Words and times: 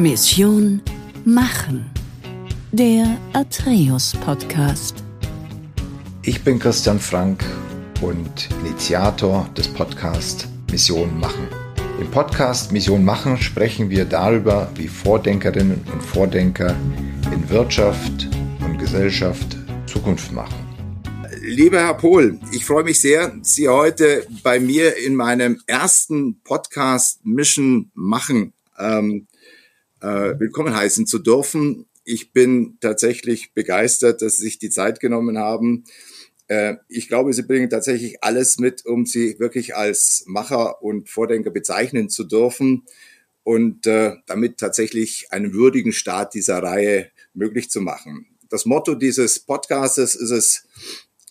Mission 0.00 0.80
Machen. 1.26 1.90
Der 2.72 3.18
Atreus 3.34 4.14
Podcast. 4.24 5.04
Ich 6.22 6.42
bin 6.42 6.58
Christian 6.58 6.98
Frank 6.98 7.44
und 8.00 8.48
Initiator 8.64 9.46
des 9.54 9.68
Podcasts 9.68 10.48
Mission 10.70 11.20
Machen. 11.20 11.46
Im 12.00 12.10
Podcast 12.10 12.72
Mission 12.72 13.04
Machen 13.04 13.36
sprechen 13.36 13.90
wir 13.90 14.06
darüber, 14.06 14.70
wie 14.74 14.88
Vordenkerinnen 14.88 15.82
und 15.92 16.02
Vordenker 16.02 16.74
in 17.30 17.50
Wirtschaft 17.50 18.26
und 18.64 18.78
Gesellschaft 18.78 19.54
Zukunft 19.86 20.32
machen. 20.32 20.66
Lieber 21.42 21.80
Herr 21.80 21.94
Pohl, 21.94 22.40
ich 22.52 22.64
freue 22.64 22.84
mich 22.84 23.00
sehr, 23.00 23.34
Sie 23.42 23.68
heute 23.68 24.26
bei 24.42 24.60
mir 24.60 24.96
in 24.96 25.14
meinem 25.14 25.60
ersten 25.66 26.40
Podcast 26.42 27.22
Mission 27.22 27.90
Machen 27.92 28.54
ähm, 28.80 29.26
äh, 30.00 30.38
willkommen 30.38 30.74
heißen 30.74 31.06
zu 31.06 31.18
dürfen. 31.18 31.86
Ich 32.04 32.32
bin 32.32 32.78
tatsächlich 32.80 33.52
begeistert, 33.52 34.22
dass 34.22 34.38
Sie 34.38 34.44
sich 34.44 34.58
die 34.58 34.70
Zeit 34.70 35.00
genommen 35.00 35.38
haben. 35.38 35.84
Äh, 36.48 36.76
ich 36.88 37.08
glaube, 37.08 37.32
Sie 37.32 37.42
bringen 37.42 37.70
tatsächlich 37.70 38.22
alles 38.22 38.58
mit, 38.58 38.84
um 38.86 39.06
Sie 39.06 39.38
wirklich 39.38 39.76
als 39.76 40.24
Macher 40.26 40.82
und 40.82 41.08
Vordenker 41.08 41.50
bezeichnen 41.50 42.08
zu 42.08 42.24
dürfen 42.24 42.84
und 43.42 43.86
äh, 43.86 44.16
damit 44.26 44.58
tatsächlich 44.58 45.28
einen 45.30 45.52
würdigen 45.52 45.92
Start 45.92 46.34
dieser 46.34 46.62
Reihe 46.62 47.10
möglich 47.34 47.70
zu 47.70 47.80
machen. 47.80 48.26
Das 48.48 48.66
Motto 48.66 48.94
dieses 48.94 49.38
Podcastes 49.38 50.14
ist 50.14 50.30
es, 50.30 50.66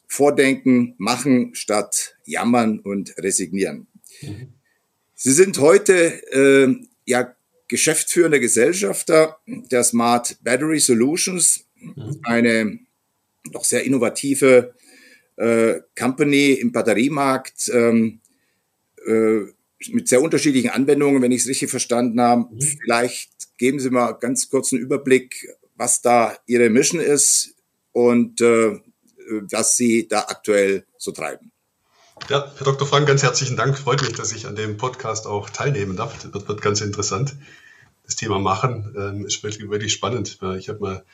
Vordenken, 0.07 0.95
machen 0.97 1.53
statt 1.53 2.15
jammern 2.25 2.79
und 2.79 3.15
resignieren. 3.17 3.87
Mhm. 4.21 4.53
Sie 5.13 5.33
sind 5.33 5.59
heute 5.59 5.93
äh, 6.31 6.75
ja 7.05 7.35
geschäftsführender 7.69 8.39
Gesellschafter 8.39 9.39
der 9.45 9.83
Smart 9.83 10.37
Battery 10.43 10.79
Solutions, 10.79 11.65
mhm. 11.79 12.19
eine 12.23 12.79
doch 13.51 13.63
sehr 13.63 13.85
innovative 13.85 14.73
äh, 15.37 15.79
Company 15.97 16.53
im 16.53 16.71
Batteriemarkt 16.71 17.69
ähm, 17.73 18.19
äh, 19.05 19.41
mit 19.91 20.09
sehr 20.09 20.21
unterschiedlichen 20.21 20.71
Anwendungen, 20.71 21.21
wenn 21.21 21.31
ich 21.31 21.41
es 21.41 21.47
richtig 21.47 21.69
verstanden 21.69 22.19
habe. 22.19 22.53
Mhm. 22.53 22.61
Vielleicht 22.61 23.31
geben 23.57 23.79
Sie 23.79 23.89
mal 23.89 24.11
ganz 24.13 24.49
kurz 24.49 24.73
einen 24.73 24.81
Überblick, 24.81 25.47
was 25.75 26.01
da 26.01 26.37
Ihre 26.47 26.69
Mission 26.69 26.99
ist 26.99 27.55
und 27.93 28.41
äh, 28.41 28.79
was 29.51 29.77
Sie 29.77 30.07
da 30.07 30.25
aktuell 30.27 30.85
so 30.97 31.11
treiben. 31.11 31.51
Ja, 32.27 32.51
Herr 32.57 32.65
Dr. 32.65 32.85
Frank, 32.85 33.07
ganz 33.07 33.23
herzlichen 33.23 33.55
Dank. 33.55 33.77
Freut 33.77 34.01
mich, 34.01 34.13
dass 34.13 34.33
ich 34.33 34.45
an 34.45 34.55
dem 34.55 34.77
Podcast 34.77 35.25
auch 35.25 35.49
teilnehmen 35.49 35.95
darf. 35.95 36.13
Das 36.15 36.33
wird, 36.33 36.47
wird 36.47 36.61
ganz 36.61 36.81
interessant. 36.81 37.35
Das 38.09 38.15
Thema 38.15 38.39
Machen 38.39 38.95
ähm, 38.97 39.25
ist 39.27 39.43
wirklich, 39.43 39.69
wirklich 39.69 39.93
spannend. 39.93 40.39
Ich 40.57 40.67
habe 40.67 40.79
mal, 40.79 41.05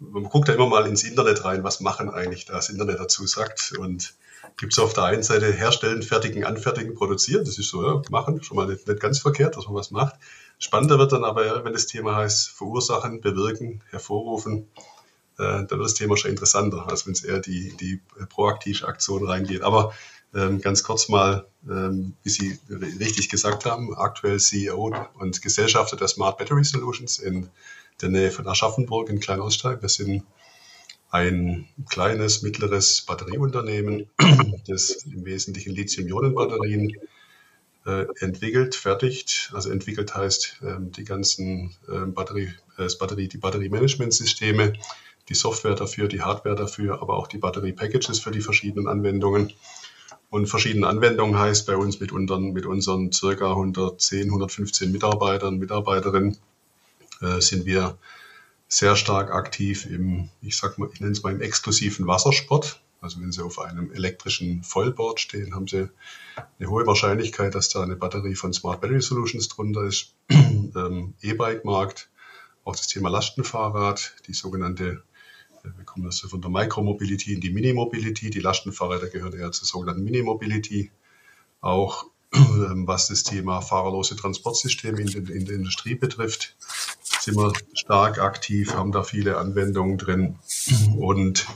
man 0.00 0.24
guckt 0.24 0.48
da 0.48 0.52
immer 0.52 0.66
mal 0.66 0.84
ins 0.88 1.04
Internet 1.04 1.44
rein, 1.44 1.62
was 1.62 1.78
Machen 1.78 2.10
eigentlich 2.10 2.44
das 2.44 2.70
Internet 2.70 2.98
dazu 2.98 3.24
sagt. 3.24 3.72
Und 3.78 4.14
gibt 4.56 4.72
es 4.72 4.80
auf 4.80 4.92
der 4.92 5.04
einen 5.04 5.22
Seite 5.22 5.52
herstellen, 5.52 6.02
fertigen, 6.02 6.44
anfertigen, 6.44 6.96
produzieren. 6.96 7.44
Das 7.44 7.56
ist 7.56 7.68
so, 7.68 7.86
ja, 7.86 8.02
machen, 8.10 8.42
schon 8.42 8.56
mal 8.56 8.66
nicht, 8.66 8.88
nicht 8.88 8.98
ganz 8.98 9.20
verkehrt, 9.20 9.56
dass 9.56 9.66
man 9.66 9.76
was 9.76 9.92
macht. 9.92 10.16
Spannender 10.58 10.98
wird 10.98 11.12
dann 11.12 11.22
aber, 11.22 11.64
wenn 11.64 11.72
das 11.72 11.86
Thema 11.86 12.16
heißt, 12.16 12.48
verursachen, 12.48 13.20
bewirken, 13.20 13.84
hervorrufen, 13.90 14.66
äh, 15.38 15.64
da 15.66 15.70
wird 15.70 15.84
das 15.84 15.94
Thema 15.94 16.16
schon 16.16 16.32
interessanter, 16.32 16.88
als 16.88 17.06
wenn 17.06 17.12
es 17.12 17.22
eher 17.22 17.38
die, 17.38 17.76
die 17.76 18.00
proaktive 18.28 18.88
Aktion 18.88 19.24
reingeht. 19.24 19.62
Aber 19.62 19.94
ganz 20.32 20.84
kurz 20.84 21.08
mal, 21.08 21.46
ähm, 21.68 22.14
wie 22.22 22.30
Sie 22.30 22.58
richtig 23.00 23.28
gesagt 23.28 23.64
haben, 23.64 23.94
aktuell 23.96 24.38
CEO 24.38 24.94
und 25.14 25.42
Gesellschafter 25.42 25.96
der 25.96 26.08
Smart 26.08 26.38
Battery 26.38 26.64
Solutions 26.64 27.18
in 27.18 27.48
der 28.00 28.10
Nähe 28.10 28.30
von 28.30 28.46
Aschaffenburg 28.46 29.10
in 29.10 29.20
Kleinholstein. 29.20 29.82
Wir 29.82 29.88
sind 29.88 30.22
ein 31.10 31.68
kleines, 31.88 32.42
mittleres 32.42 33.02
Batterieunternehmen, 33.02 34.08
das 34.66 35.04
im 35.04 35.24
Wesentlichen 35.24 35.74
Lithium-Ionen-Batterien 35.74 36.96
äh, 37.86 38.06
entwickelt, 38.20 38.74
fertigt. 38.74 39.50
Also 39.52 39.70
entwickelt 39.70 40.14
heißt 40.14 40.60
ähm, 40.62 40.92
die 40.92 41.04
ganzen 41.04 41.74
äh, 41.88 42.06
Batterie, 42.06 42.52
äh, 42.76 42.84
das 42.84 42.98
Batterie, 42.98 43.28
die 43.28 43.38
Batteriemanagementsysteme, 43.38 44.74
die 45.28 45.34
Software 45.34 45.74
dafür, 45.74 46.06
die 46.06 46.22
Hardware 46.22 46.56
dafür, 46.56 47.02
aber 47.02 47.16
auch 47.16 47.26
die 47.26 47.38
Batterie-Packages 47.38 48.20
für 48.20 48.30
die 48.30 48.40
verschiedenen 48.40 48.86
Anwendungen. 48.86 49.52
Und 50.30 50.46
verschiedene 50.46 50.86
Anwendungen 50.86 51.38
heißt 51.38 51.66
bei 51.66 51.76
uns 51.76 51.98
mit, 51.98 52.12
unseren, 52.12 52.52
mit 52.52 52.64
unseren 52.64 53.10
circa 53.10 53.50
110, 53.50 54.26
115 54.26 54.92
Mitarbeitern, 54.92 55.58
Mitarbeiterinnen 55.58 56.38
äh, 57.20 57.40
sind 57.40 57.66
wir 57.66 57.98
sehr 58.68 58.94
stark 58.94 59.32
aktiv 59.32 59.86
im, 59.86 60.28
ich 60.40 60.56
sag 60.56 60.78
mal, 60.78 60.88
ich 60.92 61.00
nenne 61.00 61.12
es 61.12 61.24
mal 61.24 61.32
im 61.32 61.40
exklusiven 61.40 62.06
Wassersport. 62.06 62.80
Also 63.00 63.20
wenn 63.20 63.32
Sie 63.32 63.42
auf 63.42 63.58
einem 63.58 63.90
elektrischen 63.92 64.62
Vollboard 64.62 65.18
stehen, 65.18 65.54
haben 65.54 65.66
Sie 65.66 65.88
eine 66.58 66.70
hohe 66.70 66.86
Wahrscheinlichkeit, 66.86 67.54
dass 67.56 67.70
da 67.70 67.82
eine 67.82 67.96
Batterie 67.96 68.36
von 68.36 68.52
Smart 68.52 68.80
Battery 68.80 69.02
Solutions 69.02 69.48
drunter 69.48 69.82
ist. 69.82 70.14
ähm, 70.30 71.14
E-Bike-Markt, 71.22 72.08
auch 72.64 72.76
das 72.76 72.86
Thema 72.86 73.08
Lastenfahrrad, 73.08 74.14
die 74.28 74.34
sogenannte 74.34 75.02
wir 75.62 75.84
kommen 75.84 76.06
also 76.06 76.28
von 76.28 76.40
der 76.40 76.50
Micromobility 76.50 77.34
in 77.34 77.40
die 77.40 77.50
Minimobility. 77.50 78.30
Die 78.30 78.40
Lastenfahrräder 78.40 79.08
gehören 79.08 79.32
eher 79.32 79.52
zur 79.52 79.66
sogenannten 79.66 80.04
Minimobility. 80.04 80.90
Auch 81.60 82.06
ähm, 82.34 82.86
was 82.86 83.08
das 83.08 83.24
Thema 83.24 83.60
fahrerlose 83.60 84.16
Transportsysteme 84.16 85.00
in, 85.00 85.26
in 85.26 85.44
der 85.44 85.56
Industrie 85.56 85.94
betrifft, 85.94 86.56
sind 87.20 87.36
wir 87.36 87.52
stark 87.74 88.18
aktiv, 88.18 88.74
haben 88.74 88.92
da 88.92 89.02
viele 89.02 89.36
Anwendungen 89.38 89.98
drin 89.98 90.38
und 90.96 91.46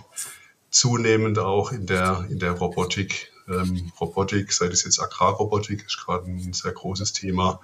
zunehmend 0.71 1.39
auch 1.39 1.73
in 1.73 1.87
der, 1.87 2.27
in 2.29 2.39
der 2.39 2.53
Robotik. 2.53 3.31
Ähm, 3.49 3.93
Robotik, 4.01 4.53
sei 4.53 4.67
es 4.67 4.85
jetzt 4.85 5.01
Agrarrobotik, 5.01 5.85
ist 5.87 6.05
gerade 6.05 6.27
ein 6.27 6.53
sehr 6.53 6.73
großes 6.73 7.13
Thema. 7.13 7.61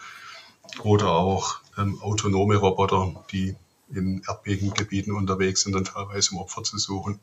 Oder 0.85 1.09
auch 1.09 1.61
ähm, 1.77 2.01
autonome 2.01 2.57
Roboter, 2.57 3.25
die 3.33 3.57
in 3.95 4.23
Erdbebengebieten 4.27 5.13
unterwegs 5.13 5.63
sind, 5.63 5.73
dann 5.73 5.85
teilweise 5.85 6.33
um 6.33 6.39
Opfer 6.39 6.63
zu 6.63 6.79
suchen. 6.79 7.21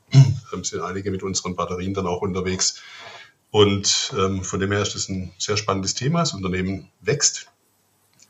ähm, 0.53 0.63
sind 0.63 0.81
einige 0.81 1.11
mit 1.11 1.23
unseren 1.23 1.55
Batterien 1.55 1.94
dann 1.94 2.07
auch 2.07 2.22
unterwegs. 2.22 2.81
Und 3.51 4.13
ähm, 4.17 4.44
von 4.44 4.59
dem 4.59 4.72
her 4.72 4.81
ist 4.81 4.95
das 4.95 5.09
ein 5.09 5.31
sehr 5.38 5.57
spannendes 5.57 5.94
Thema. 5.94 6.19
Das 6.19 6.33
Unternehmen 6.33 6.89
wächst 7.01 7.50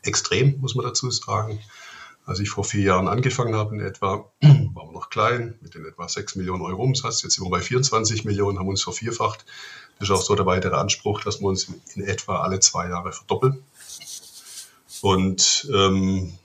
extrem, 0.02 0.58
muss 0.60 0.74
man 0.74 0.86
dazu 0.86 1.10
sagen. 1.10 1.60
Als 2.24 2.40
ich 2.40 2.50
vor 2.50 2.64
vier 2.64 2.82
Jahren 2.82 3.08
angefangen 3.08 3.54
habe, 3.54 3.74
in 3.74 3.80
etwa, 3.80 4.30
waren 4.42 4.74
wir 4.74 4.92
noch 4.92 5.10
klein, 5.10 5.58
mit 5.60 5.74
in 5.74 5.86
etwa 5.86 6.08
6 6.08 6.36
Millionen 6.36 6.62
Euro 6.62 6.82
Umsatz. 6.82 7.22
Jetzt 7.22 7.34
sind 7.34 7.44
wir 7.44 7.50
bei 7.50 7.62
24 7.62 8.24
Millionen, 8.24 8.58
haben 8.58 8.68
uns 8.68 8.82
vervierfacht. 8.82 9.46
Das 9.98 10.08
ist 10.08 10.14
auch 10.14 10.22
so 10.22 10.34
der 10.34 10.46
weitere 10.46 10.76
Anspruch, 10.76 11.22
dass 11.22 11.40
wir 11.40 11.48
uns 11.48 11.72
in 11.94 12.04
etwa 12.04 12.40
alle 12.42 12.60
zwei 12.60 12.88
Jahre 12.88 13.12
verdoppeln. 13.12 13.62
Und 15.00 15.68
ähm, 15.72 16.38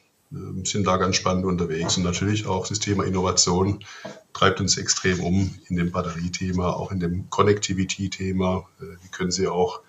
sind 0.63 0.87
da 0.87 0.97
ganz 0.97 1.15
spannend 1.15 1.45
unterwegs. 1.45 1.97
Und 1.97 2.03
natürlich 2.03 2.45
auch 2.45 2.67
das 2.67 2.79
Thema 2.79 3.03
Innovation 3.03 3.83
treibt 4.33 4.59
uns 4.59 4.77
extrem 4.77 5.19
um 5.19 5.55
in 5.67 5.75
dem 5.75 5.91
Batteriethema, 5.91 6.71
auch 6.71 6.91
in 6.91 6.99
dem 6.99 7.29
Connectivity-Thema. 7.29 8.67
Äh, 8.79 8.83
wie 9.03 9.09
können 9.11 9.31
Sie 9.31 9.47
auch, 9.47 9.81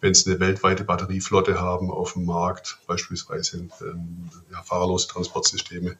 wenn 0.00 0.14
Sie 0.14 0.30
eine 0.30 0.40
weltweite 0.40 0.84
Batterieflotte 0.84 1.60
haben 1.60 1.90
auf 1.90 2.14
dem 2.14 2.24
Markt, 2.24 2.78
beispielsweise 2.86 3.68
ähm, 3.80 4.30
ja, 4.50 4.62
fahrerlose 4.62 5.08
Transportsysteme, 5.08 5.96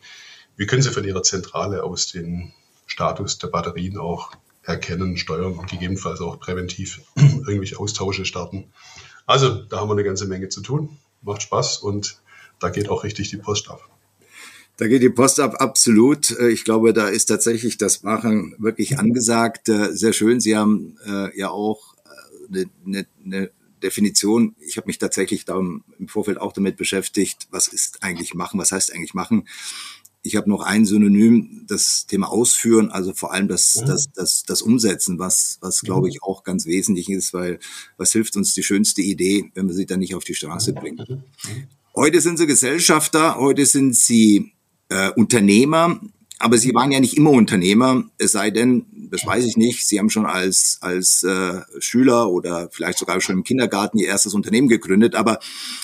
wie 0.56 0.66
können 0.66 0.82
Sie 0.82 0.90
von 0.90 1.04
Ihrer 1.04 1.22
Zentrale 1.22 1.82
aus 1.82 2.12
den 2.12 2.52
Status 2.86 3.38
der 3.38 3.48
Batterien 3.48 3.98
auch 3.98 4.32
erkennen, 4.62 5.16
steuern 5.16 5.54
und 5.54 5.70
gegebenenfalls 5.70 6.20
auch 6.20 6.38
präventiv 6.38 7.00
irgendwelche 7.16 7.78
Austausche 7.78 8.24
starten? 8.24 8.72
Also 9.26 9.62
da 9.62 9.80
haben 9.80 9.88
wir 9.88 9.94
eine 9.94 10.04
ganze 10.04 10.26
Menge 10.26 10.48
zu 10.48 10.60
tun. 10.60 10.98
Macht 11.22 11.42
Spaß 11.42 11.78
und 11.78 12.20
da 12.60 12.70
geht 12.70 12.88
auch 12.88 13.04
richtig 13.04 13.30
die 13.30 13.38
Post 13.38 13.68
ab. 13.68 13.88
Da 14.76 14.88
geht 14.88 15.02
die 15.02 15.10
Post 15.10 15.40
ab, 15.40 15.56
absolut. 15.58 16.30
Äh, 16.38 16.48
ich 16.50 16.64
glaube, 16.64 16.92
da 16.92 17.08
ist 17.08 17.26
tatsächlich 17.26 17.76
das 17.76 18.02
Machen 18.02 18.54
wirklich 18.58 18.98
angesagt. 18.98 19.68
Äh, 19.68 19.94
sehr 19.94 20.12
schön. 20.12 20.40
Sie 20.40 20.56
haben 20.56 20.96
äh, 21.04 21.36
ja 21.38 21.50
auch 21.50 21.94
eine, 22.48 22.66
eine, 22.86 23.06
eine 23.24 23.50
Definition. 23.82 24.54
Ich 24.58 24.76
habe 24.76 24.86
mich 24.86 24.98
tatsächlich 24.98 25.44
da 25.44 25.58
im 25.58 25.82
Vorfeld 26.08 26.40
auch 26.40 26.52
damit 26.52 26.76
beschäftigt, 26.76 27.48
was 27.50 27.68
ist 27.68 28.02
eigentlich 28.02 28.34
machen, 28.34 28.58
was 28.58 28.72
heißt 28.72 28.92
eigentlich 28.94 29.14
machen. 29.14 29.48
Ich 30.22 30.36
habe 30.36 30.50
noch 30.50 30.62
ein 30.62 30.84
Synonym, 30.84 31.64
das 31.66 32.06
Thema 32.06 32.30
Ausführen, 32.30 32.90
also 32.90 33.14
vor 33.14 33.32
allem 33.32 33.48
das, 33.48 33.76
ja. 33.76 33.86
das, 33.86 34.12
das, 34.12 34.42
das 34.44 34.60
Umsetzen, 34.60 35.18
was, 35.18 35.56
was 35.62 35.80
glaube 35.80 36.10
ich 36.10 36.22
auch 36.22 36.44
ganz 36.44 36.66
wesentlich 36.66 37.08
ist, 37.08 37.32
weil 37.32 37.58
was 37.96 38.12
hilft 38.12 38.36
uns 38.36 38.52
die 38.52 38.62
schönste 38.62 39.00
Idee, 39.00 39.50
wenn 39.54 39.66
wir 39.66 39.74
sie 39.74 39.86
dann 39.86 40.00
nicht 40.00 40.14
auf 40.14 40.24
die 40.24 40.34
Straße 40.34 40.74
bringen. 40.74 41.24
Heute 42.00 42.22
sind 42.22 42.38
sie 42.38 42.46
Gesellschafter, 42.46 43.36
heute 43.36 43.66
sind 43.66 43.94
sie 43.94 44.54
äh, 44.88 45.10
Unternehmer, 45.16 46.00
aber 46.38 46.56
sie 46.56 46.72
waren 46.72 46.92
ja 46.92 46.98
nicht 46.98 47.18
immer 47.18 47.28
Unternehmer, 47.28 48.04
es 48.16 48.32
sei 48.32 48.50
denn, 48.50 48.86
das 49.10 49.26
weiß 49.26 49.44
ich 49.44 49.58
nicht. 49.58 49.86
Sie 49.86 49.98
haben 49.98 50.08
schon 50.08 50.24
als, 50.24 50.78
als 50.80 51.22
äh, 51.24 51.60
Schüler 51.78 52.30
oder 52.30 52.70
vielleicht 52.72 52.96
sogar 52.96 53.20
schon 53.20 53.34
im 53.36 53.44
Kindergarten 53.44 53.98
Ihr 53.98 54.06
erstes 54.06 54.32
Unternehmen 54.32 54.68
gegründet. 54.68 55.14
Aber 55.14 55.40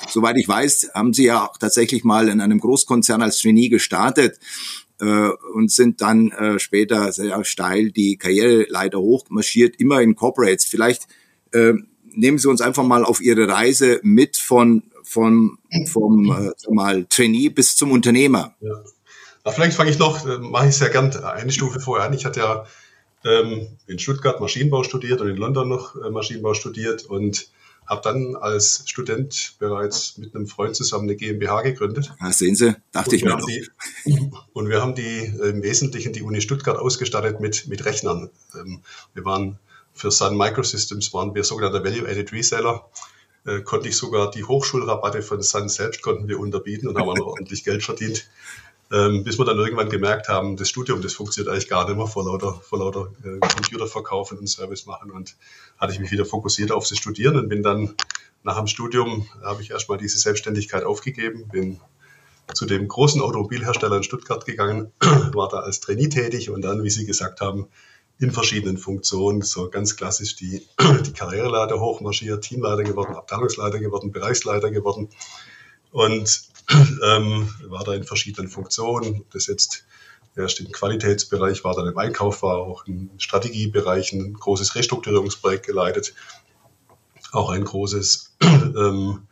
soweit 0.08 0.38
ich 0.38 0.48
weiß, 0.48 0.92
haben 0.94 1.12
Sie 1.12 1.24
ja 1.24 1.46
auch 1.46 1.58
tatsächlich 1.58 2.02
mal 2.02 2.30
in 2.30 2.40
einem 2.40 2.60
Großkonzern 2.60 3.20
als 3.20 3.42
Trainee 3.42 3.68
gestartet 3.68 4.38
äh, 5.02 5.28
und 5.52 5.70
sind 5.70 6.00
dann 6.00 6.30
äh, 6.30 6.58
später 6.58 7.12
sehr 7.12 7.44
steil 7.44 7.90
die 7.90 8.16
Karriereleiter 8.16 9.00
hochmarschiert, 9.00 9.78
immer 9.78 10.00
in 10.00 10.16
Corporates. 10.16 10.64
Vielleicht 10.64 11.08
äh, 11.52 11.74
nehmen 12.04 12.38
Sie 12.38 12.48
uns 12.48 12.62
einfach 12.62 12.84
mal 12.84 13.04
auf 13.04 13.20
Ihre 13.20 13.48
Reise 13.48 14.00
mit 14.02 14.38
von 14.38 14.82
vom, 15.06 15.58
vom 15.86 16.30
äh, 16.32 16.72
mal 16.72 17.04
Trainee 17.04 17.48
bis 17.48 17.76
zum 17.76 17.92
Unternehmer. 17.92 18.54
Ja. 18.60 18.72
Na, 19.44 19.52
vielleicht 19.52 19.76
fange 19.76 19.90
ich 19.90 19.98
noch, 19.98 20.26
äh, 20.26 20.38
mache 20.38 20.68
ich 20.68 20.76
sehr 20.76 20.90
gern 20.90 21.14
eine 21.16 21.52
Stufe 21.52 21.78
vorher 21.78 22.06
an. 22.06 22.12
Ich 22.12 22.24
hatte 22.24 22.40
ja 22.40 22.66
ähm, 23.24 23.68
in 23.86 24.00
Stuttgart 24.00 24.40
Maschinenbau 24.40 24.82
studiert 24.82 25.20
und 25.20 25.28
in 25.28 25.36
London 25.36 25.68
noch 25.68 25.94
äh, 25.94 26.10
Maschinenbau 26.10 26.54
studiert 26.54 27.04
und 27.04 27.48
habe 27.86 28.00
dann 28.02 28.34
als 28.34 28.82
Student 28.86 29.54
bereits 29.60 30.18
mit 30.18 30.34
einem 30.34 30.48
Freund 30.48 30.74
zusammen 30.74 31.04
eine 31.04 31.14
GmbH 31.14 31.62
gegründet. 31.62 32.12
Ja, 32.20 32.32
sehen 32.32 32.56
Sie, 32.56 32.74
dachte 32.90 33.14
ich 33.14 33.24
mir. 33.24 33.38
Die, 33.46 33.68
und 34.52 34.68
wir 34.68 34.82
haben 34.82 34.96
die 34.96 35.02
äh, 35.40 35.50
im 35.50 35.62
Wesentlichen 35.62 36.12
die 36.12 36.22
Uni 36.22 36.40
Stuttgart 36.40 36.76
ausgestattet 36.78 37.38
mit, 37.38 37.68
mit 37.68 37.84
Rechnern. 37.84 38.30
Ähm, 38.56 38.82
wir 39.14 39.24
waren 39.24 39.60
für 39.94 40.10
Sun 40.10 40.36
Microsystems 40.36 41.14
waren 41.14 41.34
wir 41.34 41.44
sogenannter 41.44 41.84
Value-Added 41.84 42.32
Reseller. 42.32 42.90
Äh, 43.46 43.60
konnte 43.60 43.88
ich 43.88 43.96
sogar 43.96 44.30
die 44.30 44.44
Hochschulrabatte 44.44 45.22
von 45.22 45.40
Sun 45.40 45.68
selbst 45.68 46.02
konnten 46.02 46.26
wir 46.26 46.40
unterbieten 46.40 46.88
und 46.88 46.98
haben 46.98 47.08
auch 47.08 47.16
noch 47.16 47.26
ordentlich 47.38 47.64
Geld 47.64 47.84
verdient. 47.84 48.28
Ähm, 48.92 49.24
bis 49.24 49.38
wir 49.38 49.44
dann 49.44 49.58
irgendwann 49.58 49.90
gemerkt 49.90 50.28
haben, 50.28 50.56
das 50.56 50.68
Studium, 50.68 51.02
das 51.02 51.12
funktioniert 51.12 51.52
eigentlich 51.52 51.68
gar 51.68 51.88
nicht 51.88 51.96
mehr 51.96 52.06
vor 52.06 52.24
lauter, 52.24 52.54
vor 52.54 52.78
lauter 52.78 53.12
äh, 53.24 53.40
Computerverkauf 53.40 54.30
und 54.32 54.46
Service 54.48 54.86
machen. 54.86 55.10
Und 55.10 55.36
hatte 55.78 55.92
ich 55.92 55.98
mich 55.98 56.10
wieder 56.10 56.24
fokussiert 56.24 56.70
auf 56.70 56.88
das 56.88 56.98
Studieren 56.98 57.36
und 57.36 57.48
bin 57.48 57.62
dann 57.62 57.94
nach 58.44 58.58
dem 58.58 58.68
Studium, 58.68 59.26
habe 59.42 59.62
ich 59.62 59.70
erstmal 59.70 59.98
diese 59.98 60.18
Selbstständigkeit 60.18 60.84
aufgegeben, 60.84 61.48
bin 61.48 61.80
zu 62.54 62.64
dem 62.64 62.86
großen 62.86 63.20
Automobilhersteller 63.20 63.96
in 63.96 64.02
Stuttgart 64.04 64.44
gegangen, 64.46 64.92
war 65.00 65.48
da 65.48 65.58
als 65.58 65.80
Trainee 65.80 66.08
tätig 66.08 66.50
und 66.50 66.62
dann, 66.62 66.84
wie 66.84 66.90
Sie 66.90 67.06
gesagt 67.06 67.40
haben, 67.40 67.66
in 68.18 68.30
verschiedenen 68.30 68.78
Funktionen, 68.78 69.42
so 69.42 69.68
ganz 69.68 69.96
klassisch 69.96 70.36
die, 70.36 70.66
die 71.06 71.12
Karriereleiter 71.12 71.80
hochmarschiert, 71.80 72.44
Teamleiter 72.44 72.82
geworden, 72.82 73.14
Abteilungsleiter 73.14 73.78
geworden, 73.78 74.12
Bereichsleiter 74.12 74.70
geworden. 74.70 75.08
Und 75.90 76.42
ähm, 77.04 77.48
war 77.66 77.84
da 77.84 77.94
in 77.94 78.04
verschiedenen 78.04 78.48
Funktionen. 78.48 79.24
Das 79.32 79.46
jetzt 79.46 79.84
erst 80.34 80.60
im 80.60 80.72
Qualitätsbereich, 80.72 81.64
war 81.64 81.74
dann 81.74 81.88
im 81.88 81.98
Einkauf, 81.98 82.42
war 82.42 82.58
auch 82.58 82.86
im 82.86 83.10
Strategiebereich 83.18 84.12
ein 84.12 84.34
großes 84.34 84.74
Restrukturierungsprojekt 84.74 85.66
geleitet, 85.66 86.14
auch 87.32 87.50
ein 87.50 87.64
großes 87.64 88.36
ähm, 88.42 89.26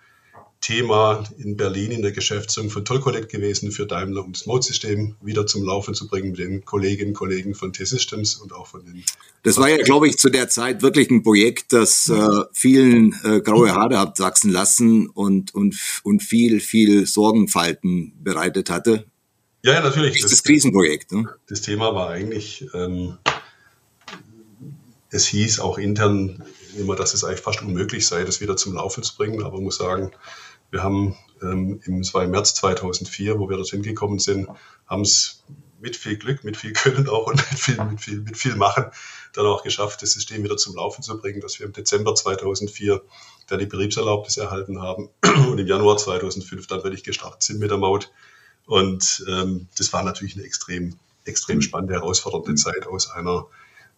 Thema 0.64 1.22
in 1.36 1.58
Berlin 1.58 1.90
in 1.90 2.00
der 2.00 2.12
Geschäftsführung 2.12 2.70
von 2.70 2.86
Tollcollect 2.86 3.30
gewesen 3.30 3.70
für 3.70 3.84
Daimler, 3.84 4.24
um 4.24 4.32
das 4.32 4.46
Mode-System 4.46 5.14
wieder 5.20 5.46
zum 5.46 5.62
Laufen 5.62 5.94
zu 5.94 6.08
bringen 6.08 6.30
mit 6.30 6.38
den 6.38 6.64
Kolleginnen 6.64 7.10
und 7.10 7.14
Kollegen 7.14 7.54
von 7.54 7.74
T-Systems 7.74 8.36
und 8.36 8.54
auch 8.54 8.66
von 8.66 8.82
den. 8.82 9.04
Das 9.42 9.58
war 9.58 9.68
ja, 9.68 9.76
glaube 9.76 10.08
ich, 10.08 10.16
zu 10.16 10.30
der 10.30 10.48
Zeit 10.48 10.80
wirklich 10.80 11.10
ein 11.10 11.22
Projekt, 11.22 11.74
das 11.74 12.08
äh, 12.08 12.44
vielen 12.54 13.14
äh, 13.24 13.42
graue 13.42 13.74
Haare 13.74 13.98
hat 13.98 14.18
wachsen 14.20 14.50
lassen 14.50 15.06
und, 15.10 15.54
und, 15.54 15.76
und 16.02 16.22
viel, 16.22 16.60
viel 16.60 17.06
Sorgenfalten 17.06 18.14
bereitet 18.22 18.70
hatte. 18.70 19.04
Ja, 19.62 19.74
ja 19.74 19.82
natürlich. 19.82 20.22
Das, 20.22 20.30
das 20.30 20.42
Krisenprojekt. 20.42 21.12
Ne? 21.12 21.28
Das 21.46 21.60
Thema 21.60 21.94
war 21.94 22.08
eigentlich, 22.08 22.66
ähm, 22.72 23.18
es 25.10 25.26
hieß 25.26 25.60
auch 25.60 25.76
intern 25.76 26.42
immer, 26.78 26.96
dass 26.96 27.12
es 27.12 27.22
eigentlich 27.22 27.40
fast 27.40 27.60
unmöglich 27.60 28.06
sei, 28.06 28.24
das 28.24 28.40
wieder 28.40 28.56
zum 28.56 28.72
Laufen 28.72 29.02
zu 29.02 29.14
bringen. 29.14 29.42
Aber 29.42 29.56
man 29.56 29.64
muss 29.64 29.76
sagen, 29.76 30.10
wir 30.74 30.82
haben, 30.82 31.16
ähm, 31.40 31.80
im, 31.84 32.00
es 32.00 32.12
war 32.12 32.24
im 32.24 32.32
März 32.32 32.54
2004, 32.56 33.38
wo 33.38 33.48
wir 33.48 33.56
dorthin 33.56 33.82
gekommen 33.82 34.18
sind, 34.18 34.48
haben 34.86 35.02
es 35.02 35.44
mit 35.80 35.96
viel 35.96 36.16
Glück, 36.16 36.42
mit 36.42 36.56
viel 36.56 36.72
Können 36.72 37.08
auch 37.08 37.28
und 37.28 37.36
mit 37.36 37.60
viel, 37.60 37.84
mit 37.84 38.00
viel, 38.00 38.20
mit 38.20 38.36
viel 38.36 38.56
Machen 38.56 38.86
dann 39.34 39.46
auch 39.46 39.62
geschafft, 39.62 40.02
das 40.02 40.12
System 40.12 40.42
wieder 40.42 40.56
zum 40.56 40.74
Laufen 40.74 41.02
zu 41.02 41.16
bringen, 41.18 41.40
dass 41.40 41.58
wir 41.60 41.66
im 41.66 41.72
Dezember 41.72 42.14
2004 42.14 43.00
dann 43.46 43.58
die 43.60 43.66
Betriebserlaubnis 43.66 44.36
erhalten 44.36 44.82
haben 44.82 45.10
und 45.48 45.58
im 45.58 45.66
Januar 45.66 45.96
2005 45.96 46.66
dann 46.66 46.82
wirklich 46.82 47.04
gestartet 47.04 47.42
sind 47.42 47.60
mit 47.60 47.70
der 47.70 47.78
Maut. 47.78 48.10
Und 48.66 49.24
ähm, 49.28 49.68
das 49.78 49.92
war 49.92 50.02
natürlich 50.02 50.34
eine 50.34 50.44
extrem, 50.44 50.96
extrem 51.24 51.62
spannende, 51.62 51.94
herausfordernde 51.94 52.56
Zeit 52.56 52.88
aus 52.88 53.10
einer 53.10 53.46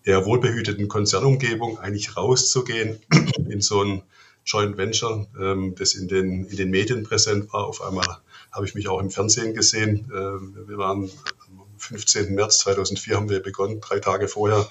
eher 0.05 0.27
wohlbehüteten 0.27 0.89
Konzernumgebung 0.89 1.79
eigentlich 1.79 2.17
rauszugehen 2.19 2.99
in 3.49 3.63
so 3.63 3.83
ein 3.83 4.03
Joint 4.47 4.77
Venture, 4.77 5.27
ähm, 5.39 5.75
das 5.77 5.95
in 5.95 6.09
den, 6.09 6.45
in 6.45 6.57
den 6.57 6.71
Medien 6.71 7.03
präsent 7.03 7.53
war. 7.53 7.67
Auf 7.67 7.83
einmal 7.83 8.07
habe 8.53 8.65
ich 8.65 8.75
mich 8.75 8.89
auch 8.89 9.01
im 9.01 9.11
Fernsehen 9.11 9.55
gesehen. 9.55 10.11
Äh, 10.11 10.69
wir 10.69 10.79
waren 10.79 11.11
am 11.49 11.67
15. 11.79 12.35
März 12.35 12.61
2004 12.61 13.17
haben 13.17 13.29
wir 13.29 13.41
begonnen, 13.41 13.81
drei 13.81 13.99
Tage 13.99 14.29
vorher 14.29 14.69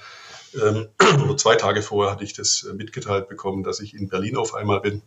ähm, 0.61 0.87
oder 1.23 1.37
zwei 1.37 1.55
Tage 1.55 1.81
vorher 1.81 2.13
hatte 2.13 2.23
ich 2.23 2.33
das 2.33 2.65
mitgeteilt 2.73 3.27
bekommen, 3.27 3.63
dass 3.63 3.81
ich 3.81 3.93
in 3.93 4.07
Berlin 4.07 4.37
auf 4.37 4.55
einmal 4.55 4.79
bin 4.79 5.01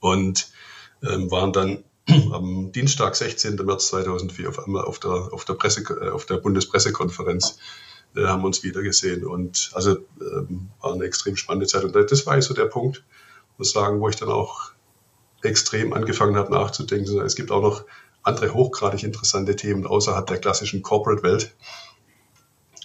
und 0.00 0.48
ähm, 1.02 1.30
waren 1.30 1.52
dann 1.52 1.84
am 2.32 2.72
Dienstag, 2.72 3.16
16. 3.16 3.56
März 3.56 3.88
2004 3.88 4.48
auf 4.48 4.64
einmal 4.64 4.84
auf 4.84 4.98
der, 4.98 5.10
auf 5.10 5.44
der, 5.44 5.54
Presse, 5.54 5.82
äh, 6.00 6.08
auf 6.08 6.24
der 6.24 6.36
Bundespressekonferenz 6.38 7.58
äh, 8.16 8.24
haben 8.24 8.44
uns 8.44 8.62
wiedergesehen 8.62 9.26
und 9.26 9.70
also 9.74 9.98
ähm, 10.20 10.70
war 10.80 10.94
eine 10.94 11.04
extrem 11.04 11.36
spannende 11.36 11.66
Zeit 11.66 11.84
und 11.84 11.94
das 11.94 12.26
war 12.26 12.40
so 12.40 12.54
der 12.54 12.66
Punkt, 12.66 13.04
muss 13.58 13.72
sagen, 13.72 14.00
wo 14.00 14.08
ich 14.08 14.16
dann 14.16 14.30
auch 14.30 14.72
extrem 15.42 15.92
angefangen 15.92 16.36
habe 16.36 16.52
nachzudenken. 16.52 17.20
Es 17.20 17.36
gibt 17.36 17.50
auch 17.50 17.62
noch 17.62 17.84
andere 18.22 18.54
hochgradig 18.54 19.02
interessante 19.02 19.54
Themen 19.54 19.86
außerhalb 19.86 20.26
der 20.26 20.38
klassischen 20.38 20.82
Corporate-Welt. 20.82 21.54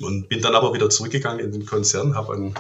Und 0.02 0.30
bin 0.30 0.42
dann 0.42 0.56
aber 0.56 0.74
wieder 0.74 0.90
zurückgegangen 0.90 1.44
in 1.44 1.52
den 1.52 1.66
Konzern, 1.66 2.16
habe 2.16 2.34
einen, 2.34 2.56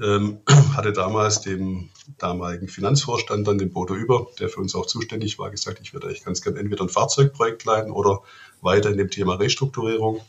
ähm, 0.00 0.40
hatte 0.76 0.92
damals 0.92 1.40
dem 1.40 1.90
damaligen 2.18 2.68
Finanzvorstand, 2.68 3.46
dann 3.46 3.58
den 3.58 3.72
Bodo 3.72 3.94
Über, 3.94 4.28
der 4.38 4.48
für 4.48 4.60
uns 4.60 4.74
auch 4.74 4.86
zuständig 4.86 5.38
war, 5.38 5.50
gesagt, 5.50 5.80
ich 5.82 5.92
würde 5.92 6.08
eigentlich 6.08 6.24
ganz 6.24 6.42
gerne 6.42 6.58
entweder 6.58 6.84
ein 6.84 6.88
Fahrzeugprojekt 6.88 7.64
leiten 7.64 7.90
oder 7.90 8.20
weiter 8.60 8.90
in 8.90 8.98
dem 8.98 9.10
Thema 9.10 9.34
Restrukturierung. 9.34 10.20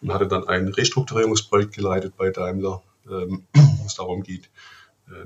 Und 0.00 0.12
hatte 0.12 0.26
dann 0.26 0.48
ein 0.48 0.66
Restrukturierungsprojekt 0.66 1.74
geleitet 1.74 2.16
bei 2.16 2.30
Daimler, 2.30 2.82
ähm, 3.08 3.44
wo 3.54 3.86
es 3.86 3.94
darum 3.94 4.24
geht, 4.24 4.50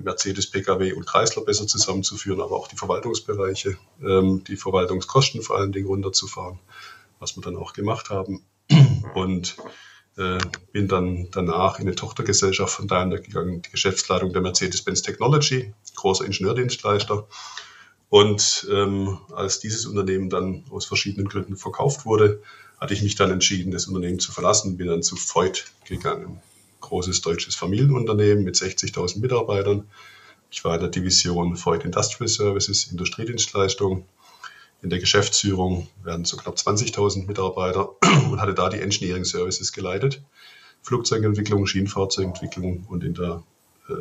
Mercedes, 0.03 0.51
Pkw 0.51 0.93
und 0.93 1.07
Chrysler 1.07 1.45
besser 1.45 1.67
zusammenzuführen, 1.67 2.41
aber 2.41 2.57
auch 2.57 2.69
die 2.69 2.77
Verwaltungsbereiche, 2.77 3.77
ähm, 4.03 4.45
die 4.45 4.57
Verwaltungskosten 4.57 5.43
vor 5.43 5.59
allen 5.59 5.73
Dingen 5.73 5.87
runterzufahren, 5.87 6.59
was 7.19 7.37
wir 7.37 7.43
dann 7.43 7.57
auch 7.57 7.73
gemacht 7.73 8.11
haben. 8.11 8.45
Und 9.15 9.57
äh, 10.17 10.39
bin 10.73 10.89
dann 10.89 11.29
danach 11.31 11.79
in 11.79 11.87
eine 11.87 11.95
Tochtergesellschaft 11.95 12.75
von 12.75 12.89
Daimler 12.89 13.19
gegangen, 13.19 13.63
die 13.63 13.71
Geschäftsleitung 13.71 14.33
der 14.33 14.43
Mercedes-Benz 14.43 15.03
Technology, 15.03 15.73
großer 15.95 16.25
Ingenieurdienstleister. 16.25 17.27
Und 18.09 18.67
ähm, 18.71 19.19
als 19.35 19.61
dieses 19.61 19.87
Unternehmen 19.87 20.31
dann 20.31 20.65
aus 20.71 20.87
verschiedenen 20.87 21.29
Gründen 21.29 21.57
verkauft 21.57 22.07
wurde, 22.07 22.43
hatte 22.81 22.95
ich 22.95 23.03
mich 23.03 23.15
dann 23.15 23.31
entschieden, 23.31 23.73
das 23.73 23.87
Unternehmen 23.87 24.19
zu 24.19 24.33
verlassen, 24.33 24.77
bin 24.77 24.87
dann 24.87 25.03
zu 25.03 25.17
Freud 25.17 25.61
gegangen 25.87 26.41
großes 26.87 27.21
deutsches 27.21 27.55
Familienunternehmen 27.55 28.45
mit 28.45 28.57
60.000 28.57 29.21
Mitarbeitern. 29.21 29.89
Ich 30.51 30.65
war 30.65 30.75
in 30.75 30.81
der 30.81 30.91
Division 30.91 31.57
Freud 31.57 31.85
Industrial 31.85 32.29
Services, 32.29 32.87
Industriedienstleistung. 32.91 34.07
In 34.83 34.91
der 34.91 35.01
Geschäftsführung 35.01 35.89
werden 36.03 36.25
so 36.25 36.37
knapp 36.37 36.55
20.000 36.57 37.27
Mitarbeiter 37.27 37.91
und 38.31 38.41
hatte 38.41 38.55
da 38.55 38.69
die 38.69 38.81
Engineering 38.81 39.25
Services 39.25 39.73
geleitet. 39.73 40.23
Flugzeugentwicklung, 40.83 41.67
Schienenfahrzeugentwicklung 41.67 42.85
und 42.89 43.03
in 43.03 43.15
der 43.15 43.43
äh, 43.89 43.95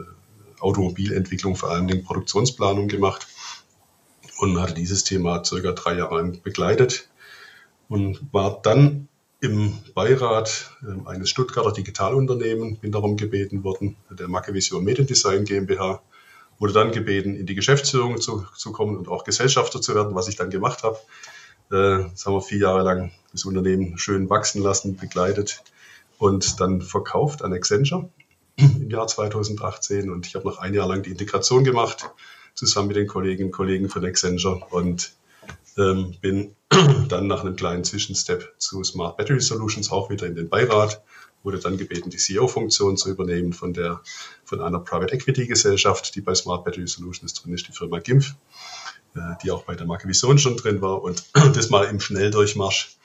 Automobilentwicklung 0.60 1.56
vor 1.56 1.72
allem 1.72 1.88
Dingen 1.88 2.04
Produktionsplanung 2.04 2.88
gemacht 2.88 3.28
und 4.38 4.62
hatte 4.62 4.74
dieses 4.74 5.04
Thema 5.04 5.44
circa 5.44 5.72
drei 5.72 5.98
Jahre 5.98 6.18
lang 6.18 6.42
begleitet 6.42 7.10
und 7.88 8.20
war 8.32 8.62
dann 8.62 9.08
im 9.46 9.78
Beirat 9.94 10.72
ähm, 10.82 11.08
eines 11.08 11.30
Stuttgarter 11.30 11.72
Digitalunternehmens, 11.72 12.80
bin 12.80 12.92
darum 12.92 13.16
gebeten 13.16 13.64
worden, 13.64 13.96
der 14.10 14.28
Macke-Vision 14.28 14.84
Mediendesign 14.84 15.46
GmbH, 15.46 16.02
wurde 16.58 16.74
dann 16.74 16.92
gebeten, 16.92 17.36
in 17.36 17.46
die 17.46 17.56
Geschäftsführung 17.56 18.20
zu, 18.20 18.46
zu 18.56 18.72
kommen 18.72 18.98
und 18.98 19.08
auch 19.08 19.24
Gesellschafter 19.24 19.82
zu 19.82 19.94
werden, 19.94 20.16
was 20.16 20.28
ich 20.28 20.36
dann 20.36 20.50
gemacht 20.50 20.84
habe. 20.84 20.98
Äh, 21.72 22.10
das 22.12 22.26
haben 22.26 22.34
wir 22.34 22.42
vier 22.42 22.60
Jahre 22.60 22.84
lang 22.84 23.12
das 23.32 23.46
Unternehmen 23.46 23.98
schön 23.98 24.30
wachsen 24.30 24.62
lassen, 24.62 24.98
begleitet 24.98 25.64
und 26.18 26.60
dann 26.60 26.82
verkauft 26.82 27.44
an 27.44 27.54
Accenture 27.54 28.10
im 28.58 28.90
Jahr 28.90 29.08
2018. 29.08 30.10
Und 30.10 30.26
ich 30.26 30.36
habe 30.36 30.48
noch 30.48 30.58
ein 30.58 30.74
Jahr 30.74 30.88
lang 30.88 31.04
die 31.04 31.12
Integration 31.12 31.64
gemacht, 31.64 32.10
zusammen 32.56 32.88
mit 32.88 32.98
den 32.98 33.08
Kolleginnen 33.08 33.50
und 33.50 33.56
Kollegen 33.56 33.90
von 33.90 34.04
Accenture 34.06 34.66
und 34.72 35.14
ähm, 35.78 36.16
bin 36.22 36.56
dann 37.08 37.28
nach 37.28 37.44
einem 37.44 37.56
kleinen 37.56 37.84
Zwischenstep 37.84 38.54
zu 38.58 38.84
Smart 38.84 39.18
Battery 39.18 39.42
Solutions 39.42 39.92
auch 39.92 40.10
wieder 40.10 40.28
in 40.28 40.36
den 40.36 40.50
Beirat, 40.50 41.04
wurde 41.44 41.60
dann 41.60 41.78
gebeten, 41.78 42.10
die 42.10 42.18
CEO-Funktion 42.18 42.98
zu 42.98 43.10
übernehmen 43.10 43.54
von 43.54 43.74
der, 43.74 44.02
von 44.44 44.62
einer 44.62 44.80
Private 44.80 45.14
Equity 45.14 45.46
Gesellschaft, 45.46 46.16
die 46.16 46.22
bei 46.22 46.34
Smart 46.34 46.66
Battery 46.66 46.88
Solutions 46.88 47.34
drin 47.34 47.54
ist, 47.54 47.68
die 47.68 47.72
Firma 47.72 48.00
GIMF, 48.00 48.36
äh, 49.16 49.20
die 49.44 49.52
auch 49.52 49.64
bei 49.64 49.76
der 49.76 49.86
Marke 49.86 50.08
Vision 50.08 50.40
schon 50.40 50.58
drin 50.58 50.82
war. 50.82 51.02
Und 51.02 51.24
das 51.54 51.70
mal 51.70 51.86
im 51.86 52.00
Schnelldurchmarsch, 52.00 52.98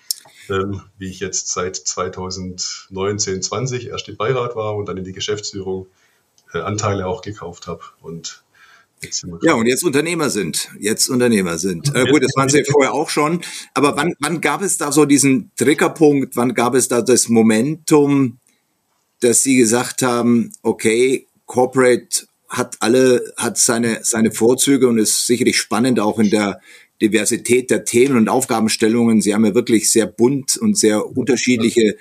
ähm, 0.49 0.83
wie 0.99 1.11
ich 1.11 1.21
jetzt 1.21 1.49
seit 1.49 1.77
2019, 1.77 3.43
20 3.43 3.89
erst 3.89 4.09
im 4.09 4.17
Beirat 4.17 4.57
war 4.57 4.75
und 4.75 4.89
dann 4.89 4.97
in 4.97 5.05
die 5.05 5.13
Geschäftsführung 5.13 5.87
äh, 6.55 6.59
Anteile 6.59 7.07
auch 7.07 7.23
gekauft 7.23 7.67
habe. 7.67 7.83
Und 8.01 8.43
ja, 9.43 9.55
und 9.55 9.67
jetzt 9.67 9.83
Unternehmer 9.83 10.29
sind. 10.31 10.69
Jetzt 10.79 11.09
Unternehmer 11.09 11.59
sind. 11.59 11.95
Äh, 11.95 12.05
gut, 12.11 12.23
das 12.23 12.33
waren 12.37 12.49
Sie 12.49 12.65
vorher 12.65 12.93
auch 12.93 13.09
schon. 13.09 13.41
Aber 13.75 13.97
wann, 13.97 14.15
wann 14.21 14.41
gab 14.41 14.63
es 14.63 14.77
da 14.77 14.93
so 14.93 15.07
diesen 15.07 15.51
Triggerpunkt? 15.57 16.37
Wann 16.37 16.55
gab 16.55 16.75
es 16.75 16.89
da 16.89 17.01
das 17.01 17.29
Momentum, 17.29 18.39
dass 19.21 19.43
Sie 19.43 19.57
gesagt 19.57 20.03
haben, 20.03 20.53
okay, 20.63 21.27
Corporate 21.47 22.27
hat 22.49 22.77
alle, 22.81 23.33
hat 23.37 23.57
seine, 23.57 24.01
seine 24.03 24.33
Vorzüge 24.33 24.89
und 24.89 24.99
ist 24.99 25.27
sicherlich 25.27 25.57
spannend 25.57 26.01
auch 26.01 26.19
in 26.19 26.31
der 26.31 26.61
Diversität 27.01 27.71
der 27.71 27.85
Themen 27.85 28.17
und 28.17 28.29
Aufgabenstellungen. 28.29 29.23
Sie 29.23 29.33
haben 29.33 29.47
ja 29.47 29.55
wirklich 29.55 29.91
sehr 29.91 30.07
bunt 30.07 30.57
und 30.57 30.77
sehr 30.77 31.17
unterschiedliche 31.17 31.97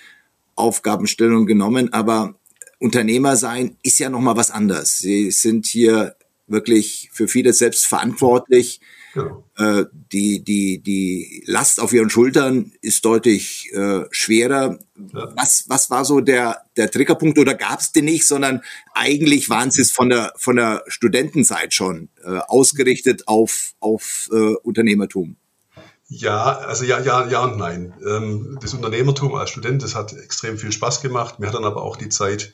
Aufgabenstellungen 0.55 1.45
genommen, 1.45 1.93
aber 1.93 2.35
Unternehmer 2.79 3.35
sein 3.35 3.77
ist 3.83 3.99
ja 3.99 4.09
nochmal 4.09 4.37
was 4.37 4.51
anderes. 4.51 4.99
Sie 4.99 5.31
sind 5.31 5.65
hier 5.65 6.15
wirklich 6.49 7.09
für 7.11 7.27
vieles 7.27 7.57
selbst 7.59 7.85
verantwortlich. 7.85 8.81
Genau. 9.13 9.43
Äh, 9.57 9.85
die, 10.11 10.43
die, 10.43 10.81
die 10.81 11.43
Last 11.47 11.79
auf 11.79 11.93
ihren 11.93 12.09
Schultern 12.09 12.73
ist 12.81 13.05
deutlich 13.05 13.71
äh, 13.73 14.05
schwerer. 14.11 14.79
Ja. 15.13 15.33
Was, 15.35 15.65
was 15.67 15.89
war 15.89 16.05
so 16.05 16.19
der, 16.21 16.61
der 16.77 16.91
Triggerpunkt 16.91 17.39
oder 17.39 17.55
gab 17.55 17.79
es 17.79 17.91
den 17.91 18.05
nicht, 18.05 18.27
sondern 18.27 18.61
eigentlich 18.93 19.49
waren 19.49 19.71
sie 19.71 19.81
es 19.81 19.91
von 19.91 20.09
der, 20.09 20.33
von 20.37 20.57
der 20.57 20.83
Studentenzeit 20.87 21.73
schon 21.73 22.09
äh, 22.23 22.39
ausgerichtet 22.47 23.27
auf, 23.27 23.73
auf 23.79 24.29
äh, 24.31 24.55
Unternehmertum? 24.63 25.37
Ja, 26.07 26.57
also 26.57 26.85
ja, 26.85 26.99
ja, 26.99 27.27
ja 27.27 27.43
und 27.43 27.57
nein. 27.57 27.93
Ähm, 28.05 28.57
das 28.61 28.73
Unternehmertum 28.73 29.35
als 29.35 29.51
Student, 29.51 29.83
das 29.83 29.95
hat 29.95 30.13
extrem 30.13 30.57
viel 30.57 30.71
Spaß 30.71 31.01
gemacht. 31.01 31.39
Mir 31.39 31.47
hat 31.47 31.53
dann 31.55 31.65
aber 31.65 31.83
auch 31.83 31.97
die 31.97 32.09
Zeit 32.09 32.53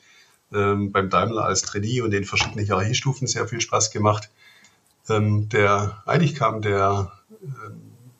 ähm, 0.52 0.92
beim 0.92 1.10
Daimler 1.10 1.44
als 1.44 1.62
Trainee 1.62 2.00
und 2.00 2.12
in 2.12 2.24
verschiedenen 2.24 2.64
Hierarchiestufen 2.64 3.26
sehr 3.26 3.48
viel 3.48 3.60
Spaß 3.60 3.90
gemacht. 3.90 4.30
Ähm, 5.08 5.48
der, 5.48 6.02
eigentlich 6.06 6.34
kam 6.34 6.62
der, 6.62 7.12
äh, 7.42 7.70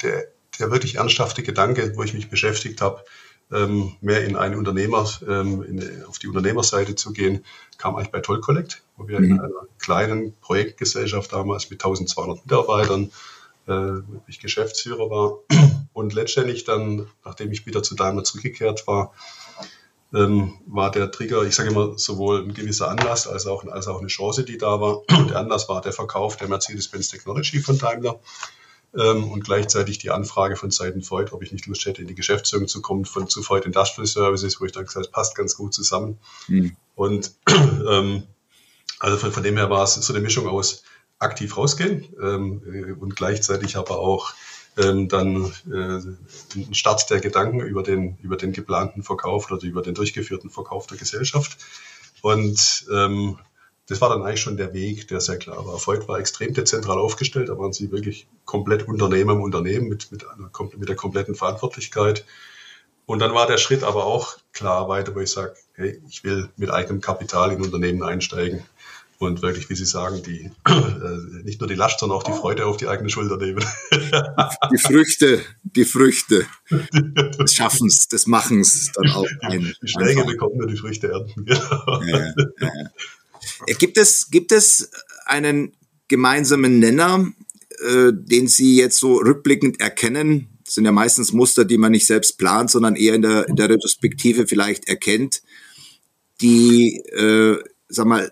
der, 0.02 0.24
der 0.58 0.70
wirklich 0.70 0.96
ernsthafte 0.96 1.42
Gedanke, 1.42 1.92
wo 1.96 2.02
ich 2.02 2.14
mich 2.14 2.28
beschäftigt 2.28 2.80
habe, 2.80 3.04
ähm, 3.52 3.96
mehr 4.00 4.24
in 4.24 4.36
eine 4.36 4.58
Unternehmer, 4.58 5.08
ähm, 5.26 5.62
in, 5.62 6.04
auf 6.04 6.18
die 6.18 6.26
Unternehmerseite 6.26 6.96
zu 6.96 7.12
gehen, 7.12 7.44
kam 7.78 7.94
eigentlich 7.94 8.10
bei 8.10 8.20
Toll 8.20 8.40
Collect, 8.40 8.82
wo 8.96 9.06
wir 9.06 9.20
mhm. 9.20 9.24
in 9.24 9.40
einer 9.40 9.66
kleinen 9.78 10.34
Projektgesellschaft 10.40 11.32
damals 11.32 11.70
mit 11.70 11.80
1200 11.80 12.44
Mitarbeitern, 12.44 13.12
äh, 13.68 14.02
ich 14.26 14.40
Geschäftsführer 14.40 15.10
war 15.10 15.38
und 15.92 16.12
letztendlich 16.12 16.64
dann, 16.64 17.06
nachdem 17.24 17.52
ich 17.52 17.66
wieder 17.66 17.82
zu 17.82 17.94
Daimler 17.94 18.24
zurückgekehrt 18.24 18.86
war, 18.86 19.12
ähm, 20.14 20.54
war 20.66 20.90
der 20.90 21.10
Trigger, 21.10 21.42
ich 21.42 21.54
sage 21.54 21.70
immer, 21.70 21.98
sowohl 21.98 22.42
ein 22.42 22.54
gewisser 22.54 22.88
Anlass 22.88 23.26
als 23.26 23.46
auch, 23.46 23.64
als 23.66 23.88
auch 23.88 23.98
eine 23.98 24.08
Chance, 24.08 24.44
die 24.44 24.58
da 24.58 24.80
war. 24.80 25.02
Der 25.28 25.38
Anlass 25.38 25.68
war 25.68 25.80
der 25.80 25.92
Verkauf 25.92 26.36
der 26.36 26.48
Mercedes-Benz 26.48 27.08
Technology 27.08 27.60
von 27.60 27.78
Daimler 27.78 28.20
ähm, 28.96 29.30
und 29.30 29.44
gleichzeitig 29.44 29.98
die 29.98 30.10
Anfrage 30.10 30.56
von 30.56 30.70
Seiten 30.70 31.02
Freud, 31.02 31.32
ob 31.32 31.42
ich 31.42 31.52
nicht 31.52 31.66
Lust 31.66 31.84
hätte, 31.86 32.02
in 32.02 32.08
die 32.08 32.14
Geschäftsführung 32.14 32.68
zu 32.68 32.82
kommen 32.82 33.04
von 33.04 33.28
zu 33.28 33.42
Freud 33.42 33.66
Industrial 33.66 34.06
Services, 34.06 34.60
wo 34.60 34.64
ich 34.64 34.72
dann 34.72 34.84
gesagt 34.84 35.06
habe, 35.06 35.12
passt 35.12 35.34
ganz 35.34 35.56
gut 35.56 35.74
zusammen. 35.74 36.18
Mhm. 36.48 36.76
Und 36.94 37.32
ähm, 37.48 38.24
also 38.98 39.16
von, 39.18 39.32
von 39.32 39.42
dem 39.42 39.56
her 39.56 39.70
war 39.70 39.84
es 39.84 39.94
so 39.94 40.12
eine 40.12 40.22
Mischung 40.22 40.48
aus 40.48 40.84
aktiv 41.18 41.56
rausgehen 41.56 42.04
ähm, 42.22 42.62
äh, 42.66 42.92
und 42.92 43.16
gleichzeitig 43.16 43.76
aber 43.76 43.98
auch 43.98 44.32
ähm, 44.76 45.08
dann 45.08 45.52
äh, 45.70 46.58
ein 46.58 46.74
Start 46.74 47.08
der 47.10 47.20
Gedanken 47.20 47.60
über 47.60 47.82
den, 47.82 48.18
über 48.22 48.36
den 48.36 48.52
geplanten 48.52 49.02
Verkauf 49.02 49.50
oder 49.50 49.62
über 49.62 49.82
den 49.82 49.94
durchgeführten 49.94 50.50
Verkauf 50.50 50.86
der 50.86 50.98
Gesellschaft. 50.98 51.58
Und 52.22 52.86
ähm, 52.92 53.38
das 53.88 54.00
war 54.00 54.08
dann 54.08 54.22
eigentlich 54.22 54.40
schon 54.40 54.56
der 54.56 54.74
Weg, 54.74 55.08
der 55.08 55.20
sehr 55.20 55.38
klar 55.38 55.64
war. 55.64 55.78
Freud 55.78 56.08
war 56.08 56.18
extrem 56.18 56.52
dezentral 56.52 56.98
aufgestellt, 56.98 57.48
da 57.48 57.58
waren 57.58 57.72
sie 57.72 57.92
wirklich 57.92 58.26
komplett 58.44 58.88
Unternehmer 58.88 59.34
im 59.34 59.42
Unternehmen 59.42 59.88
mit, 59.88 60.10
mit, 60.10 60.28
einer, 60.28 60.50
mit 60.76 60.88
der 60.88 60.96
kompletten 60.96 61.34
Verantwortlichkeit. 61.34 62.24
Und 63.06 63.20
dann 63.20 63.34
war 63.34 63.46
der 63.46 63.58
Schritt 63.58 63.84
aber 63.84 64.04
auch 64.04 64.36
klar 64.52 64.88
weiter, 64.88 65.14
wo 65.14 65.20
ich 65.20 65.30
sage, 65.30 65.54
hey, 65.74 66.02
ich 66.08 66.24
will 66.24 66.48
mit 66.56 66.70
eigenem 66.70 67.00
Kapital 67.00 67.52
in 67.52 67.62
Unternehmen 67.62 68.02
einsteigen 68.02 68.64
und 69.18 69.42
wirklich, 69.42 69.68
wie 69.70 69.74
Sie 69.74 69.84
sagen, 69.84 70.22
die 70.22 70.50
äh, 70.68 71.42
nicht 71.44 71.60
nur 71.60 71.68
die 71.68 71.74
Last, 71.74 72.00
sondern 72.00 72.18
auch 72.18 72.22
die 72.22 72.32
Freude 72.32 72.66
auf 72.66 72.76
die 72.76 72.88
eigene 72.88 73.08
Schulter 73.08 73.36
nehmen. 73.36 73.64
die 74.72 74.78
Früchte, 74.78 75.40
die 75.62 75.84
Früchte 75.84 76.46
des 77.38 77.54
Schaffens, 77.54 78.08
des 78.08 78.26
Machens 78.26 78.92
dann 78.94 79.10
auch. 79.10 79.26
Ein, 79.40 79.74
die 79.82 79.88
Schläge 79.88 80.24
bekommen 80.24 80.60
wir 80.60 80.66
die 80.66 80.76
Früchte 80.76 81.08
ernten. 81.08 81.44
Ja, 81.46 82.00
ja, 82.06 82.34
ja. 82.60 83.74
Gibt 83.78 83.98
es, 83.98 84.30
gibt 84.30 84.52
es 84.52 84.90
einen 85.24 85.72
gemeinsamen 86.08 86.78
Nenner, 86.78 87.32
äh, 87.80 88.12
den 88.12 88.48
Sie 88.48 88.76
jetzt 88.76 88.98
so 88.98 89.16
rückblickend 89.16 89.80
erkennen? 89.80 90.58
Das 90.64 90.74
sind 90.74 90.84
ja 90.84 90.92
meistens 90.92 91.32
Muster, 91.32 91.64
die 91.64 91.78
man 91.78 91.92
nicht 91.92 92.06
selbst 92.06 92.38
plant, 92.38 92.70
sondern 92.70 92.96
eher 92.96 93.14
in 93.14 93.22
der, 93.22 93.48
in 93.48 93.56
der 93.56 93.68
Retrospektive 93.70 94.46
vielleicht 94.46 94.88
erkennt, 94.88 95.42
die, 96.40 96.98
äh, 97.12 97.56
sag 97.88 98.06
mal, 98.06 98.24
äh, 98.24 98.30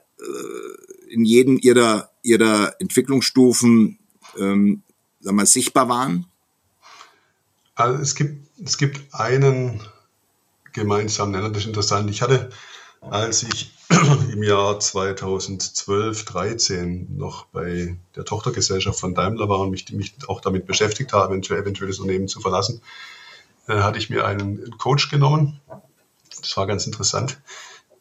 in 1.09 1.25
jedem 1.25 1.59
ihrer, 1.59 2.11
ihrer 2.23 2.75
Entwicklungsstufen 2.81 3.99
ähm, 4.39 4.83
sagen 5.21 5.37
wir, 5.37 5.47
sichtbar 5.47 5.89
waren? 5.89 6.27
Also 7.75 8.01
es 8.01 8.15
gibt, 8.15 8.47
es 8.65 8.79
gibt 8.79 9.15
einen 9.15 9.81
gemeinsamen 10.73 11.33
Nenner, 11.33 11.51
das 11.51 11.63
ist 11.63 11.69
interessant. 11.69 12.11
Ich 12.11 12.23
hatte, 12.23 12.51
als 13.01 13.43
ich 13.43 13.73
im 14.33 14.43
Jahr 14.43 14.79
2012, 14.79 16.25
13 16.25 17.17
noch 17.17 17.47
bei 17.47 17.97
der 18.17 18.25
Tochtergesellschaft 18.25 18.99
von 18.99 19.15
Daimler 19.15 19.49
war 19.49 19.61
und 19.61 19.71
mich, 19.71 19.91
mich 19.93 20.15
auch 20.29 20.41
damit 20.41 20.67
beschäftigt 20.67 21.13
habe, 21.13 21.33
eventuell, 21.33 21.63
eventuell 21.63 21.89
das 21.89 21.99
Unternehmen 21.99 22.29
zu 22.29 22.41
verlassen, 22.41 22.81
äh, 23.67 23.75
hatte 23.75 23.99
ich 23.99 24.11
mir 24.11 24.25
einen 24.25 24.77
Coach 24.79 25.11
genommen. 25.11 25.61
Das 26.41 26.57
war 26.57 26.67
ganz 26.67 26.87
interessant 26.87 27.39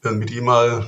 dann 0.04 0.18
mit 0.18 0.30
ihm 0.30 0.44
mal, 0.44 0.86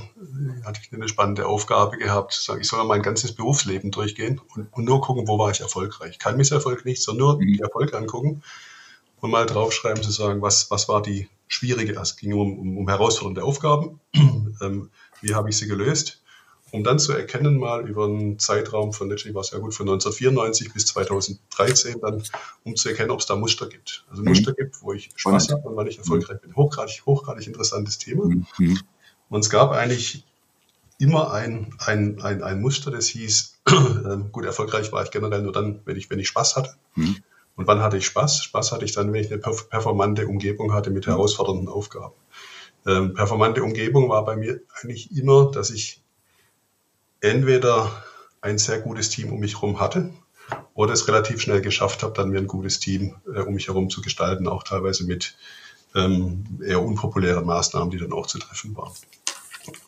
hatte 0.65 0.81
ich 0.83 0.93
eine 0.93 1.09
spannende 1.09 1.47
Aufgabe 1.47 1.97
gehabt, 1.97 2.35
sagen, 2.35 2.61
ich 2.61 2.69
soll 2.69 2.85
mein 2.85 3.03
ganzes 3.03 3.33
Berufsleben 3.33 3.91
durchgehen 3.91 4.41
und, 4.55 4.73
und 4.73 4.85
nur 4.85 5.01
gucken, 5.01 5.27
wo 5.27 5.39
war 5.39 5.51
ich 5.51 5.61
erfolgreich. 5.61 6.19
Kein 6.19 6.37
Misserfolg 6.37 6.85
nicht, 6.85 7.03
sondern 7.03 7.27
nur 7.27 7.37
mhm. 7.37 7.53
die 7.53 7.61
Erfolge 7.61 7.97
angucken 7.97 8.43
und 9.21 9.31
mal 9.31 9.47
draufschreiben, 9.47 10.03
zu 10.03 10.11
sagen, 10.11 10.43
was, 10.43 10.71
was 10.71 10.89
war 10.89 11.03
die 11.03 11.29
schwierige, 11.49 11.99
es 11.99 12.17
ging 12.17 12.35
um, 12.35 12.59
um, 12.59 12.79
um 12.79 12.89
herausfordernde 12.89 13.43
Aufgaben, 13.43 14.01
ähm, 14.15 14.91
wie 15.23 15.35
habe 15.35 15.49
ich 15.49 15.57
sie 15.57 15.67
gelöst, 15.67 16.23
um 16.73 16.85
dann 16.85 16.99
zu 16.99 17.13
erkennen, 17.13 17.57
mal 17.57 17.89
über 17.89 18.05
einen 18.05 18.39
Zeitraum 18.39 18.93
von, 18.93 19.09
letztlich 19.09 19.35
war 19.35 19.41
es 19.41 19.51
ja 19.51 19.59
gut, 19.59 19.73
von 19.73 19.89
1994 19.89 20.75
bis 20.75 20.87
2013, 20.87 22.01
dann, 22.01 22.23
um 22.65 22.77
zu 22.77 22.91
erkennen, 22.91 23.11
ob 23.11 23.21
es 23.21 23.27
da 23.27 23.37
Muster 23.37 23.69
gibt. 23.69 24.05
Also 24.11 24.23
mhm. 24.23 24.29
Muster 24.29 24.53
gibt, 24.53 24.83
wo 24.83 24.93
ich 24.93 25.11
Spaß 25.15 25.51
habe 25.51 25.69
und 25.69 25.77
weil 25.77 25.89
ich 25.89 25.99
erfolgreich 25.99 26.41
bin. 26.41 26.55
Hochgradig, 26.55 27.07
hochgradig 27.07 27.47
interessantes 27.47 27.99
Thema. 27.99 28.27
Mhm. 28.27 28.47
Und 29.29 29.41
es 29.41 29.51
gab 29.51 29.73
eigentlich 29.73 30.25
immer 30.99 31.33
ein, 31.33 31.75
ein, 31.79 32.21
ein, 32.23 32.43
ein 32.43 32.61
Muster, 32.61 32.91
das 32.91 33.07
hieß, 33.09 33.59
äh, 33.69 34.17
gut, 34.33 34.45
erfolgreich 34.45 34.93
war 34.93 35.03
ich 35.03 35.11
generell 35.11 35.43
nur 35.43 35.53
dann, 35.53 35.81
wenn 35.85 35.97
ich, 35.97 36.09
wenn 36.11 36.19
ich 36.19 36.29
Spaß 36.29 36.57
hatte. 36.57 36.75
Mhm. 36.95 37.17
Und 37.57 37.67
wann 37.67 37.81
hatte 37.81 37.97
ich 37.97 38.07
Spaß? 38.07 38.43
Spaß 38.45 38.73
hatte 38.73 38.85
ich 38.85 38.93
dann, 38.93 39.13
wenn 39.13 39.23
ich 39.25 39.33
eine 39.33 39.41
performante 39.41 40.27
Umgebung 40.27 40.73
hatte 40.73 40.91
mit 40.91 41.07
herausfordernden 41.07 41.69
Aufgaben. 41.69 42.15
Ähm, 42.87 43.15
performante 43.15 43.63
Umgebung 43.63 44.09
war 44.09 44.25
bei 44.25 44.37
mir 44.37 44.61
eigentlich 44.81 45.17
immer, 45.17 45.51
dass 45.51 45.71
ich 45.71 46.03
entweder 47.21 47.91
ein 48.41 48.59
sehr 48.59 48.81
gutes 48.81 49.09
Team 49.09 49.33
um 49.33 49.41
mich 49.41 49.55
herum 49.55 49.81
hatte 49.81 50.13
oder 50.75 50.93
es 50.93 51.09
relativ 51.09 51.41
schnell 51.41 51.61
geschafft 51.61 52.03
habe, 52.03 52.13
dann 52.13 52.31
mir 52.31 52.39
ein 52.39 52.47
gutes 52.47 52.79
Team 52.79 53.17
äh, 53.27 53.41
um 53.41 53.55
mich 53.55 53.69
herum 53.69 53.91
zu 53.91 54.03
gestalten, 54.03 54.47
auch 54.47 54.63
teilweise 54.63 55.05
mit 55.05 55.37
ähm, 55.95 56.45
eher 56.65 56.83
unpopulären 56.83 57.47
Maßnahmen, 57.47 57.91
die 57.91 57.99
dann 57.99 58.13
auch 58.13 58.27
zu 58.27 58.39
treffen 58.39 58.77
waren. 58.77 58.93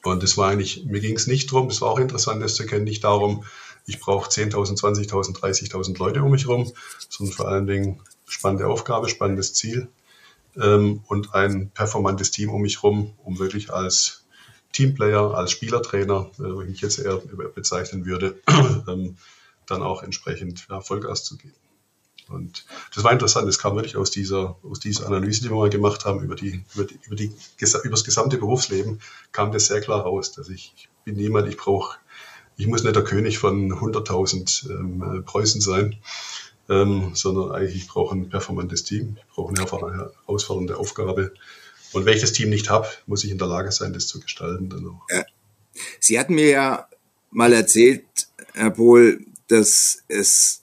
Und 0.03 0.23
das 0.23 0.37
war 0.37 0.51
eigentlich, 0.51 0.85
mir 0.87 1.01
ging 1.01 1.17
es 1.17 1.27
nicht 1.27 1.53
darum, 1.53 1.69
das 1.69 1.81
war 1.81 1.91
auch 1.91 1.99
interessant, 1.99 2.43
das 2.43 2.55
zu 2.55 2.65
erkennen, 2.65 2.85
nicht 2.85 3.05
darum, 3.05 3.45
ich 3.87 4.01
brauche 4.01 4.29
10.000, 4.29 4.79
20.000, 4.79 5.39
30.000 5.39 5.99
Leute 5.99 6.23
um 6.23 6.31
mich 6.31 6.47
herum, 6.47 6.71
sondern 7.09 7.35
vor 7.35 7.49
allen 7.49 7.67
Dingen 7.67 8.01
spannende 8.27 8.67
Aufgabe, 8.67 9.09
spannendes 9.09 9.55
Ziel 9.55 9.89
ähm, 10.57 11.03
und 11.07 11.35
ein 11.35 11.71
performantes 11.71 12.31
Team 12.31 12.51
um 12.51 12.63
mich 12.63 12.83
herum, 12.83 13.15
um 13.25 13.39
wirklich 13.39 13.73
als 13.73 14.25
Teamplayer, 14.73 15.35
als 15.35 15.53
Spielertrainer, 15.53 16.31
äh, 16.39 16.43
wie 16.43 16.73
ich 16.73 16.81
jetzt 16.81 16.99
eher 16.99 17.17
bezeichnen 17.55 18.05
würde, 18.05 18.41
ähm, 18.89 19.17
dann 19.67 19.83
auch 19.83 20.03
entsprechend 20.03 20.67
ja, 20.69 20.81
Vollgas 20.81 21.25
zu 21.25 21.37
geben. 21.37 21.55
Und 22.29 22.65
das 22.95 23.05
war 23.05 23.13
interessant. 23.13 23.49
Das 23.49 23.59
kam 23.59 23.77
wirklich 23.77 23.97
aus 23.97 24.11
dieser, 24.11 24.57
aus 24.63 24.81
dieser 24.81 25.07
Analyse, 25.07 25.43
die 25.43 25.51
wir 25.51 25.57
mal 25.57 25.71
gemacht 25.71 26.05
haben 26.05 26.23
über 26.23 26.35
die, 26.35 26.63
über 26.75 26.85
die, 26.85 26.99
über 27.07 27.17
die, 27.17 27.33
über 27.85 27.91
das 27.91 28.05
gesamte 28.05 28.39
Berufsleben, 28.39 29.01
kam 29.33 29.53
das 29.53 29.67
sehr 29.67 29.81
klar 29.81 30.01
raus, 30.01 30.33
dass 30.33 30.49
ich, 30.49 30.73
ich 30.77 30.89
bin 31.05 31.17
niemand, 31.17 31.49
ich 31.49 31.57
brauche, 31.57 31.99
ich 32.57 32.67
muss 32.67 32.83
nicht 32.83 32.97
der 32.97 33.05
König 33.05 33.39
von 33.39 33.73
100.000 33.73 34.71
ähm, 34.71 35.25
Preußen 35.25 35.61
sein, 35.61 35.97
ähm, 36.69 37.13
sondern 37.15 37.53
eigentlich 37.53 37.77
ich 37.77 37.89
brauche 37.89 38.15
ein 38.15 38.29
performantes 38.29 38.85
Team, 38.85 39.17
ich 39.19 39.35
brauche 39.35 39.55
eine 39.55 40.11
herausfordernde 40.27 40.77
Aufgabe. 40.77 41.33
Und 41.93 42.05
wenn 42.05 42.15
ich 42.15 42.21
das 42.21 42.33
Team 42.33 42.51
nicht 42.51 42.69
habe, 42.69 42.87
muss 43.07 43.25
ich 43.25 43.31
in 43.31 43.39
der 43.39 43.49
Lage 43.49 43.73
sein, 43.73 43.93
das 43.93 44.07
zu 44.07 44.21
gestalten. 44.21 44.69
Dann 44.69 44.87
auch. 44.87 45.07
Sie 46.01 46.19
hatten 46.19 46.35
mir 46.35 46.49
ja 46.49 46.89
mal 47.31 47.53
erzählt, 47.53 48.05
Herr 48.53 48.71
Pohl, 48.71 49.25
dass 49.49 50.03
es 50.09 50.63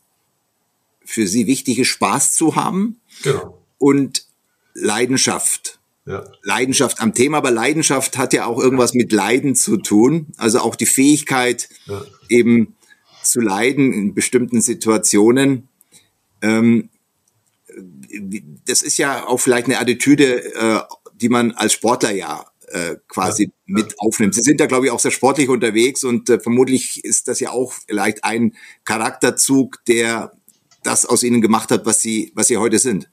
für 1.06 1.28
Sie 1.28 1.48
wichtig 1.48 1.80
ist, 1.80 1.88
Spaß 1.88 2.34
zu 2.34 2.56
haben 2.56 3.00
genau. 3.24 3.62
und 3.78 4.26
Leidenschaft. 4.74 5.80
Ja. 6.08 6.24
Leidenschaft 6.44 7.02
am 7.02 7.16
Thema, 7.16 7.38
aber 7.38 7.50
Leidenschaft 7.50 8.18
hat 8.18 8.34
ja 8.34 8.46
auch 8.46 8.60
irgendwas 8.60 8.94
mit 8.94 9.12
Leiden 9.12 9.56
zu 9.56 9.78
tun. 9.78 10.28
Also 10.38 10.60
auch 10.60 10.76
die 10.76 10.86
Fähigkeit, 10.86 11.68
ja. 11.88 12.04
eben 12.30 12.76
zu 13.24 13.42
leiden 13.42 13.92
in 13.92 14.14
bestimmten 14.14 14.62
Situationen. 14.62 15.68
Ähm, 16.42 16.90
das 18.66 18.84
ist 18.84 18.98
ja 18.98 19.26
auch 19.26 19.40
vielleicht 19.40 19.66
eine 19.66 19.80
Attitüde, 19.80 20.54
äh, 20.54 20.80
die 21.16 21.30
man 21.30 21.52
als 21.54 21.74
Sportler 21.74 22.12
ja 22.12 22.46
äh, 22.68 22.98
quasi 23.08 23.46
ja, 23.46 23.50
mit 23.66 24.00
aufnimmt. 24.00 24.36
Sie 24.36 24.42
sind 24.42 24.60
da, 24.60 24.66
glaube 24.66 24.86
ich, 24.86 24.92
auch 24.92 25.00
sehr 25.00 25.12
sportlich 25.12 25.50
unterwegs 25.50 26.04
und 26.04 26.30
äh, 26.30 26.40
vermutlich 26.40 27.04
ist 27.04 27.28
das 27.28 27.40
ja 27.40 27.52
auch 27.52 27.74
vielleicht 27.88 28.24
ein 28.24 28.56
Charakterzug, 28.84 29.84
der 29.86 30.34
das 30.86 31.06
aus 31.06 31.24
ihnen 31.24 31.42
gemacht 31.42 31.72
hat, 31.72 31.86
was 31.86 32.02
sie, 32.02 32.32
was 32.36 32.48
sie 32.48 32.58
heute 32.58 32.80
sind. 32.80 33.10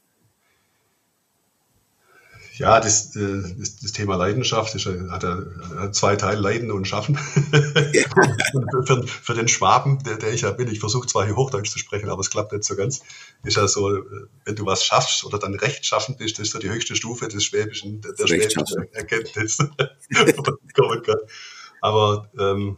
Ja, 2.55 2.79
das, 2.79 3.15
äh, 3.15 3.41
das, 3.57 3.77
das 3.77 3.93
Thema 3.93 4.15
Leidenschaft 4.15 4.75
ist, 4.75 4.85
hat, 4.85 5.23
hat 5.23 5.95
zwei 5.95 6.15
Teile, 6.15 6.39
Leiden 6.39 6.69
und 6.69 6.87
Schaffen. 6.87 7.17
Ja. 7.93 8.03
für, 8.85 9.07
für, 9.07 9.33
den 9.33 9.47
Schwaben, 9.47 10.03
der, 10.03 10.17
der 10.17 10.33
ich 10.33 10.41
ja 10.41 10.51
bin, 10.51 10.67
ich 10.67 10.79
versuche 10.79 11.07
zwar 11.07 11.25
hier 11.25 11.35
Hochdeutsch 11.35 11.71
zu 11.71 11.79
sprechen, 11.79 12.09
aber 12.09 12.21
es 12.21 12.29
klappt 12.29 12.51
nicht 12.51 12.63
so 12.63 12.75
ganz, 12.75 13.01
ist 13.43 13.57
ja 13.57 13.67
so, 13.67 14.03
wenn 14.45 14.55
du 14.55 14.67
was 14.67 14.85
schaffst 14.85 15.23
oder 15.23 15.39
dann 15.39 15.55
rechtschaffend 15.55 16.19
bist, 16.19 16.37
das 16.37 16.49
ist 16.49 16.53
ja 16.53 16.59
die 16.59 16.69
höchste 16.69 16.95
Stufe 16.95 17.27
des 17.27 17.43
Schwäbischen, 17.43 18.01
der, 18.01 18.13
der 18.13 18.27
schwäbischen 18.27 18.63
Erkenntnis. 18.91 19.57
aber 21.81 22.29
ähm, 22.39 22.77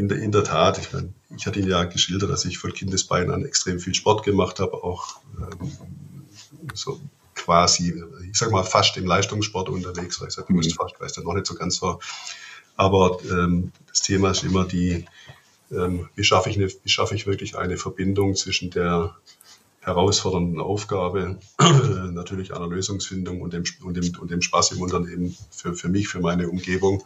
in, 0.00 0.08
der, 0.08 0.18
in 0.18 0.32
der 0.32 0.44
Tat, 0.44 0.78
ich 0.78 0.92
meine, 0.94 1.12
ich 1.36 1.46
hatte 1.46 1.60
Ihnen 1.60 1.68
ja 1.68 1.84
geschildert, 1.84 2.30
dass 2.30 2.46
ich 2.46 2.56
von 2.56 2.72
Kindesbeinen 2.72 3.30
an 3.30 3.44
extrem 3.44 3.78
viel 3.78 3.94
Sport 3.94 4.24
gemacht 4.24 4.58
habe, 4.58 4.82
auch 4.82 5.20
ähm, 5.38 5.72
so 6.72 6.98
quasi, 7.34 8.02
ich 8.30 8.38
sag 8.38 8.50
mal, 8.50 8.64
fast 8.64 8.96
im 8.96 9.04
Leistungssport 9.04 9.68
unterwegs 9.68 10.18
war. 10.18 10.28
Ich 10.28 10.34
sage 10.34 10.52
mhm. 10.52 10.62
fast, 10.70 10.98
weil 10.98 11.06
es 11.06 11.12
dann 11.12 11.24
noch 11.24 11.34
nicht 11.34 11.46
so 11.46 11.54
ganz 11.54 11.82
war. 11.82 11.98
Aber 12.76 13.18
ähm, 13.30 13.72
das 13.88 14.00
Thema 14.00 14.30
ist 14.30 14.42
immer 14.42 14.64
die, 14.64 15.04
ähm, 15.70 16.08
wie, 16.14 16.24
schaffe 16.24 16.48
ich 16.48 16.56
eine, 16.56 16.68
wie 16.68 16.88
schaffe 16.88 17.14
ich 17.14 17.26
wirklich 17.26 17.58
eine 17.58 17.76
Verbindung 17.76 18.34
zwischen 18.36 18.70
der 18.70 19.16
herausfordernden 19.80 20.60
Aufgabe, 20.60 21.38
natürlich 21.58 22.54
einer 22.54 22.68
Lösungsfindung 22.68 23.42
und 23.42 23.52
dem, 23.52 23.64
und, 23.82 23.98
dem, 23.98 24.16
und 24.18 24.30
dem 24.30 24.40
Spaß 24.40 24.72
im 24.72 24.80
Unternehmen 24.80 25.36
für, 25.50 25.74
für 25.74 25.88
mich, 25.90 26.08
für 26.08 26.20
meine 26.20 26.48
Umgebung. 26.48 27.04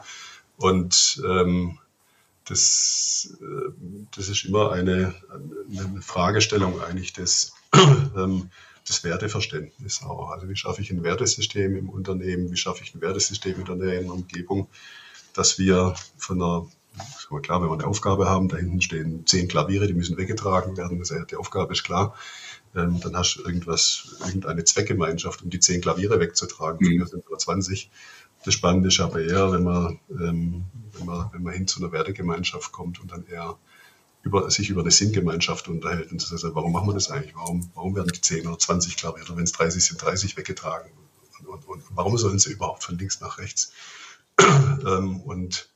Und 0.56 1.20
ähm, 1.28 1.78
das, 2.44 3.36
äh, 3.40 3.72
das 4.14 4.28
ist 4.28 4.44
immer 4.44 4.72
eine, 4.72 5.14
eine 5.70 6.02
Fragestellung 6.02 6.80
eigentlich 6.80 7.12
des, 7.12 7.54
ähm, 7.74 8.50
das 8.86 9.02
Werteverständnis 9.04 10.02
auch. 10.02 10.30
Also 10.30 10.48
wie 10.48 10.56
schaffe 10.56 10.82
ich 10.82 10.90
ein 10.90 11.02
Wertesystem 11.02 11.76
im 11.76 11.88
Unternehmen, 11.88 12.50
wie 12.50 12.56
schaffe 12.56 12.84
ich 12.84 12.94
ein 12.94 13.00
Wertesystem 13.00 13.58
in 13.58 13.78
der 13.78 14.12
Umgebung, 14.12 14.68
dass 15.32 15.58
wir 15.58 15.94
von 16.18 16.40
einer, 16.40 16.66
klar, 17.42 17.62
wenn 17.62 17.68
wir 17.68 17.74
eine 17.74 17.86
Aufgabe 17.86 18.28
haben, 18.28 18.48
da 18.48 18.56
hinten 18.56 18.82
stehen 18.82 19.26
zehn 19.26 19.48
Klaviere, 19.48 19.86
die 19.86 19.94
müssen 19.94 20.16
weggetragen 20.16 20.76
werden, 20.76 20.98
das, 20.98 21.12
die 21.30 21.36
Aufgabe 21.36 21.72
ist 21.72 21.84
klar. 21.84 22.14
Ähm, 22.76 23.00
dann 23.00 23.16
hast 23.16 23.36
du 23.36 23.44
irgendwas, 23.44 24.16
irgendeine 24.26 24.64
Zweckgemeinschaft, 24.64 25.42
um 25.42 25.50
die 25.50 25.60
zehn 25.60 25.80
Klaviere 25.80 26.18
wegzutragen, 26.20 26.86
mhm. 26.86 27.06
sind 27.06 27.28
nur 27.28 27.38
20. 27.38 27.90
Das 28.44 28.54
Spannende 28.54 28.88
ist 28.88 29.00
aber 29.00 29.22
eher, 29.22 29.52
wenn 29.52 29.64
man, 29.64 29.98
ähm, 30.10 30.64
wenn 30.92 31.06
man, 31.06 31.30
wenn 31.32 31.42
man 31.42 31.54
hin 31.54 31.66
zu 31.66 31.80
einer 31.80 31.92
Wertegemeinschaft 31.92 32.72
kommt 32.72 33.00
und 33.00 33.10
dann 33.10 33.26
eher 33.26 33.56
über, 34.22 34.50
sich 34.50 34.70
über 34.70 34.82
eine 34.82 34.90
Sinngemeinschaft 34.90 35.68
unterhält. 35.68 36.12
Und 36.12 36.22
das 36.22 36.30
heißt, 36.30 36.54
warum 36.54 36.72
machen 36.72 36.88
wir 36.88 36.94
das 36.94 37.10
eigentlich? 37.10 37.34
Warum, 37.34 37.70
warum 37.74 37.94
werden 37.94 38.10
die 38.12 38.20
10 38.20 38.46
oder 38.46 38.58
20 38.58 38.96
glaube 38.96 39.20
ich, 39.20 39.26
oder 39.26 39.36
wenn 39.36 39.44
es 39.44 39.52
30 39.52 39.84
sind, 39.84 40.02
30 40.02 40.36
weggetragen? 40.36 40.90
Und, 41.40 41.46
und, 41.46 41.68
und 41.68 41.82
warum 41.90 42.16
sollen 42.18 42.38
sie 42.38 42.52
überhaupt 42.52 42.84
von 42.84 42.98
links 42.98 43.20
nach 43.20 43.38
rechts? 43.38 43.72
ähm, 44.40 45.20
und 45.20 45.68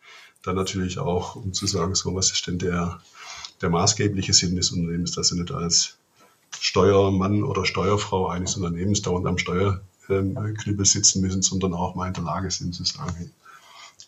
dann 0.42 0.56
natürlich 0.56 0.98
auch, 0.98 1.36
um 1.36 1.52
zu 1.52 1.66
sagen, 1.66 1.94
so, 1.94 2.14
was 2.14 2.32
ist 2.32 2.46
denn 2.46 2.58
der, 2.58 3.00
der 3.60 3.70
maßgebliche 3.70 4.32
Sinn 4.32 4.56
des 4.56 4.70
Unternehmens, 4.72 5.12
dass 5.12 5.28
sie 5.28 5.38
nicht 5.38 5.52
als 5.52 5.98
Steuermann 6.58 7.42
oder 7.42 7.64
Steuerfrau 7.64 8.28
eines 8.28 8.56
Unternehmens 8.56 9.02
dauernd 9.02 9.26
am 9.26 9.38
Steuerknüppel 10.08 10.86
sitzen 10.86 11.20
müssen, 11.20 11.42
sondern 11.42 11.74
auch 11.74 11.94
mal 11.94 12.08
in 12.08 12.14
der 12.14 12.24
Lage 12.24 12.50
sind 12.50 12.74
zu 12.74 12.84
sagen, 12.84 13.30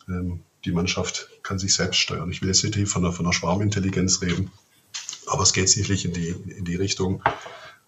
ähm, 0.08 0.40
die 0.64 0.72
Mannschaft 0.72 1.28
kann 1.42 1.58
sich 1.58 1.74
selbst 1.74 1.98
steuern. 1.98 2.30
Ich 2.30 2.40
will 2.40 2.48
jetzt 2.48 2.64
nicht 2.64 2.88
von 2.88 3.04
einer, 3.04 3.12
von 3.12 3.26
einer 3.26 3.32
Schwarmintelligenz 3.32 4.22
reden, 4.22 4.50
aber 5.26 5.42
es 5.42 5.52
geht 5.52 5.68
sicherlich 5.68 6.04
in 6.04 6.12
die, 6.12 6.28
in 6.28 6.64
die 6.64 6.76
Richtung. 6.76 7.22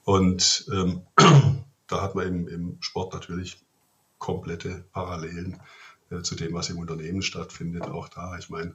Und 0.05 0.67
ähm, 0.73 1.03
da 1.87 2.03
hat 2.03 2.15
man 2.15 2.27
im, 2.27 2.49
im 2.49 2.77
Sport 2.81 3.15
natürlich 3.15 3.59
komplette 4.19 4.85
Parallelen 4.93 5.61
äh, 6.11 6.23
zu 6.23 6.35
dem, 6.35 6.53
was 6.55 6.69
im 6.69 6.79
Unternehmen 6.79 7.23
stattfindet. 7.23 7.85
Auch 7.85 8.09
da, 8.09 8.37
ich 8.39 8.51
meine, 8.51 8.75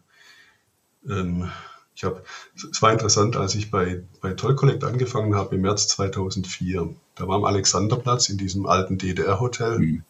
ähm, 1.08 1.52
ich 1.96 2.04
habe, 2.04 2.24
es 2.56 2.82
war 2.82 2.92
interessant, 2.92 3.36
als 3.36 3.56
ich 3.56 3.72
bei, 3.72 4.04
bei 4.22 4.34
Toll 4.34 4.56
Collect 4.56 4.84
angefangen 4.84 5.36
habe 5.36 5.56
im 5.56 5.62
März 5.62 5.88
2004. 5.90 6.96
Da 7.18 7.28
war 7.28 7.36
am 7.36 7.46
Alexanderplatz 7.46 8.30
in 8.30 8.38
diesem 8.38 8.66
alten 8.66 8.98
DDR-Hotel. 8.98 9.80
Mhm 9.80 10.04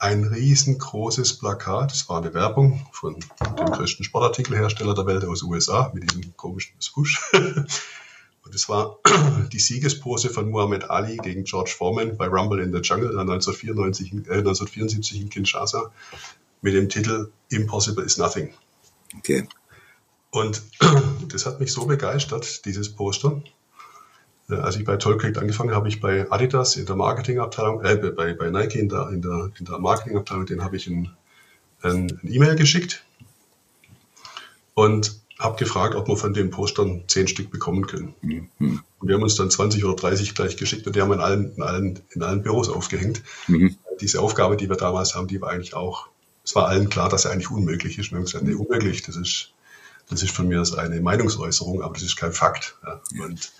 ein 0.00 0.24
riesengroßes 0.24 1.34
Plakat. 1.34 1.92
Es 1.92 2.08
war 2.08 2.22
eine 2.22 2.32
Werbung 2.32 2.86
von 2.90 3.14
dem 3.14 3.66
größten 3.66 4.04
Sportartikelhersteller 4.04 4.94
der 4.94 5.06
Welt 5.06 5.24
aus 5.24 5.42
USA 5.42 5.92
mit 5.94 6.10
diesem 6.10 6.34
komischen 6.36 6.74
Swoosh. 6.80 7.20
Und 7.32 8.54
es 8.54 8.68
war 8.70 8.98
die 9.52 9.58
Siegespose 9.58 10.30
von 10.30 10.48
Muhammad 10.48 10.88
Ali 10.88 11.18
gegen 11.18 11.44
George 11.44 11.74
Foreman 11.76 12.16
bei 12.16 12.26
Rumble 12.26 12.62
in 12.62 12.72
the 12.72 12.78
Jungle 12.78 13.10
1994, 13.10 14.12
äh, 14.12 14.38
1974 14.38 15.20
in 15.20 15.28
Kinshasa 15.28 15.92
mit 16.62 16.72
dem 16.72 16.88
Titel 16.88 17.30
Impossible 17.50 18.02
is 18.02 18.16
Nothing. 18.16 18.54
Okay. 19.18 19.46
Und 20.30 20.62
das 21.28 21.44
hat 21.44 21.60
mich 21.60 21.72
so 21.72 21.84
begeistert, 21.84 22.64
dieses 22.64 22.88
Poster, 22.88 23.42
als 24.52 24.76
ich 24.76 24.84
bei 24.84 24.96
Tollclick 24.96 25.38
angefangen 25.38 25.74
habe, 25.74 25.88
ich 25.88 26.00
bei 26.00 26.30
Adidas 26.30 26.76
in 26.76 26.86
der 26.86 26.96
Marketingabteilung, 26.96 27.84
äh, 27.84 27.96
bei, 27.96 28.34
bei 28.34 28.50
Nike 28.50 28.78
in 28.78 28.88
der, 28.88 29.08
in 29.10 29.22
der, 29.22 29.50
in 29.58 29.64
der 29.64 29.78
Marketingabteilung, 29.78 30.46
den 30.46 30.64
habe 30.64 30.76
ich 30.76 30.86
ein, 30.86 31.10
ein, 31.82 32.18
ein 32.22 32.32
E-Mail 32.32 32.56
geschickt 32.56 33.04
und 34.74 35.20
habe 35.38 35.56
gefragt, 35.56 35.94
ob 35.94 36.06
wir 36.06 36.16
von 36.16 36.34
den 36.34 36.50
Postern 36.50 37.04
zehn 37.06 37.26
Stück 37.26 37.50
bekommen 37.50 37.86
können. 37.86 38.14
Mhm. 38.20 38.48
Und 38.98 39.08
wir 39.08 39.14
haben 39.14 39.22
uns 39.22 39.36
dann 39.36 39.50
20 39.50 39.84
oder 39.84 39.96
30 39.96 40.34
gleich 40.34 40.56
geschickt 40.56 40.86
und 40.86 40.94
die 40.94 41.00
haben 41.00 41.08
wir 41.08 41.14
in 41.14 41.20
allen, 41.20 41.54
in 41.56 41.62
allen, 41.62 42.00
in 42.10 42.22
allen 42.22 42.42
Büros 42.42 42.68
aufgehängt. 42.68 43.22
Mhm. 43.48 43.76
Diese 44.00 44.20
Aufgabe, 44.20 44.56
die 44.56 44.68
wir 44.68 44.76
damals 44.76 45.14
haben, 45.14 45.28
die 45.28 45.40
war 45.40 45.50
eigentlich 45.50 45.74
auch, 45.74 46.08
es 46.44 46.54
war 46.54 46.68
allen 46.68 46.88
klar, 46.90 47.08
dass 47.08 47.22
sie 47.22 47.30
eigentlich 47.30 47.50
unmöglich 47.50 47.98
ist. 47.98 48.10
Wir 48.10 48.16
haben 48.16 48.24
gesagt, 48.24 48.44
nee, 48.44 48.54
unmöglich, 48.54 49.02
das 49.02 49.16
ist, 49.16 49.52
das 50.08 50.22
ist 50.22 50.32
von 50.32 50.48
mir 50.48 50.62
eine 50.76 51.00
Meinungsäußerung, 51.00 51.82
aber 51.82 51.94
das 51.94 52.02
ist 52.02 52.16
kein 52.16 52.32
Fakt. 52.32 52.76
Ja. 52.84 53.00
Und 53.24 53.52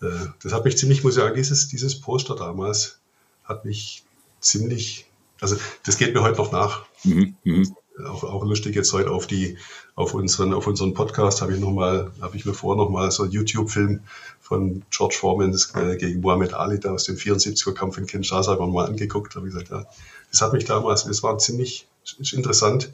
das 0.00 0.52
hat 0.52 0.64
mich 0.64 0.78
ziemlich, 0.78 1.04
muss 1.04 1.16
ich 1.16 1.22
sagen, 1.22 1.34
dieses, 1.34 1.68
dieses 1.68 2.00
Poster 2.00 2.34
damals 2.34 3.00
hat 3.44 3.64
mich 3.64 4.04
ziemlich, 4.40 5.06
also 5.40 5.56
das 5.84 5.98
geht 5.98 6.14
mir 6.14 6.22
heute 6.22 6.38
noch 6.38 6.52
nach. 6.52 6.86
Mhm, 7.04 7.36
mh. 7.44 7.62
Auch, 8.06 8.24
auch 8.24 8.44
lustig 8.44 8.74
jetzt 8.76 8.94
heute 8.94 9.10
auf 9.10 9.26
die, 9.26 9.58
auf 9.94 10.14
unseren, 10.14 10.54
auf 10.54 10.66
unseren 10.66 10.94
Podcast 10.94 11.42
habe 11.42 11.52
ich 11.52 11.60
noch 11.60 11.72
mal, 11.72 12.12
habe 12.22 12.34
ich 12.34 12.46
mir 12.46 12.54
vor 12.54 12.76
noch 12.76 12.88
mal 12.88 13.10
so 13.10 13.24
einen 13.24 13.32
YouTube-Film 13.32 14.00
von 14.40 14.82
George 14.90 15.16
Foreman 15.18 15.54
äh, 15.74 15.96
gegen 15.96 16.22
Muhammad 16.22 16.54
Ali 16.54 16.80
da 16.80 16.92
aus 16.92 17.04
dem 17.04 17.16
74er 17.16 17.72
Kampf 17.72 17.98
in 17.98 18.06
Kinshasa 18.06 18.56
mal 18.56 18.86
angeguckt. 18.86 19.36
Habe 19.36 19.48
ich 19.48 19.52
gesagt, 19.52 19.70
ja, 19.70 19.84
das 20.30 20.40
hat 20.40 20.54
mich 20.54 20.64
damals, 20.64 21.04
es 21.04 21.22
war 21.22 21.36
ziemlich 21.36 21.86
interessant, 22.32 22.90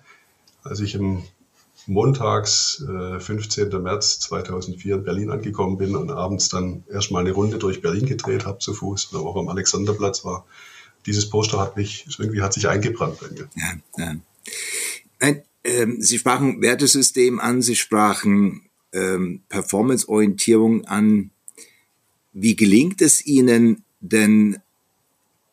als 0.65 0.81
ich 0.81 0.97
im 0.97 1.23
montags, 1.87 2.85
äh, 2.89 3.21
15. 3.21 3.81
März 3.81 4.21
2004 4.21 4.97
in 4.97 5.05
Berlin 5.05 5.31
angekommen 5.31 5.79
bin 5.79 5.97
und 5.97 6.11
abends 6.11 6.49
dann 6.49 6.85
erstmal 6.91 7.23
eine 7.23 7.33
Runde 7.33 7.59
durch 7.59 7.81
Berlin 7.81 8.07
gedreht 8.07 8.45
habe 8.45 8.59
zu 8.59 8.75
Fuß 8.75 9.13
oder 9.13 9.23
auch 9.23 9.37
am 9.37 9.49
Alexanderplatz 9.49 10.25
war. 10.25 10.47
Dieses 11.07 11.31
Poster 11.31 11.61
hat 11.61 11.77
mich, 11.77 12.07
irgendwie 12.19 12.43
hat 12.43 12.53
sich 12.53 12.69
eingebrannt 12.69 13.21
bei 13.21 13.29
mir. 13.29 13.49
Ja, 13.55 14.05
ja. 14.05 14.17
Nein, 15.21 15.43
ähm, 15.65 15.97
Sie 16.01 16.19
sprachen 16.19 16.61
Wertesystem 16.61 17.39
an, 17.39 17.63
Sie 17.63 17.77
sprachen 17.77 18.63
ähm, 18.93 19.43
Performance-Orientierung 19.49 20.85
an. 20.87 21.31
wie 22.33 22.57
gelingt 22.57 23.01
es 23.01 23.25
Ihnen 23.25 23.85
denn, 24.01 24.59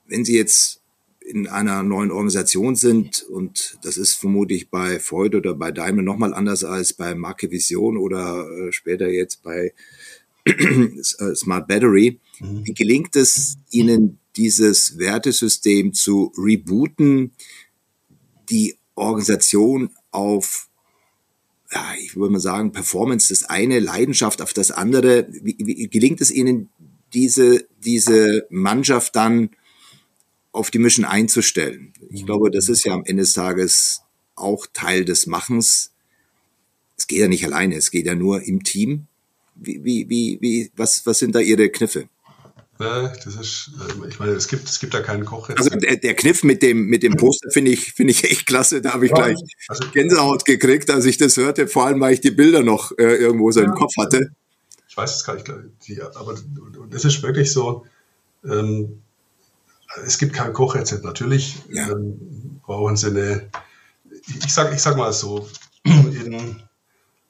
wenn 0.07 0.25
Sie 0.25 0.35
jetzt 0.35 0.82
in 1.25 1.47
einer 1.47 1.83
neuen 1.83 2.11
Organisation 2.11 2.75
sind 2.75 3.23
und 3.23 3.77
das 3.83 3.97
ist 3.97 4.15
vermutlich 4.15 4.69
bei 4.69 4.99
Freud 4.99 5.35
oder 5.37 5.53
bei 5.53 5.71
Daimler 5.71 6.03
nochmal 6.03 6.33
anders 6.33 6.63
als 6.63 6.93
bei 6.93 7.15
Marke 7.15 7.51
Vision 7.51 7.97
oder 7.97 8.45
äh, 8.49 8.71
später 8.71 9.09
jetzt 9.09 9.41
bei 9.43 9.73
Smart 11.35 11.67
Battery. 11.67 12.19
Mhm. 12.39 12.65
Wie 12.65 12.73
gelingt 12.73 13.15
es 13.15 13.57
Ihnen, 13.71 14.19
dieses 14.35 14.97
Wertesystem 14.97 15.93
zu 15.93 16.33
rebooten, 16.37 17.31
die 18.49 18.75
Organisation 18.95 19.91
auf, 20.11 20.69
ja, 21.71 21.93
ich 21.99 22.15
würde 22.15 22.33
mal 22.33 22.39
sagen, 22.39 22.71
Performance 22.71 23.29
das 23.29 23.43
eine, 23.43 23.79
Leidenschaft 23.79 24.41
auf 24.41 24.53
das 24.53 24.71
andere. 24.71 25.27
Wie, 25.31 25.55
wie 25.59 25.87
gelingt 25.87 26.21
es 26.21 26.31
Ihnen, 26.31 26.69
diese, 27.13 27.65
diese 27.83 28.47
Mannschaft 28.49 29.15
dann 29.15 29.51
auf 30.53 30.71
die 30.71 30.79
Mission 30.79 31.05
einzustellen? 31.05 31.91
Ich 32.09 32.21
mhm. 32.21 32.25
glaube, 32.27 32.51
das 32.51 32.69
ist 32.69 32.85
ja 32.85 32.93
am 32.93 33.03
Ende 33.05 33.23
des 33.23 33.33
Tages 33.33 34.01
auch 34.35 34.65
Teil 34.71 35.03
des 35.03 35.27
Machens. 35.27 35.91
Es 36.97 37.07
geht 37.07 37.19
ja 37.19 37.27
nicht 37.27 37.43
alleine, 37.43 37.75
es 37.75 37.91
geht 37.91 38.05
ja 38.05 38.15
nur 38.15 38.41
im 38.43 38.63
Team. 38.63 39.07
Wie, 39.55 39.83
wie, 39.83 40.09
wie, 40.09 40.37
wie, 40.41 40.71
was, 40.75 41.05
was 41.05 41.19
sind 41.19 41.35
da 41.35 41.39
Ihre 41.39 41.69
Kniffe? 41.69 42.07
Ja, 42.79 43.13
das 43.23 43.35
ist, 43.35 43.71
äh, 43.79 44.07
ich 44.09 44.19
meine, 44.19 44.31
es 44.31 44.47
gibt, 44.47 44.67
es 44.67 44.79
gibt 44.79 44.93
da 44.93 45.01
keinen 45.01 45.25
Koch. 45.25 45.49
Also 45.49 45.69
der, 45.69 45.97
der 45.97 46.15
Kniff 46.15 46.43
mit 46.43 46.63
dem, 46.63 46.87
mit 46.87 47.03
dem 47.03 47.15
Poster 47.15 47.51
finde 47.51 47.71
ich, 47.71 47.93
finde 47.93 48.11
ich 48.11 48.23
echt 48.23 48.47
klasse. 48.47 48.81
Da 48.81 48.93
habe 48.93 49.05
ich 49.05 49.11
ja, 49.11 49.17
gleich 49.17 49.37
also, 49.67 49.89
Gänsehaut 49.91 50.43
gekriegt, 50.45 50.89
als 50.89 51.05
ich 51.05 51.17
das 51.17 51.37
hörte. 51.37 51.67
Vor 51.67 51.85
allem, 51.85 51.99
weil 51.99 52.15
ich 52.15 52.21
die 52.21 52.31
Bilder 52.31 52.63
noch 52.63 52.91
äh, 52.97 53.15
irgendwo 53.15 53.51
so 53.51 53.61
ja, 53.61 53.67
im 53.67 53.73
Kopf 53.73 53.93
hatte. 53.97 54.31
Ich 54.89 54.97
weiß 54.97 55.15
es 55.15 55.23
gar 55.23 55.35
nicht, 55.35 55.51
die, 55.87 56.01
aber 56.01 56.35
das 56.89 57.05
ist 57.05 57.21
wirklich 57.21 57.51
so. 57.51 57.85
Ähm, 58.43 59.02
es 60.05 60.17
gibt 60.17 60.33
kein 60.33 60.53
Kochrezept. 60.53 61.03
Natürlich 61.03 61.57
ja. 61.69 61.89
ähm, 61.89 62.59
brauchen 62.65 62.95
sie 62.95 63.07
eine. 63.07 63.49
Ich 64.27 64.53
sag, 64.53 64.73
ich 64.73 64.81
sag 64.81 64.97
mal 64.97 65.11
so, 65.13 65.47
in, 65.83 66.61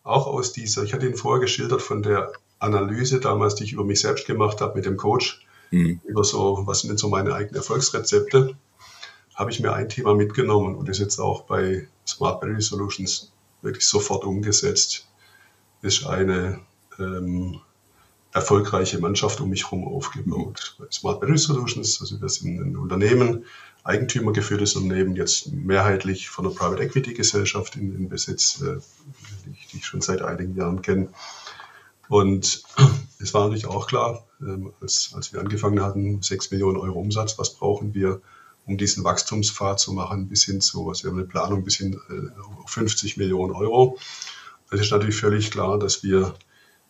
auch 0.04 0.28
aus 0.28 0.54
dieser. 0.54 0.84
Ich 0.84 0.94
hatte 0.94 1.06
Ihnen 1.06 1.18
vorher 1.18 1.42
geschildert 1.42 1.82
von 1.82 2.04
der 2.04 2.34
Analyse 2.60 3.20
damals, 3.20 3.56
die 3.56 3.66
ich 3.66 3.74
über 3.74 3.84
mich 3.84 4.02
selbst 4.02 4.26
gemacht 4.26 4.62
habe 4.62 4.76
mit 4.76 4.86
dem 4.86 4.98
Coach, 4.98 5.46
mhm. 5.72 6.00
über 6.06 6.24
so, 6.24 6.64
was 6.66 6.82
sind 6.82 6.90
denn 6.90 6.98
so 6.98 7.10
meine 7.10 7.34
eigenen 7.34 7.56
Erfolgsrezepte, 7.56 8.56
habe 9.36 9.52
ich 9.52 9.60
mir 9.60 9.74
ein 9.74 9.90
Thema 9.90 10.16
mitgenommen 10.16 10.76
und 10.76 10.90
ist 10.90 11.00
jetzt 11.00 11.20
auch 11.20 11.44
bei 11.44 11.88
Smart 12.08 12.42
Battery 12.42 12.62
Solutions 12.62 13.32
wirklich 13.62 13.86
sofort 13.86 14.24
umgesetzt. 14.24 15.08
Ist 15.82 16.06
eine 16.06 16.60
ähm, 17.00 17.60
erfolgreiche 18.34 19.00
Mannschaft 19.00 19.40
um 19.42 19.50
mich 19.50 19.66
herum 19.66 19.88
aufgebaut. 19.88 20.76
Smart 20.92 21.22
Battery 21.22 21.38
Solutions, 21.38 22.02
also 22.02 22.20
wir 22.20 22.30
sind 22.30 22.60
ein 22.60 22.76
Unternehmen, 22.76 23.46
eigentümergeführtes 23.84 24.76
Unternehmen, 24.76 25.16
jetzt 25.16 25.52
mehrheitlich 25.52 26.30
von 26.30 26.46
einer 26.46 26.56
Private 26.56 26.82
Equity 26.82 27.14
Gesellschaft 27.14 27.76
in, 27.76 27.96
in 27.96 28.10
Besitz, 28.10 28.62
äh, 28.62 28.78
die, 29.46 29.78
ich 29.78 29.86
schon 29.86 30.02
seit 30.02 30.22
einigen 30.22 30.56
Jahren 30.56 30.82
kenne. 30.82 31.10
Und 32.10 32.64
es 33.20 33.34
war 33.34 33.44
natürlich 33.44 33.68
auch 33.68 33.88
klar, 33.88 34.26
ähm, 34.42 34.74
als, 34.82 35.12
als 35.16 35.32
wir 35.32 35.40
angefangen 35.40 35.82
hatten, 35.82 36.22
6 36.22 36.52
Millionen 36.52 36.78
Euro 36.78 37.00
Umsatz, 37.00 37.38
was 37.38 37.54
brauchen 37.54 37.94
wir, 37.94 38.22
um 38.66 38.78
diesen 38.78 39.04
Wachstumspfad 39.04 39.80
zu 39.80 39.94
machen, 39.94 40.30
bis 40.30 40.46
hin 40.46 40.62
zu, 40.62 40.88
was 40.88 41.04
wir 41.04 41.12
haben 41.12 41.18
eine 41.18 41.28
Planung 41.28 41.64
bis 41.64 41.78
hin 41.78 42.00
äh, 42.10 42.30
50 42.66 43.18
Millionen 43.18 43.54
Euro. 43.54 44.00
Es 44.72 44.80
ist 44.80 44.92
natürlich 44.92 45.18
völlig 45.18 45.52
klar, 45.52 45.78
dass 45.78 46.04
wir 46.04 46.34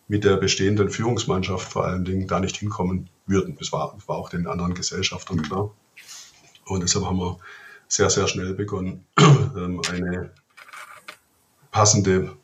mit 0.08 0.24
der 0.24 0.36
bestehenden 0.36 0.90
Führungsmannschaft 0.90 1.72
vor 1.72 1.84
allen 1.86 2.04
Dingen 2.04 2.26
da 2.26 2.40
nicht 2.40 2.56
hinkommen 2.56 3.08
würden. 3.26 3.56
Das 3.58 3.72
war, 3.72 3.96
war 4.06 4.16
auch 4.16 4.28
den 4.28 4.46
anderen 4.46 4.74
Gesellschaftern 4.74 5.42
klar. 5.42 5.70
Und 6.66 6.82
deshalb 6.82 7.04
haben 7.04 7.18
wir 7.18 7.38
sehr, 7.88 8.10
sehr 8.10 8.28
schnell 8.28 8.54
begonnen, 8.54 9.04
ähm, 9.18 9.80
eine 9.90 10.30
passende 11.70 12.36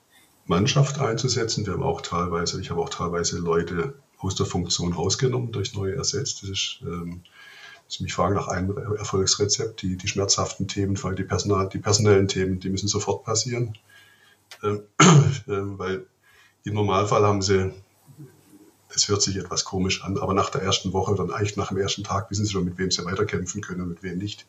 Mannschaft 0.46 0.98
einzusetzen. 0.98 1.66
Wir 1.66 1.74
haben 1.74 1.82
auch 1.82 2.00
teilweise, 2.00 2.60
ich 2.60 2.70
habe 2.70 2.80
auch 2.80 2.88
teilweise 2.88 3.38
Leute 3.38 3.94
aus 4.18 4.34
der 4.34 4.46
Funktion 4.46 4.92
rausgenommen, 4.92 5.52
durch 5.52 5.74
neue 5.74 5.94
ersetzt. 5.94 6.42
Das 6.42 6.50
ist, 6.50 6.80
ähm, 6.82 7.22
Sie 7.88 8.04
mich 8.04 8.14
fragen 8.14 8.36
nach 8.36 8.46
einem 8.46 8.76
Erfolgsrezept, 8.76 9.82
die, 9.82 9.96
die 9.96 10.06
schmerzhaften 10.06 10.68
Themen, 10.68 10.96
vor 10.96 11.08
allem 11.08 11.16
die, 11.16 11.24
Personal, 11.24 11.68
die 11.68 11.78
personellen 11.78 12.28
Themen, 12.28 12.60
die 12.60 12.70
müssen 12.70 12.86
sofort 12.86 13.24
passieren. 13.24 13.76
Ähm, 14.62 14.82
äh, 15.00 15.08
weil 15.46 16.06
im 16.64 16.74
Normalfall 16.74 17.24
haben 17.24 17.42
sie, 17.42 17.72
es 18.94 19.08
hört 19.08 19.22
sich 19.22 19.36
etwas 19.36 19.64
komisch 19.64 20.02
an, 20.04 20.18
aber 20.18 20.34
nach 20.34 20.50
der 20.50 20.62
ersten 20.62 20.92
Woche 20.92 21.12
oder 21.12 21.34
eigentlich 21.34 21.56
nach 21.56 21.68
dem 21.68 21.78
ersten 21.78 22.04
Tag 22.04 22.30
wissen 22.30 22.44
sie 22.44 22.52
schon, 22.52 22.64
mit 22.64 22.78
wem 22.78 22.90
sie 22.90 23.04
weiterkämpfen 23.04 23.62
können 23.62 23.82
und 23.82 23.88
mit 23.88 24.02
wem 24.02 24.18
nicht. 24.18 24.46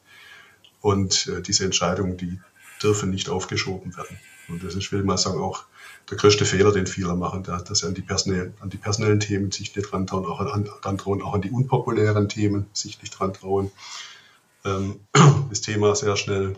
Und 0.82 1.28
äh, 1.28 1.42
diese 1.42 1.64
Entscheidungen, 1.64 2.18
die 2.18 2.40
dürfen 2.82 3.12
nicht 3.12 3.30
aufgeschoben 3.30 3.96
werden. 3.96 4.18
Und 4.48 4.64
das 4.64 4.74
ist, 4.74 4.80
ich 4.80 4.92
will 4.92 5.04
mal 5.04 5.18
sagen, 5.18 5.40
auch 5.40 5.64
der 6.10 6.18
größte 6.18 6.46
Fehler, 6.46 6.72
den 6.72 6.88
viele 6.88 7.16
machen, 7.16 7.44
dass 7.44 7.80
sie 7.80 7.88
an 7.88 7.94
die, 7.94 8.02
personellen, 8.02 8.54
an 8.60 8.70
die 8.70 8.78
personellen 8.78 9.20
Themen 9.20 9.52
sich 9.52 9.76
nicht 9.76 9.92
dran 9.92 10.08
trauen, 10.08 10.26
auch 10.26 10.40
an, 10.40 10.68
dran 10.82 10.98
trauen, 10.98 11.22
auch 11.22 11.34
an 11.34 11.42
die 11.42 11.52
unpopulären 11.52 12.28
Themen 12.28 12.66
sich 12.74 13.02
nicht 13.02 13.12
dran 13.12 13.34
trauen. 13.34 13.72
Ähm, 14.66 15.00
das 15.50 15.62
Thema 15.62 15.96
sehr 15.96 16.18
schnell. 16.18 16.58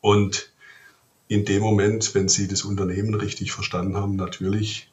Und 0.00 0.51
in 1.32 1.46
dem 1.46 1.62
Moment, 1.62 2.14
wenn 2.14 2.28
Sie 2.28 2.46
das 2.46 2.62
Unternehmen 2.62 3.14
richtig 3.14 3.52
verstanden 3.52 3.96
haben, 3.96 4.16
natürlich 4.16 4.92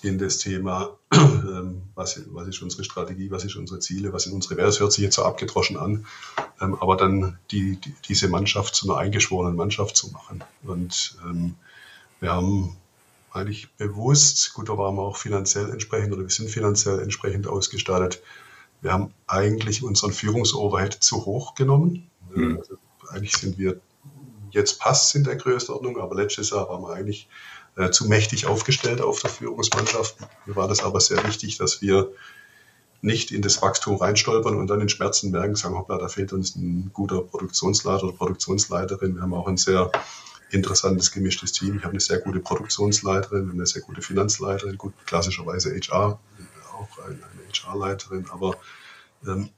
in 0.00 0.16
das 0.18 0.38
Thema, 0.38 0.96
ähm, 1.12 1.82
was, 1.96 2.20
was, 2.32 2.46
ist 2.46 2.62
unsere 2.62 2.84
Strategie, 2.84 3.28
was 3.32 3.44
ist 3.44 3.56
unsere 3.56 3.80
Ziele, 3.80 4.12
was 4.12 4.22
sind 4.22 4.34
unsere 4.34 4.56
Werte, 4.56 4.68
das 4.68 4.78
hört 4.78 4.92
sich 4.92 5.02
jetzt 5.02 5.16
so 5.16 5.24
abgedroschen 5.24 5.76
an, 5.76 6.06
ähm, 6.60 6.76
aber 6.80 6.96
dann 6.96 7.38
die, 7.50 7.76
die, 7.76 7.92
diese 8.08 8.28
Mannschaft 8.28 8.76
zu 8.76 8.88
einer 8.88 9.00
eingeschworenen 9.00 9.56
Mannschaft 9.56 9.96
zu 9.96 10.12
machen. 10.12 10.44
Und 10.62 11.16
ähm, 11.24 11.56
wir 12.20 12.30
haben 12.30 12.76
eigentlich 13.32 13.68
bewusst, 13.72 14.54
gut, 14.54 14.68
da 14.68 14.78
waren 14.78 14.94
wir 14.94 15.02
auch 15.02 15.16
finanziell 15.16 15.70
entsprechend 15.70 16.12
oder 16.12 16.22
wir 16.22 16.30
sind 16.30 16.50
finanziell 16.50 17.00
entsprechend 17.00 17.48
ausgestattet. 17.48 18.22
Wir 18.80 18.92
haben 18.92 19.12
eigentlich 19.26 19.82
unseren 19.82 20.12
Führungsoverhead 20.12 20.94
zu 20.94 21.24
hoch 21.24 21.56
genommen. 21.56 22.08
Mhm. 22.32 22.58
Also 22.58 22.76
eigentlich 23.08 23.36
sind 23.36 23.58
wir, 23.58 23.80
jetzt 24.52 24.78
passt 24.78 25.14
in 25.14 25.24
der 25.24 25.36
Größenordnung, 25.36 25.98
aber 26.00 26.14
letztes 26.14 26.50
Jahr 26.50 26.68
waren 26.68 26.82
wir 26.82 26.94
eigentlich 26.94 27.28
äh, 27.76 27.90
zu 27.90 28.06
mächtig 28.06 28.46
aufgestellt 28.46 29.00
auf 29.00 29.20
der 29.20 29.30
Führungsmannschaft. 29.30 30.16
Mir 30.46 30.56
war 30.56 30.68
das 30.68 30.82
aber 30.82 31.00
sehr 31.00 31.24
wichtig, 31.26 31.58
dass 31.58 31.82
wir 31.82 32.12
nicht 33.00 33.32
in 33.32 33.42
das 33.42 33.60
Wachstum 33.60 33.96
reinstolpern 33.96 34.56
und 34.56 34.68
dann 34.68 34.80
in 34.80 34.88
Schmerzen 34.88 35.32
merken, 35.32 35.56
sagen, 35.56 35.76
hoppla, 35.76 35.98
da 35.98 36.08
fehlt 36.08 36.32
uns 36.32 36.54
ein 36.54 36.90
guter 36.92 37.22
Produktionsleiter 37.22 38.04
oder 38.04 38.16
Produktionsleiterin. 38.16 39.16
Wir 39.16 39.22
haben 39.22 39.34
auch 39.34 39.48
ein 39.48 39.56
sehr 39.56 39.90
interessantes 40.50 41.10
gemischtes 41.10 41.52
Team. 41.52 41.78
Ich 41.78 41.82
habe 41.82 41.92
eine 41.92 42.00
sehr 42.00 42.18
gute 42.18 42.38
Produktionsleiterin, 42.38 43.50
eine 43.50 43.66
sehr 43.66 43.82
gute 43.82 44.02
Finanzleiterin, 44.02 44.78
gut, 44.78 44.92
klassischerweise 45.06 45.74
HR, 45.74 46.20
auch 46.74 46.98
eine, 47.04 47.14
eine 47.14 47.52
HR-Leiterin, 47.52 48.26
aber 48.30 48.56
ähm, 49.26 49.48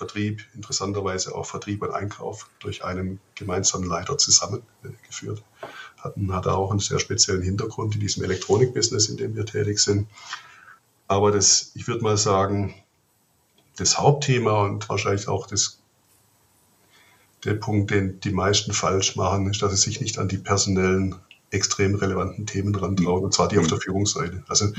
Vertrieb, 0.00 0.46
interessanterweise 0.54 1.34
auch 1.34 1.44
Vertrieb 1.44 1.82
und 1.82 1.90
Einkauf 1.90 2.48
durch 2.58 2.82
einen 2.84 3.20
gemeinsamen 3.34 3.86
Leiter 3.86 4.16
zusammengeführt. 4.16 5.42
Äh, 5.60 5.66
Hatten, 5.98 6.34
hat 6.34 6.46
auch 6.46 6.70
einen 6.70 6.80
sehr 6.80 6.98
speziellen 6.98 7.42
Hintergrund 7.42 7.94
in 7.94 8.00
diesem 8.00 8.24
Elektronikbusiness, 8.24 9.10
in 9.10 9.18
dem 9.18 9.36
wir 9.36 9.44
tätig 9.44 9.78
sind. 9.78 10.08
Aber 11.06 11.30
das, 11.30 11.72
ich 11.74 11.86
würde 11.86 12.02
mal 12.02 12.16
sagen, 12.16 12.74
das 13.76 13.98
Hauptthema 13.98 14.64
und 14.64 14.88
wahrscheinlich 14.88 15.28
auch 15.28 15.46
das 15.46 15.76
der 17.44 17.54
Punkt, 17.54 17.90
den 17.90 18.20
die 18.20 18.32
meisten 18.32 18.72
falsch 18.72 19.16
machen, 19.16 19.50
ist, 19.50 19.60
dass 19.60 19.72
sie 19.72 19.90
sich 19.90 20.00
nicht 20.00 20.18
an 20.18 20.28
die 20.28 20.38
personellen, 20.38 21.16
extrem 21.50 21.94
relevanten 21.94 22.46
Themen 22.46 22.74
rantrauen, 22.74 23.24
und 23.24 23.34
zwar 23.34 23.48
die 23.48 23.58
auf 23.58 23.66
der 23.66 23.80
Führungsseite. 23.80 24.44
Also 24.48 24.72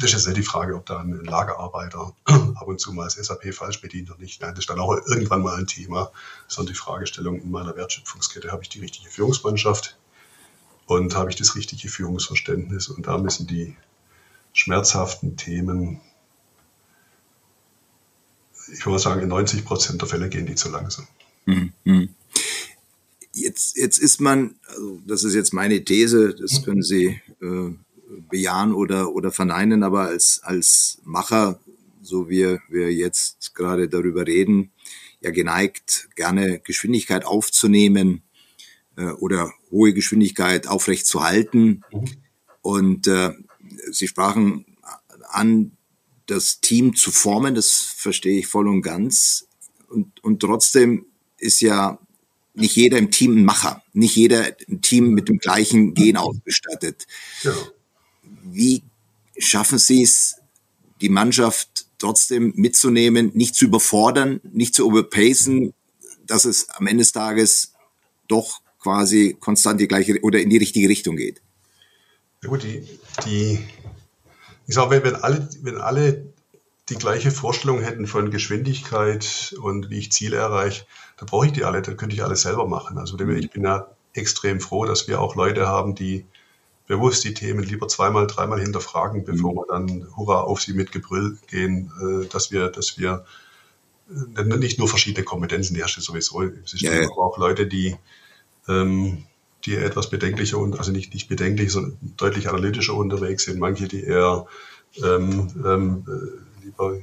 das 0.00 0.14
ist 0.14 0.26
nicht 0.26 0.36
die 0.36 0.42
Frage, 0.42 0.74
ob 0.74 0.86
da 0.86 0.98
ein 0.98 1.24
Lagerarbeiter 1.24 2.14
ab 2.24 2.66
und 2.66 2.80
zu 2.80 2.92
mal 2.92 3.04
das 3.04 3.14
SAP 3.14 3.54
falsch 3.54 3.80
bedient 3.80 4.10
oder 4.10 4.20
nicht. 4.20 4.40
Nein, 4.40 4.50
das 4.50 4.60
ist 4.60 4.70
dann 4.70 4.78
auch 4.78 4.96
irgendwann 5.06 5.42
mal 5.42 5.56
ein 5.56 5.66
Thema, 5.66 6.10
sondern 6.48 6.72
die 6.74 6.78
Fragestellung 6.78 7.40
in 7.40 7.50
meiner 7.50 7.76
Wertschöpfungskette, 7.76 8.52
habe 8.52 8.62
ich 8.62 8.68
die 8.68 8.80
richtige 8.80 9.10
Führungsmannschaft 9.10 9.96
und 10.86 11.14
habe 11.14 11.30
ich 11.30 11.36
das 11.36 11.54
richtige 11.56 11.88
Führungsverständnis? 11.88 12.88
Und 12.88 13.06
da 13.06 13.18
müssen 13.18 13.46
die 13.46 13.76
schmerzhaften 14.52 15.36
Themen, 15.36 16.00
ich 18.72 18.80
würde 18.80 18.90
mal 18.90 18.98
sagen, 18.98 19.22
in 19.22 19.28
90 19.28 19.64
Prozent 19.64 20.00
der 20.00 20.08
Fälle 20.08 20.28
gehen 20.28 20.46
die 20.46 20.54
zu 20.54 20.70
langsam. 20.70 21.06
Mhm. 21.44 22.10
Jetzt, 23.32 23.76
jetzt 23.76 23.98
ist 23.98 24.20
man, 24.20 24.56
also 24.66 25.00
das 25.06 25.22
ist 25.22 25.34
jetzt 25.34 25.52
meine 25.52 25.84
These, 25.84 26.34
das 26.34 26.64
können 26.64 26.82
Sie 26.82 27.20
äh, 27.42 27.74
bejahen 28.28 28.72
oder, 28.72 29.12
oder 29.12 29.32
verneinen, 29.32 29.82
aber 29.82 30.02
als, 30.02 30.40
als 30.42 31.00
Macher, 31.04 31.60
so 32.02 32.28
wie 32.28 32.58
wir 32.68 32.92
jetzt 32.92 33.54
gerade 33.54 33.88
darüber 33.88 34.26
reden, 34.26 34.72
ja 35.20 35.30
geneigt, 35.30 36.08
gerne 36.14 36.60
Geschwindigkeit 36.60 37.24
aufzunehmen 37.24 38.22
äh, 38.96 39.06
oder 39.06 39.52
hohe 39.70 39.92
Geschwindigkeit 39.92 40.66
aufrecht 40.68 41.06
zu 41.06 41.24
halten. 41.24 41.82
Mhm. 41.92 42.04
Und 42.62 43.06
äh, 43.06 43.32
Sie 43.90 44.06
sprachen 44.06 44.64
an 45.28 45.72
das 46.26 46.60
Team 46.60 46.94
zu 46.94 47.10
formen, 47.10 47.54
das 47.54 47.74
verstehe 47.74 48.38
ich 48.38 48.46
voll 48.46 48.68
und 48.68 48.82
ganz. 48.82 49.48
Und, 49.88 50.22
und 50.24 50.40
trotzdem 50.40 51.06
ist 51.38 51.60
ja 51.60 51.98
nicht 52.54 52.74
jeder 52.74 52.98
im 52.98 53.10
Team 53.10 53.36
ein 53.36 53.44
Macher, 53.44 53.82
nicht 53.92 54.16
jeder 54.16 54.58
im 54.68 54.80
Team 54.80 55.10
mit 55.10 55.28
dem 55.28 55.38
gleichen 55.38 55.94
Gen 55.94 56.16
ausgestattet. 56.16 57.06
Ja. 57.42 57.54
Wie 58.52 58.82
schaffen 59.38 59.78
Sie 59.78 60.02
es, 60.02 60.36
die 61.00 61.08
Mannschaft 61.08 61.86
trotzdem 61.98 62.52
mitzunehmen, 62.56 63.30
nicht 63.34 63.54
zu 63.54 63.66
überfordern, 63.66 64.40
nicht 64.44 64.74
zu 64.74 64.86
overpacen, 64.86 65.74
dass 66.26 66.44
es 66.44 66.68
am 66.70 66.86
Ende 66.86 67.02
des 67.02 67.12
Tages 67.12 67.72
doch 68.28 68.60
quasi 68.80 69.36
konstant 69.38 69.80
die 69.80 69.88
gleiche 69.88 70.20
oder 70.22 70.40
in 70.40 70.50
die 70.50 70.58
richtige 70.58 70.88
Richtung 70.88 71.16
geht? 71.16 71.40
Ja 72.42 72.48
gut, 72.48 72.62
die, 72.62 72.86
die 73.24 73.58
ich 74.66 74.74
sage, 74.74 75.02
wenn 75.02 75.16
alle, 75.16 75.48
wenn 75.62 75.78
alle 75.78 76.26
die 76.88 76.96
gleiche 76.96 77.30
Vorstellung 77.30 77.80
hätten 77.80 78.06
von 78.06 78.30
Geschwindigkeit 78.30 79.54
und 79.60 79.90
wie 79.90 79.98
ich 79.98 80.12
Ziele 80.12 80.36
erreiche, 80.36 80.84
da 81.18 81.26
brauche 81.26 81.46
ich 81.46 81.52
die 81.52 81.64
alle, 81.64 81.82
da 81.82 81.94
könnte 81.94 82.14
ich 82.14 82.22
alles 82.22 82.42
selber 82.42 82.66
machen. 82.66 82.98
Also 82.98 83.18
ich 83.18 83.50
bin 83.50 83.64
ja 83.64 83.88
extrem 84.12 84.60
froh, 84.60 84.84
dass 84.84 85.08
wir 85.08 85.20
auch 85.20 85.34
Leute 85.34 85.66
haben, 85.66 85.94
die 85.94 86.24
bewusst 86.86 87.24
die 87.24 87.34
Themen 87.34 87.64
lieber 87.64 87.88
zweimal, 87.88 88.26
dreimal 88.26 88.60
hinterfragen, 88.60 89.24
bevor 89.24 89.54
wir 89.54 89.64
dann 89.68 90.06
hurra 90.16 90.40
auf 90.42 90.60
sie 90.62 90.72
mit 90.72 90.92
Gebrüll 90.92 91.38
gehen, 91.48 91.92
äh, 92.00 92.26
dass 92.26 92.50
wir, 92.52 92.68
dass 92.68 92.98
wir 92.98 93.24
äh, 94.36 94.42
nicht 94.44 94.78
nur 94.78 94.88
verschiedene 94.88 95.24
Kompetenzen, 95.24 95.74
die 95.74 95.82
hast 95.82 95.96
du 95.96 96.00
sowieso. 96.00 96.42
Es 96.42 96.74
ist 96.74 96.82
ja, 96.82 96.94
ja. 96.94 97.08
auch 97.08 97.38
Leute, 97.38 97.66
die, 97.66 97.96
ähm, 98.68 99.26
die 99.64 99.74
etwas 99.74 100.10
bedenklicher 100.10 100.58
und 100.58 100.78
also 100.78 100.92
nicht, 100.92 101.12
nicht 101.12 101.28
bedenklich, 101.28 101.72
sondern 101.72 101.98
deutlich 102.16 102.48
analytischer 102.48 102.94
unterwegs 102.94 103.44
sind. 103.44 103.58
Manche, 103.58 103.88
die 103.88 104.04
eher 104.04 104.46
ähm, 105.02 105.50
ähm, 105.64 106.04
äh, 106.06 106.64
lieber, 106.64 106.98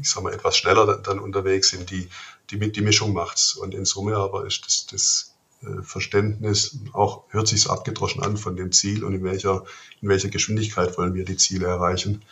ich 0.00 0.08
sag 0.08 0.22
mal, 0.22 0.32
etwas 0.32 0.56
schneller 0.56 0.86
dann, 0.86 1.02
dann 1.02 1.18
unterwegs 1.18 1.68
sind, 1.68 1.90
die, 1.90 2.08
die, 2.50 2.72
die 2.72 2.80
Mischung 2.80 3.12
macht's. 3.12 3.54
Und 3.54 3.74
in 3.74 3.84
Summe 3.84 4.16
aber 4.16 4.46
ist 4.46 4.64
das, 4.64 4.86
das 4.86 5.35
Verständnis, 5.82 6.78
auch 6.92 7.24
hört 7.28 7.48
sich 7.48 7.68
abgedroschen 7.68 8.22
an 8.22 8.36
von 8.36 8.56
dem 8.56 8.72
Ziel 8.72 9.04
und 9.04 9.14
in 9.14 9.24
welcher, 9.24 9.64
in 10.00 10.08
welcher 10.08 10.28
Geschwindigkeit 10.28 10.96
wollen 10.98 11.14
wir 11.14 11.24
die 11.24 11.36
Ziele 11.36 11.66
erreichen. 11.66 12.22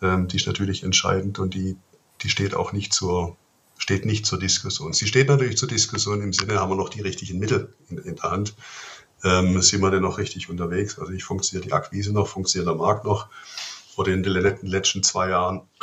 Ähm, 0.00 0.28
die 0.28 0.36
ist 0.36 0.46
natürlich 0.46 0.82
entscheidend 0.82 1.38
und 1.38 1.54
die, 1.54 1.76
die 2.22 2.28
steht 2.28 2.54
auch 2.54 2.72
nicht 2.72 2.92
zur, 2.92 3.36
steht 3.78 4.04
nicht 4.04 4.26
zur 4.26 4.38
Diskussion. 4.38 4.92
Sie 4.92 5.06
steht 5.06 5.28
natürlich 5.28 5.58
zur 5.58 5.68
Diskussion 5.68 6.22
im 6.22 6.32
Sinne, 6.32 6.60
haben 6.60 6.70
wir 6.70 6.76
noch 6.76 6.88
die 6.88 7.02
richtigen 7.02 7.38
Mittel 7.38 7.74
in, 7.88 7.98
in 7.98 8.16
der 8.16 8.30
Hand? 8.30 8.54
Ähm, 9.24 9.60
sind 9.62 9.80
wir 9.80 9.90
denn 9.90 10.02
noch 10.02 10.18
richtig 10.18 10.48
unterwegs? 10.48 10.98
Also 10.98 11.12
ich 11.12 11.24
funktioniert 11.24 11.66
die 11.66 11.72
Akquise 11.72 12.12
noch, 12.12 12.26
funktioniert 12.26 12.68
der 12.68 12.76
Markt 12.76 13.04
noch? 13.04 13.28
Oder 13.96 14.12
in 14.12 14.22
den 14.22 14.32
letzten 14.62 15.02
zwei 15.02 15.28
Jahren, 15.28 15.62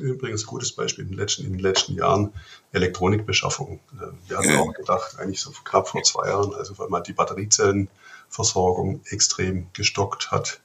übrigens 0.00 0.44
ein 0.44 0.46
gutes 0.46 0.72
Beispiel, 0.72 1.04
in 1.04 1.10
den 1.10 1.18
letzten, 1.18 1.44
in 1.44 1.52
den 1.52 1.60
letzten 1.60 1.94
Jahren 1.94 2.32
Elektronikbeschaffung. 2.72 3.80
Ähm, 4.00 4.18
wir 4.28 4.38
hatten 4.38 4.56
auch 4.56 4.72
gedacht, 4.72 5.18
eigentlich 5.18 5.40
so 5.40 5.50
knapp 5.64 5.88
vor 5.88 6.02
zwei 6.02 6.28
Jahren, 6.28 6.54
also 6.54 6.78
weil 6.78 6.88
man 6.88 7.02
die 7.02 7.12
Batteriezellenversorgung 7.12 9.02
extrem 9.10 9.66
gestockt 9.72 10.30
hat, 10.30 10.60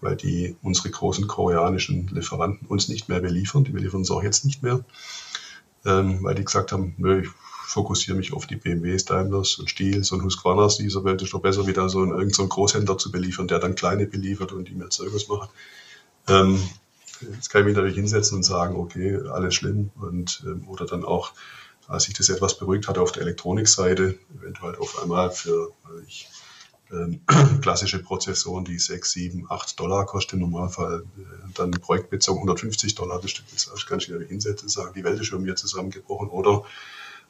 weil 0.00 0.16
die 0.16 0.56
unsere 0.62 0.90
großen 0.90 1.26
koreanischen 1.26 2.08
Lieferanten 2.08 2.66
uns 2.66 2.88
nicht 2.88 3.08
mehr 3.08 3.20
beliefern. 3.20 3.64
Die 3.64 3.72
beliefern 3.72 4.00
uns 4.00 4.10
auch 4.10 4.22
jetzt 4.22 4.44
nicht 4.44 4.62
mehr 4.62 4.84
ähm, 5.84 6.22
weil 6.22 6.34
die 6.34 6.44
gesagt 6.44 6.72
haben, 6.72 6.94
nö, 6.98 7.22
ich 7.22 7.28
fokussiere 7.66 8.16
mich 8.16 8.32
auf 8.32 8.46
die 8.46 8.56
BMWs, 8.56 9.04
Daimlers 9.04 9.58
und 9.58 9.70
Stiels 9.70 10.10
und 10.12 10.22
Husqvarnas 10.22 10.78
dieser 10.78 11.04
Welt. 11.04 11.22
Ist 11.22 11.32
doch 11.32 11.40
besser, 11.40 11.66
wieder 11.66 11.88
so 11.88 12.00
einen, 12.00 12.10
irgendeinen 12.10 12.48
Großhändler 12.48 12.98
zu 12.98 13.10
beliefern, 13.10 13.48
der 13.48 13.60
dann 13.60 13.76
kleine 13.76 14.06
beliefert 14.06 14.52
und 14.52 14.68
die 14.68 14.74
mehr 14.74 14.90
Zeugs 14.90 15.28
macht. 15.28 15.50
Ähm, 16.28 16.62
jetzt 17.20 17.50
kann 17.50 17.62
ich 17.62 17.66
mich 17.66 17.76
natürlich 17.76 17.96
hinsetzen 17.96 18.36
und 18.36 18.42
sagen, 18.42 18.76
okay, 18.76 19.18
alles 19.30 19.54
schlimm 19.54 19.90
und 20.00 20.42
ähm, 20.46 20.68
oder 20.68 20.86
dann 20.86 21.04
auch, 21.04 21.32
als 21.88 22.04
sich 22.04 22.14
das 22.14 22.28
etwas 22.28 22.58
beruhigt 22.58 22.88
hatte 22.88 23.00
auf 23.00 23.12
der 23.12 23.22
Elektronikseite, 23.22 24.18
eventuell 24.38 24.76
auf 24.76 25.02
einmal 25.02 25.30
für, 25.30 25.72
ich 26.06 26.28
ähm, 26.92 27.20
klassische 27.62 28.02
Prozessoren, 28.02 28.64
die 28.64 28.78
6, 28.78 29.12
7, 29.12 29.46
8 29.48 29.78
Dollar 29.78 30.06
kosten 30.06 30.36
im 30.36 30.42
Normalfall, 30.42 31.04
äh, 31.18 31.52
dann 31.54 31.70
projektbezogen 31.70 32.40
150 32.40 32.94
Dollar 32.94 33.20
das 33.20 33.30
Stück. 33.30 33.46
Das 33.52 33.86
kann 33.86 33.98
ich 33.98 34.08
wieder 34.08 34.20
hinsetzen 34.20 34.66
und 34.66 34.70
sagen, 34.70 34.94
die 34.94 35.04
Welt 35.04 35.20
ist 35.20 35.26
schon 35.26 35.42
mir 35.42 35.56
zusammengebrochen. 35.56 36.28
Oder 36.28 36.64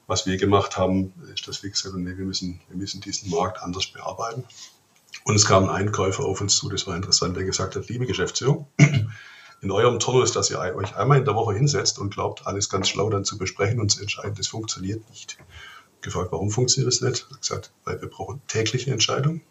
was 0.06 0.26
wir 0.26 0.36
gemacht 0.36 0.76
haben, 0.76 1.12
ist, 1.32 1.46
dass 1.46 1.62
wir 1.62 1.70
nee, 1.96 2.16
wir 2.16 2.24
müssen, 2.24 2.60
wir 2.68 2.76
müssen 2.76 3.00
diesen 3.00 3.30
Markt 3.30 3.62
anders 3.62 3.86
bearbeiten. 3.86 4.44
Und 5.24 5.34
es 5.34 5.44
kam 5.44 5.64
ein 5.64 5.70
Einkäufer 5.70 6.24
auf 6.24 6.40
uns 6.40 6.56
zu, 6.56 6.68
das 6.68 6.86
war 6.86 6.96
interessant, 6.96 7.36
der 7.36 7.44
gesagt 7.44 7.76
hat, 7.76 7.88
liebe 7.88 8.06
Geschäftsführung, 8.06 8.66
in 9.60 9.70
eurem 9.70 9.98
Tunnel 9.98 10.22
ist, 10.22 10.36
dass 10.36 10.50
ihr 10.50 10.58
euch 10.58 10.96
einmal 10.96 11.18
in 11.18 11.24
der 11.24 11.34
Woche 11.34 11.54
hinsetzt 11.54 11.98
und 11.98 12.14
glaubt, 12.14 12.46
alles 12.46 12.68
ganz 12.68 12.88
schlau 12.88 13.10
dann 13.10 13.24
zu 13.24 13.36
besprechen 13.36 13.80
und 13.80 13.90
zu 13.90 14.00
entscheiden. 14.00 14.34
Das 14.34 14.48
funktioniert 14.48 15.08
nicht. 15.10 15.38
Gefragt, 16.00 16.32
warum 16.32 16.50
funktioniert 16.50 16.92
das 16.92 17.02
nicht? 17.02 17.28
Hat 17.30 17.40
gesagt, 17.40 17.72
weil 17.84 18.00
wir 18.00 18.08
brauchen 18.08 18.40
tägliche 18.48 18.90
Entscheidungen. 18.90 19.42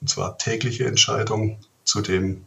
Und 0.00 0.10
zwar 0.10 0.38
tägliche 0.38 0.86
Entscheidung 0.86 1.60
zu 1.84 2.00
dem, 2.00 2.44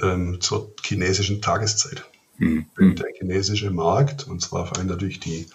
ähm, 0.00 0.40
zur 0.40 0.72
chinesischen 0.82 1.40
Tageszeit. 1.40 2.04
Mhm. 2.38 2.66
Der 2.76 3.08
chinesische 3.18 3.70
Markt, 3.70 4.26
und 4.26 4.40
zwar 4.40 4.66
vor 4.66 4.78
allem 4.78 4.86
natürlich 4.86 5.20
die 5.20 5.46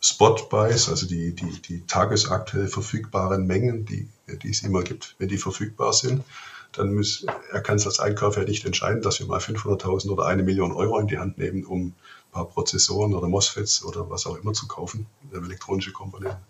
Spot-Buys, 0.00 0.88
also 0.88 1.06
die, 1.06 1.34
die, 1.34 1.60
die 1.62 1.86
tagesaktuell 1.86 2.68
verfügbaren 2.68 3.46
Mengen, 3.46 3.84
die, 3.84 4.08
die 4.36 4.50
es 4.50 4.62
immer 4.62 4.82
gibt, 4.82 5.14
wenn 5.18 5.28
die 5.28 5.38
verfügbar 5.38 5.92
sind, 5.92 6.24
dann 6.72 6.94
muss, 6.94 7.24
er 7.50 7.60
kann 7.60 7.76
es 7.76 7.86
als 7.86 8.00
Einkäufer 8.00 8.44
nicht 8.44 8.64
entscheiden, 8.64 9.02
dass 9.02 9.18
wir 9.18 9.26
mal 9.26 9.40
500.000 9.40 10.10
oder 10.10 10.26
eine 10.26 10.42
Million 10.42 10.72
Euro 10.72 10.98
in 10.98 11.08
die 11.08 11.18
Hand 11.18 11.38
nehmen, 11.38 11.64
um 11.64 11.88
ein 11.88 11.94
paar 12.32 12.48
Prozessoren 12.48 13.14
oder 13.14 13.28
MOSFETs 13.28 13.84
oder 13.84 14.08
was 14.08 14.26
auch 14.26 14.36
immer 14.36 14.52
zu 14.52 14.68
kaufen, 14.68 15.06
elektronische 15.32 15.92
Komponenten. 15.92 16.40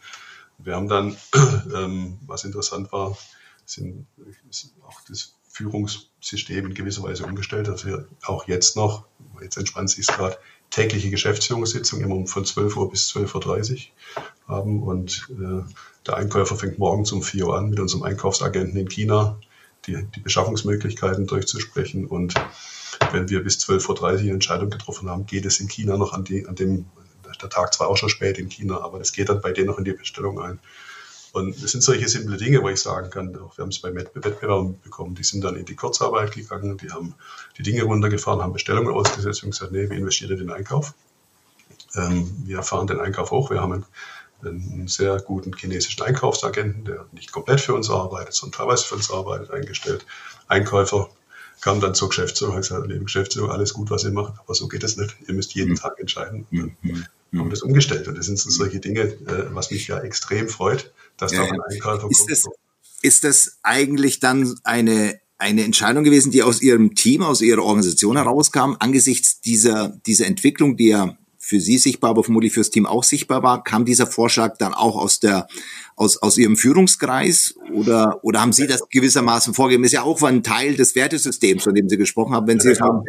Wir 0.59 0.77
haben 0.77 0.89
dann, 0.89 1.17
ähm, 1.75 2.19
was 2.27 2.45
interessant 2.45 2.93
war, 2.93 3.17
sind, 3.65 4.07
auch 4.87 5.01
das 5.09 5.35
Führungssystem 5.49 6.67
in 6.67 6.75
gewisser 6.75 7.03
Weise 7.03 7.25
umgestellt, 7.25 7.69
dass 7.69 7.85
wir 7.87 8.07
auch 8.23 8.47
jetzt 8.47 8.77
noch, 8.77 9.05
jetzt 9.41 9.57
entspannt 9.57 9.91
sich 9.91 10.09
es 10.09 10.15
gerade, 10.15 10.37
tägliche 10.71 11.11
Geschäftsführungssitzung 11.11 12.01
immer 12.01 12.27
von 12.27 12.45
12 12.45 12.77
Uhr 12.77 12.91
bis 12.91 13.11
12.30 13.11 13.89
Uhr 14.49 14.57
haben 14.57 14.83
und 14.83 15.29
äh, 15.31 15.63
der 16.07 16.17
Einkäufer 16.17 16.57
fängt 16.57 16.79
morgens 16.79 17.13
um 17.13 17.23
4 17.23 17.47
Uhr 17.47 17.59
an 17.59 17.71
mit 17.71 17.81
unserem 17.81 18.05
Einkaufsagenten 18.05 18.77
in 18.79 18.89
China 18.89 19.39
die, 19.87 20.05
die 20.15 20.21
Beschaffungsmöglichkeiten 20.21 21.27
durchzusprechen 21.27 22.07
und 22.07 22.35
wenn 23.13 23.29
wir 23.29 23.43
bis 23.43 23.59
12.30 23.59 24.01
Uhr 24.01 24.09
eine 24.19 24.31
Entscheidung 24.33 24.71
getroffen 24.71 25.09
haben, 25.09 25.27
geht 25.27 25.47
es 25.47 25.61
in 25.61 25.69
China 25.69 25.97
noch 25.97 26.13
an, 26.13 26.25
die, 26.25 26.47
an 26.47 26.55
dem, 26.55 26.87
der 27.41 27.49
Tag 27.49 27.73
zwar 27.75 27.89
auch 27.89 27.97
schon 27.97 28.09
spät 28.09 28.39
in 28.39 28.49
China, 28.49 28.81
aber 28.81 29.01
es 29.01 29.13
geht 29.13 29.29
dann 29.29 29.41
bei 29.41 29.53
denen 29.53 29.69
noch 29.69 29.79
in 29.79 29.85
die 29.85 29.93
Bestellung 29.93 30.41
ein. 30.41 30.59
Und 31.33 31.63
es 31.63 31.71
sind 31.71 31.83
solche 31.83 32.09
simple 32.09 32.37
Dinge, 32.37 32.63
wo 32.63 32.69
ich 32.69 32.81
sagen 32.81 33.11
kann, 33.11 33.33
wir 33.33 33.51
haben 33.59 33.69
es 33.69 33.79
bei 33.79 33.95
Wettbewerben 33.95 34.81
bekommen, 34.81 35.15
die 35.15 35.23
sind 35.23 35.45
dann 35.45 35.57
in 35.57 35.65
die 35.65 35.77
Kurzarbeit 35.77 36.33
gegangen, 36.33 36.77
die 36.77 36.91
haben 36.91 37.15
die 37.57 37.63
Dinge 37.63 37.85
runtergefahren, 37.85 38.43
haben 38.43 38.53
Bestellungen 38.53 38.93
ausgesetzt 38.93 39.45
und 39.45 39.51
gesagt, 39.51 39.71
nee, 39.71 39.89
wir 39.89 39.97
investieren 39.97 40.33
in 40.33 40.39
den 40.39 40.51
Einkauf. 40.51 40.93
Ähm, 41.95 42.29
wir 42.45 42.63
fahren 42.63 42.89
den 42.89 43.01
Einkauf 43.01 43.31
hoch, 43.31 43.51
wir 43.51 43.61
haben 43.61 43.73
einen, 43.73 43.87
einen, 44.43 44.89
sehr 44.89 45.21
guten 45.21 45.53
chinesischen 45.57 46.03
Einkaufsagenten, 46.03 46.85
der 46.85 47.07
nicht 47.13 47.31
komplett 47.31 47.61
für 47.61 47.75
uns 47.75 47.91
arbeitet, 47.91 48.35
sondern 48.35 48.59
teilweise 48.59 48.85
für 48.85 48.97
uns 48.97 49.11
arbeitet, 49.11 49.51
eingestellt. 49.53 50.05
Einkäufer 50.49 51.11
kam 51.61 51.81
dann 51.81 51.95
zur 51.95 52.09
Geschäftsführung 52.09 52.57
und 52.57 52.63
gesagt, 52.63 52.87
liebe 52.89 53.05
Geschäftsführung, 53.05 53.51
alles 53.51 53.75
gut, 53.75 53.91
was 53.91 54.03
ihr 54.03 54.13
macht, 54.13 54.35
aber 54.41 54.55
so 54.55 54.67
geht 54.67 54.83
es 54.83 54.97
nicht. 54.97 55.15
Ihr 55.29 55.35
müsst 55.35 55.55
jeden 55.55 55.73
mhm. 55.73 55.77
Tag 55.77 55.99
entscheiden. 56.01 56.47
Und 56.51 56.59
dann 56.59 56.77
mhm. 56.83 57.39
haben 57.39 57.47
wir 57.47 57.51
das 57.51 57.63
umgestellt. 57.63 58.09
Und 58.09 58.19
das 58.19 58.27
sind 58.27 58.39
so 58.39 58.51
solche 58.51 58.81
Dinge, 58.81 59.03
äh, 59.03 59.55
was 59.55 59.71
mich 59.71 59.87
ja 59.87 59.99
extrem 60.01 60.49
freut, 60.49 60.91
dass 61.21 61.33
da 61.33 61.43
ein 61.43 61.61
Einkäufer 61.71 62.09
ist 62.11 62.19
kommt. 62.19 62.31
Das, 62.31 62.45
ist 63.03 63.25
das 63.25 63.59
eigentlich 63.63 64.21
dann 64.21 64.55
eine, 64.65 65.19
eine 65.39 65.65
Entscheidung 65.65 66.05
gewesen, 66.05 66.31
die 66.31 66.43
aus 66.43 66.61
Ihrem 66.61 66.95
Team, 66.95 67.23
aus 67.23 67.41
Ihrer 67.41 67.63
Organisation 67.63 68.17
herauskam, 68.17 68.77
angesichts 68.79 69.41
dieser, 69.41 69.89
dieser 70.07 70.27
Entwicklung, 70.27 70.77
die 70.77 70.89
ja 70.89 71.17
für 71.39 71.61
Sie 71.61 71.79
sichtbar, 71.79 72.11
aber 72.11 72.23
vermutlich 72.23 72.53
fürs 72.53 72.71
Team 72.71 72.87
auch 72.87 73.03
sichtbar 73.03 73.43
war, 73.43 73.65
kam 73.65 73.85
dieser 73.85 74.07
Vorschlag 74.07 74.59
dann 74.59 74.75
auch 74.75 74.97
aus 74.97 75.21
der, 75.21 75.49
aus, 75.97 76.19
aus 76.19 76.37
Ihrem 76.37 76.57
Führungskreis 76.57 77.55
oder, 77.73 78.21
oder 78.23 78.41
haben 78.41 78.53
Sie 78.53 78.67
das 78.67 78.89
gewissermaßen 78.89 79.55
vorgegeben? 79.55 79.85
Ist 79.85 79.93
ja 79.93 80.03
auch 80.03 80.23
ein 80.23 80.43
Teil 80.43 80.77
des 80.77 80.95
Wertesystems, 80.95 81.65
von 81.65 81.75
dem 81.75 81.89
Sie 81.89 81.97
gesprochen 81.97 82.35
haben, 82.35 82.47
wenn 82.47 82.59
ja, 82.59 82.63
Sie 82.63 82.69
der, 82.69 82.77
kam, 82.77 83.05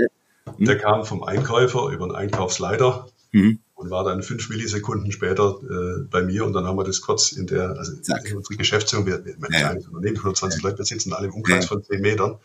hm? 0.58 0.65
der 0.65 0.78
kam 0.78 1.06
vom 1.06 1.24
Einkäufer 1.24 1.89
über 1.89 2.06
einen 2.06 2.15
Einkaufsleiter. 2.15 3.08
Mhm 3.34 3.60
und 3.82 3.89
war 3.89 4.04
dann 4.04 4.22
fünf 4.22 4.48
Millisekunden 4.50 5.12
später 5.12 5.60
äh, 5.63 6.04
bei 6.04 6.22
mir 6.22 6.46
und 6.46 6.54
dann 6.54 6.65
haben 6.65 6.78
wir 6.78 6.84
das 6.84 7.02
kurz 7.02 7.32
in 7.32 7.48
der, 7.48 7.72
also 7.72 7.94
in 7.94 8.38
unsere 8.38 8.56
Geschäftsführung, 8.56 9.08
wir, 9.08 9.26
wir 9.26 9.36
ja. 9.52 9.60
kleines 9.60 9.88
Unternehmen, 9.88 10.17
120 10.17 10.62
ja. 10.62 10.70
Leute, 10.70 10.78
wir 10.78 10.86
sitzen 10.86 11.13
alle 11.13 11.28
im 11.28 11.34
Umkreis 11.34 11.63
ja. 11.63 11.67
von 11.67 11.84
zehn 11.84 12.02
Metern. 12.02 12.38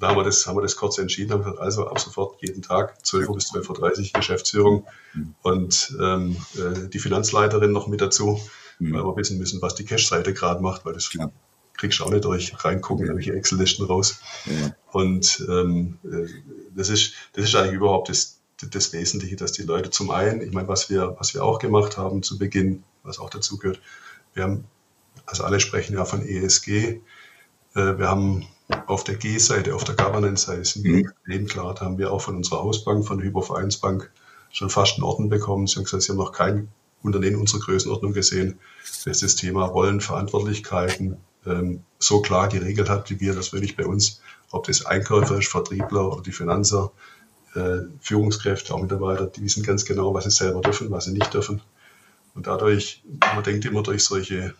Da 0.00 0.08
haben 0.08 0.16
wir 0.16 0.24
das, 0.24 0.46
haben 0.46 0.56
wir 0.56 0.62
das 0.62 0.76
kurz 0.76 0.98
entschieden, 0.98 1.32
haben 1.32 1.44
gesagt, 1.44 1.60
also 1.60 1.86
ab 1.86 2.00
sofort 2.00 2.40
jeden 2.40 2.62
Tag 2.62 3.04
12 3.06 3.28
Uhr 3.28 3.34
bis 3.34 3.52
12.30 3.52 4.06
Uhr 4.06 4.10
Geschäftsführung 4.14 4.86
mhm. 5.12 5.34
und 5.42 5.96
ähm, 6.00 6.36
äh, 6.56 6.88
die 6.88 6.98
Finanzleiterin 6.98 7.70
noch 7.70 7.86
mit 7.86 8.00
dazu, 8.00 8.40
mhm. 8.78 8.94
weil 8.94 9.04
wir 9.04 9.16
wissen 9.16 9.38
müssen, 9.38 9.60
was 9.60 9.74
die 9.74 9.84
Cash-Seite 9.84 10.32
gerade 10.32 10.62
macht, 10.62 10.86
weil 10.86 10.94
das 10.94 11.10
kriegst 11.74 12.00
du 12.00 12.04
auch 12.04 12.10
nicht 12.10 12.24
durch 12.24 12.64
reingucken, 12.64 13.06
ja. 13.06 13.14
welche 13.14 13.34
Excel-Listen 13.34 13.84
raus. 13.84 14.20
Und 14.90 15.46
ähm, 15.48 15.98
äh, 16.04 16.26
das, 16.74 16.88
ist, 16.88 17.14
das 17.34 17.44
ist 17.44 17.54
eigentlich 17.54 17.74
überhaupt 17.74 18.08
das, 18.08 18.41
das 18.68 18.92
Wesentliche, 18.92 19.36
dass 19.36 19.52
die 19.52 19.62
Leute 19.62 19.90
zum 19.90 20.10
einen, 20.10 20.40
ich 20.40 20.52
meine, 20.52 20.68
was 20.68 20.90
wir, 20.90 21.16
was 21.18 21.34
wir 21.34 21.44
auch 21.44 21.58
gemacht 21.58 21.96
haben 21.96 22.22
zu 22.22 22.38
Beginn, 22.38 22.84
was 23.02 23.18
auch 23.18 23.30
dazu 23.30 23.58
gehört, 23.58 23.80
wir 24.34 24.44
haben, 24.44 24.64
also 25.26 25.44
alle 25.44 25.60
sprechen 25.60 25.94
ja 25.94 26.04
von 26.04 26.26
ESG, 26.26 26.68
äh, 26.68 27.00
wir 27.74 28.08
haben 28.08 28.46
auf 28.86 29.04
der 29.04 29.16
G-Seite, 29.16 29.74
auf 29.74 29.84
der 29.84 29.96
Governance-Seite 29.96 30.64
sind 30.64 30.84
wir 30.84 31.12
mhm. 31.26 31.46
klar, 31.46 31.74
haben 31.80 31.98
wir 31.98 32.12
auch 32.12 32.20
von 32.20 32.36
unserer 32.36 32.62
Hausbank, 32.62 33.06
von 33.06 33.18
der 33.18 33.26
Hypovereinsbank, 33.26 34.10
schon 34.50 34.70
fast 34.70 34.94
einen 34.94 35.04
Orden 35.04 35.28
bekommen. 35.28 35.66
Sie 35.66 35.76
haben 35.76 35.84
gesagt, 35.84 36.02
sie 36.02 36.12
haben 36.12 36.18
noch 36.18 36.32
kein 36.32 36.68
Unternehmen 37.02 37.36
unserer 37.36 37.60
Größenordnung 37.60 38.12
gesehen, 38.12 38.58
das 39.04 39.20
das 39.20 39.34
Thema 39.36 39.64
Rollen, 39.64 40.00
Verantwortlichkeiten 40.00 41.16
ähm, 41.46 41.82
so 41.98 42.22
klar 42.22 42.48
geregelt 42.48 42.88
hat, 42.88 43.10
wie 43.10 43.20
wir 43.20 43.34
das 43.34 43.52
wirklich 43.52 43.76
bei 43.76 43.86
uns, 43.86 44.20
ob 44.50 44.66
das 44.66 44.86
Einkäufer 44.86 45.38
ist, 45.38 45.48
Vertriebler 45.48 46.12
oder 46.12 46.22
die 46.22 46.32
Finanzer, 46.32 46.92
äh, 47.54 47.82
Führungskräfte, 48.00 48.74
auch 48.74 48.82
Mitarbeiter, 48.82 49.26
die 49.26 49.42
wissen 49.42 49.62
ganz 49.62 49.84
genau, 49.84 50.14
was 50.14 50.24
sie 50.24 50.30
selber 50.30 50.60
dürfen, 50.60 50.90
was 50.90 51.04
sie 51.04 51.12
nicht 51.12 51.32
dürfen. 51.32 51.60
Und 52.34 52.46
dadurch, 52.46 53.02
man 53.34 53.44
denkt 53.44 53.64
immer 53.64 53.82
durch 53.82 54.04
solche 54.04 54.54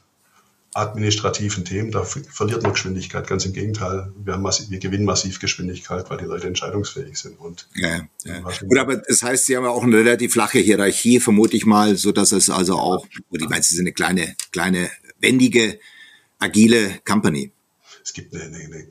administrativen 0.74 1.64
Themen, 1.64 1.90
da 1.90 2.02
verliert 2.02 2.62
man 2.62 2.72
Geschwindigkeit. 2.72 3.26
Ganz 3.26 3.44
im 3.44 3.52
Gegenteil, 3.52 4.11
wir, 4.24 4.38
massiv, 4.38 4.70
wir 4.70 4.78
gewinnen 4.78 5.05
massiv 5.05 5.38
Geschwindigkeit, 5.38 6.09
weil 6.09 6.18
die 6.18 6.24
Leute 6.24 6.46
entscheidungsfähig 6.46 7.16
sind. 7.16 7.38
Und 7.38 7.68
ja, 7.74 8.00
ja. 8.24 8.40
Gut, 8.40 8.78
aber 8.78 8.96
das 8.96 9.22
heißt, 9.22 9.46
Sie 9.46 9.57
haben 9.57 9.64
ja 9.64 9.70
auch 9.70 9.83
eine 9.83 9.96
relativ 9.96 10.33
flache 10.33 10.61
Hierarchie, 10.61 11.20
vermute 11.20 11.57
ich 11.57 11.66
mal, 11.66 11.96
so 11.96 12.11
dass 12.11 12.33
es 12.33 12.48
also 12.48 12.78
auch, 12.78 13.07
ich 13.31 13.48
meine, 13.48 13.62
Sie 13.62 13.74
sind 13.74 13.85
eine 13.85 13.92
kleine, 13.92 14.35
kleine, 14.50 14.90
wendige, 15.20 15.78
agile 16.38 17.00
Company. 17.07 17.52
Es 18.02 18.12
gibt 18.12 18.34
eine, 18.34 18.44
eine, 18.44 18.56
eine 18.56 18.86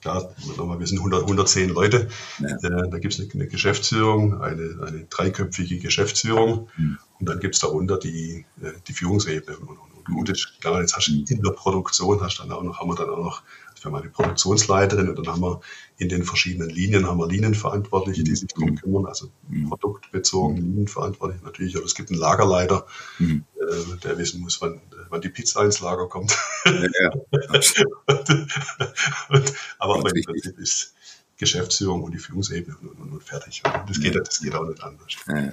klar, 0.00 0.34
wir 0.36 0.86
sind 0.86 0.98
100, 0.98 1.22
110 1.22 1.70
Leute. 1.70 2.08
Ja. 2.38 2.48
Äh, 2.48 2.90
da 2.90 2.98
gibt 2.98 3.14
es 3.14 3.30
eine, 3.34 3.46
Geschäftsführung, 3.46 4.40
eine, 4.40 4.78
eine 4.86 5.04
dreiköpfige 5.10 5.78
Geschäftsführung. 5.78 6.68
Mhm. 6.76 6.98
Und 7.18 7.28
dann 7.28 7.40
gibt 7.40 7.56
es 7.56 7.60
darunter 7.60 7.98
die, 7.98 8.46
äh, 8.62 8.72
die 8.86 8.92
Führungsebene. 8.92 9.56
Und, 9.58 9.78
gut 10.10 10.28
ist. 10.28 10.60
Klar, 10.60 10.80
jetzt 10.80 10.96
hast 10.96 11.08
du 11.08 11.12
in 11.32 11.42
der 11.42 11.52
Produktion, 11.52 12.20
hast 12.20 12.38
dann 12.38 12.52
auch 12.52 12.62
noch, 12.62 12.78
haben 12.78 12.88
wir 12.88 12.96
dann 12.96 13.10
auch 13.10 13.18
noch, 13.18 13.42
wir 13.80 13.90
haben 13.90 13.94
eine 13.94 14.10
Produktionsleiterin 14.10 15.08
und 15.08 15.18
dann 15.18 15.28
haben 15.28 15.40
wir 15.40 15.60
in 15.96 16.08
den 16.08 16.24
verschiedenen 16.24 16.68
Linien 16.68 17.06
haben 17.06 17.18
wir 17.18 17.28
Linienverantwortliche, 17.28 18.24
die 18.24 18.36
sich 18.36 18.48
darum 18.48 18.76
kümmern, 18.76 19.06
also 19.06 19.28
mhm. 19.48 19.68
produktbezogen 19.68 20.56
Linienverantwortliche 20.56 21.44
natürlich, 21.44 21.76
oder 21.76 21.86
es 21.86 21.94
gibt 21.94 22.10
einen 22.10 22.18
Lagerleiter, 22.18 22.86
mhm. 23.18 23.44
Äh, 23.70 23.96
der 24.02 24.18
wissen 24.18 24.40
muss, 24.40 24.60
wann, 24.60 24.80
wann 25.08 25.20
die 25.20 25.28
Pizza 25.28 25.64
ins 25.64 25.80
Lager 25.80 26.08
kommt. 26.08 26.36
Ja, 26.64 26.72
ja. 26.72 27.10
und, 29.28 29.52
aber, 29.78 29.96
im 29.96 30.02
Prinzip 30.02 30.58
ist 30.58 30.94
Geschäftsführung 31.36 32.02
und 32.02 32.12
die 32.12 32.18
Führungsebene 32.18 32.76
und, 32.80 33.00
und, 33.00 33.12
und 33.12 33.22
fertig. 33.22 33.62
Und 33.64 33.88
das 33.88 34.00
geht, 34.00 34.14
das 34.14 34.40
geht 34.40 34.54
auch 34.54 34.68
nicht 34.68 34.82
anders. 34.82 35.16
Ja. 35.26 35.52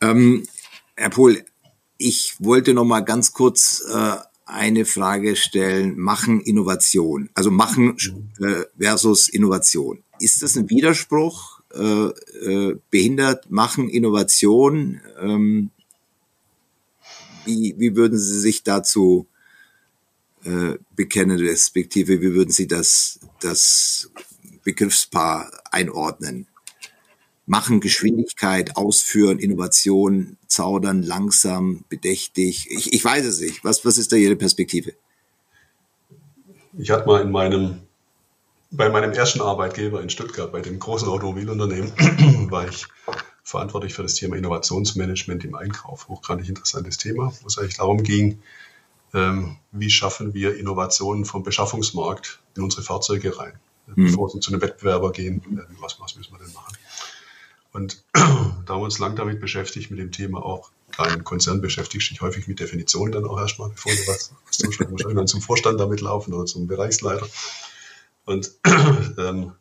Ähm, 0.00 0.46
Herr 0.96 1.10
Pohl, 1.10 1.44
ich 1.98 2.36
wollte 2.38 2.74
noch 2.74 2.84
mal 2.84 3.00
ganz 3.00 3.32
kurz 3.32 3.82
äh, 3.92 4.16
eine 4.46 4.84
Frage 4.84 5.36
stellen. 5.36 5.98
Machen 5.98 6.40
Innovation, 6.40 7.30
also 7.34 7.50
machen 7.50 7.96
äh, 8.40 8.64
versus 8.78 9.28
Innovation. 9.28 10.02
Ist 10.20 10.42
das 10.42 10.56
ein 10.56 10.70
Widerspruch? 10.70 11.60
Äh, 11.74 11.80
äh, 11.80 12.78
behindert 12.90 13.50
machen 13.50 13.88
Innovation? 13.88 15.00
Ähm, 15.20 15.70
wie, 17.44 17.74
wie 17.78 17.96
würden 17.96 18.18
Sie 18.18 18.40
sich 18.40 18.62
dazu 18.62 19.26
äh, 20.44 20.78
bekennen, 20.94 21.38
respektive 21.38 22.20
wie 22.20 22.34
würden 22.34 22.50
Sie 22.50 22.66
das, 22.66 23.20
das 23.40 24.10
Begriffspaar 24.62 25.50
einordnen? 25.70 26.46
Machen, 27.46 27.80
Geschwindigkeit, 27.80 28.76
Ausführen, 28.76 29.38
Innovation, 29.38 30.38
Zaudern, 30.46 31.02
langsam, 31.02 31.84
bedächtig. 31.88 32.70
Ich, 32.70 32.92
ich 32.92 33.04
weiß 33.04 33.26
es 33.26 33.40
nicht. 33.40 33.64
Was, 33.64 33.84
was 33.84 33.98
ist 33.98 34.12
da 34.12 34.16
Ihre 34.16 34.36
Perspektive? 34.36 34.94
Ich 36.78 36.90
hatte 36.90 37.06
mal 37.06 37.22
in 37.22 37.30
meinem, 37.30 37.80
bei 38.70 38.88
meinem 38.88 39.12
ersten 39.12 39.42
Arbeitgeber 39.42 40.02
in 40.02 40.10
Stuttgart, 40.10 40.50
bei 40.50 40.60
dem 40.60 40.78
großen 40.78 41.08
Automobilunternehmen, 41.08 41.92
war 42.50 42.66
ich 42.66 42.86
verantwortlich 43.44 43.94
für 43.94 44.02
das 44.02 44.14
Thema 44.14 44.36
Innovationsmanagement 44.36 45.44
im 45.44 45.54
Einkauf. 45.54 46.08
Hochgradig 46.08 46.48
interessantes 46.48 46.96
Thema, 46.96 47.32
wo 47.42 47.46
es 47.46 47.58
eigentlich 47.58 47.76
darum 47.76 48.02
ging, 48.02 48.42
ähm, 49.12 49.58
wie 49.70 49.90
schaffen 49.90 50.34
wir 50.34 50.56
Innovationen 50.56 51.24
vom 51.24 51.42
Beschaffungsmarkt 51.42 52.40
in 52.56 52.62
unsere 52.62 52.82
Fahrzeuge 52.82 53.38
rein, 53.38 53.52
hm. 53.86 54.06
bevor 54.06 54.30
sie 54.30 54.40
zu 54.40 54.50
einem 54.50 54.62
Wettbewerber 54.62 55.12
gehen. 55.12 55.42
Äh, 55.56 55.80
was, 55.80 56.00
was 56.00 56.16
müssen 56.16 56.32
wir 56.32 56.38
denn 56.38 56.52
machen? 56.54 56.76
Und 57.72 58.02
da 58.12 58.20
haben 58.22 58.66
wir 58.66 58.84
uns 58.84 58.98
lang 58.98 59.14
damit 59.14 59.40
beschäftigt, 59.40 59.90
mit 59.90 60.00
dem 60.00 60.10
Thema 60.10 60.42
auch. 60.42 60.70
Klar, 60.90 61.12
im 61.12 61.24
Konzern 61.24 61.60
beschäftigst 61.60 62.10
dich 62.10 62.20
häufig 62.20 62.46
mit 62.46 62.60
Definitionen 62.60 63.12
dann 63.12 63.24
auch 63.26 63.38
erstmal, 63.38 63.68
bevor 63.68 63.92
du 63.92 63.98
was, 64.06 64.32
zuschlägst. 64.50 64.90
musst 64.90 65.04
irgendwann 65.04 65.26
zum 65.26 65.42
Vorstand 65.42 65.80
damit 65.80 66.00
laufen 66.00 66.32
oder 66.32 66.46
zum 66.46 66.66
Bereichsleiter. 66.66 67.26
Und 68.24 68.52
ähm, 69.18 69.52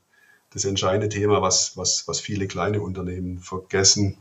das 0.54 0.66
entscheidende 0.66 1.10
Thema, 1.10 1.42
was, 1.42 1.76
was, 1.78 2.08
was 2.08 2.20
viele 2.20 2.48
kleine 2.48 2.82
Unternehmen 2.82 3.40
vergessen, 3.40 4.18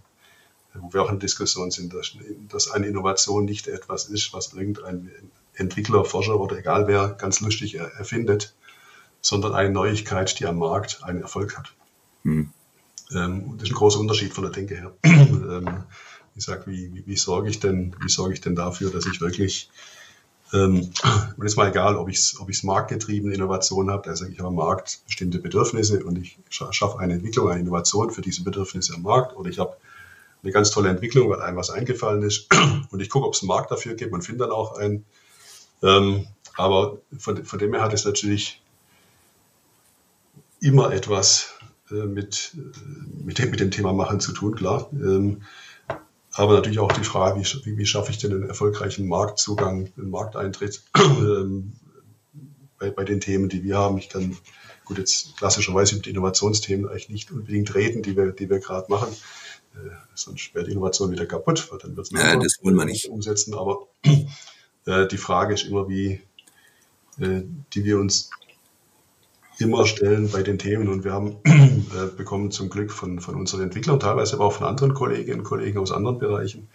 wo 0.74 0.92
wir 0.92 1.02
auch 1.02 1.10
in 1.10 1.18
Diskussion 1.18 1.70
sind, 1.70 1.92
dass, 1.92 2.12
dass 2.48 2.70
eine 2.70 2.86
Innovation 2.86 3.44
nicht 3.44 3.68
etwas 3.68 4.06
ist, 4.06 4.32
was 4.32 4.54
irgendein 4.54 5.10
Entwickler, 5.54 6.04
Forscher 6.04 6.40
oder 6.40 6.56
egal 6.56 6.86
wer 6.86 7.10
ganz 7.10 7.40
lustig 7.40 7.74
erfindet, 7.74 8.54
sondern 9.20 9.54
eine 9.54 9.70
Neuigkeit, 9.70 10.38
die 10.40 10.46
am 10.46 10.58
Markt 10.58 11.04
einen 11.04 11.20
Erfolg 11.20 11.58
hat. 11.58 11.72
Hm. 12.22 12.50
Ähm, 13.14 13.54
das 13.56 13.64
ist 13.64 13.70
ein 13.70 13.76
großer 13.76 14.00
Unterschied 14.00 14.32
von 14.32 14.44
der 14.44 14.52
Denke 14.52 14.74
her. 14.74 14.92
ähm, 15.04 15.84
ich 16.34 16.44
sage, 16.44 16.62
wie, 16.66 16.94
wie, 16.94 17.06
wie, 17.06 17.16
sorge 17.16 17.50
ich 17.50 17.60
denn, 17.60 17.94
wie 18.02 18.08
sorge 18.08 18.32
ich 18.32 18.40
denn 18.40 18.56
dafür, 18.56 18.90
dass 18.90 19.04
ich 19.04 19.20
wirklich 19.20 19.70
ähm, 20.52 20.90
und 21.36 21.46
ist 21.46 21.56
mal 21.56 21.68
egal, 21.68 21.96
ob 21.96 22.08
ich 22.08 22.18
es 22.18 22.40
ob 22.40 22.50
marktgetriebene 22.62 23.34
Innovation 23.34 23.90
habe, 23.90 24.10
also 24.10 24.26
ich 24.26 24.38
habe 24.38 24.48
am 24.48 24.54
Markt 24.54 25.00
bestimmte 25.06 25.38
Bedürfnisse 25.38 26.04
und 26.04 26.18
ich 26.18 26.38
schaffe 26.50 26.98
eine 26.98 27.14
Entwicklung, 27.14 27.48
eine 27.48 27.60
Innovation 27.60 28.10
für 28.10 28.22
diese 28.22 28.44
Bedürfnisse 28.44 28.94
am 28.94 29.02
Markt 29.02 29.36
oder 29.36 29.48
ich 29.48 29.58
habe 29.58 29.76
eine 30.42 30.52
ganz 30.52 30.70
tolle 30.70 30.88
Entwicklung, 30.88 31.30
weil 31.30 31.40
einem 31.40 31.56
was 31.56 31.70
eingefallen 31.70 32.22
ist 32.22 32.48
und 32.90 33.00
ich 33.00 33.08
gucke, 33.08 33.26
ob 33.26 33.34
es 33.34 33.42
einen 33.42 33.48
Markt 33.48 33.70
dafür 33.70 33.94
gibt 33.94 34.12
und 34.12 34.22
finde 34.22 34.44
dann 34.44 34.52
auch 34.52 34.76
einen. 34.76 35.04
Ähm, 35.82 36.26
aber 36.56 36.98
von, 37.18 37.44
von 37.44 37.58
dem 37.58 37.72
her 37.72 37.82
hat 37.82 37.94
es 37.94 38.04
natürlich 38.04 38.60
immer 40.60 40.92
etwas 40.92 41.54
äh, 41.90 42.06
mit, 42.06 42.52
äh, 42.54 43.24
mit, 43.24 43.38
dem, 43.38 43.50
mit 43.50 43.60
dem 43.60 43.70
Thema 43.70 43.92
Machen 43.92 44.20
zu 44.20 44.32
tun, 44.32 44.54
klar. 44.54 44.88
Ähm, 44.92 45.42
aber 46.34 46.54
natürlich 46.54 46.78
auch 46.78 46.92
die 46.92 47.04
Frage, 47.04 47.40
wie, 47.40 47.78
wie, 47.78 47.86
schaffe 47.86 48.10
ich 48.10 48.18
denn 48.18 48.32
einen 48.32 48.48
erfolgreichen 48.48 49.06
Marktzugang, 49.06 49.92
einen 49.96 50.10
Markteintritt 50.10 50.82
ähm, 50.96 51.72
bei, 52.78 52.90
bei 52.90 53.04
den 53.04 53.20
Themen, 53.20 53.48
die 53.48 53.62
wir 53.62 53.76
haben. 53.76 53.98
Ich 53.98 54.08
kann 54.08 54.36
gut 54.84 54.98
jetzt 54.98 55.36
klassischerweise 55.36 56.00
die 56.00 56.10
Innovationsthemen 56.10 56.88
eigentlich 56.88 57.10
nicht 57.10 57.30
unbedingt 57.30 57.74
reden, 57.74 58.02
die 58.02 58.16
wir, 58.16 58.32
die 58.32 58.48
wir 58.48 58.60
gerade 58.60 58.90
machen. 58.90 59.14
Äh, 59.74 59.90
sonst 60.14 60.54
wäre 60.54 60.64
die 60.64 60.72
Innovation 60.72 61.10
wieder 61.10 61.26
kaputt, 61.26 61.70
weil 61.70 61.78
dann 61.78 61.96
wird 61.96 62.06
es 62.06 62.18
ja, 62.18 62.36
das 62.36 62.58
wollen 62.62 62.76
wir 62.76 62.84
nicht 62.84 63.08
umsetzen. 63.08 63.54
Aber 63.54 63.88
äh, 64.86 65.06
die 65.06 65.18
Frage 65.18 65.54
ist 65.54 65.64
immer, 65.64 65.88
wie, 65.88 66.20
äh, 67.20 67.42
die 67.74 67.84
wir 67.84 67.98
uns 67.98 68.30
immer 69.62 69.86
stellen 69.86 70.30
bei 70.30 70.42
den 70.42 70.58
Themen. 70.58 70.88
Und 70.88 71.04
wir 71.04 71.12
haben 71.12 71.36
äh, 71.44 72.14
bekommen 72.16 72.50
zum 72.50 72.68
Glück 72.68 72.92
von, 72.92 73.20
von 73.20 73.34
unseren 73.36 73.62
Entwicklern, 73.62 74.00
teilweise 74.00 74.34
aber 74.34 74.46
auch 74.46 74.52
von 74.52 74.66
anderen 74.66 74.94
Kolleginnen 74.94 75.40
und 75.40 75.46
Kollegen 75.46 75.78
aus 75.78 75.92
anderen 75.92 76.18
Bereichen. 76.18 76.68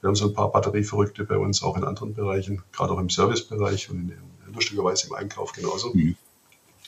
Wir 0.00 0.08
haben 0.08 0.16
so 0.16 0.26
ein 0.26 0.34
paar 0.34 0.50
Batterieverrückte 0.50 1.24
bei 1.24 1.38
uns 1.38 1.62
auch 1.62 1.76
in 1.76 1.84
anderen 1.84 2.14
Bereichen, 2.14 2.62
gerade 2.72 2.92
auch 2.92 2.98
im 2.98 3.08
Servicebereich 3.08 3.88
und 3.90 4.10
in, 4.10 4.18
lustigerweise 4.52 5.06
im 5.06 5.14
Einkauf 5.14 5.52
genauso. 5.52 5.94
Mhm. 5.94 6.16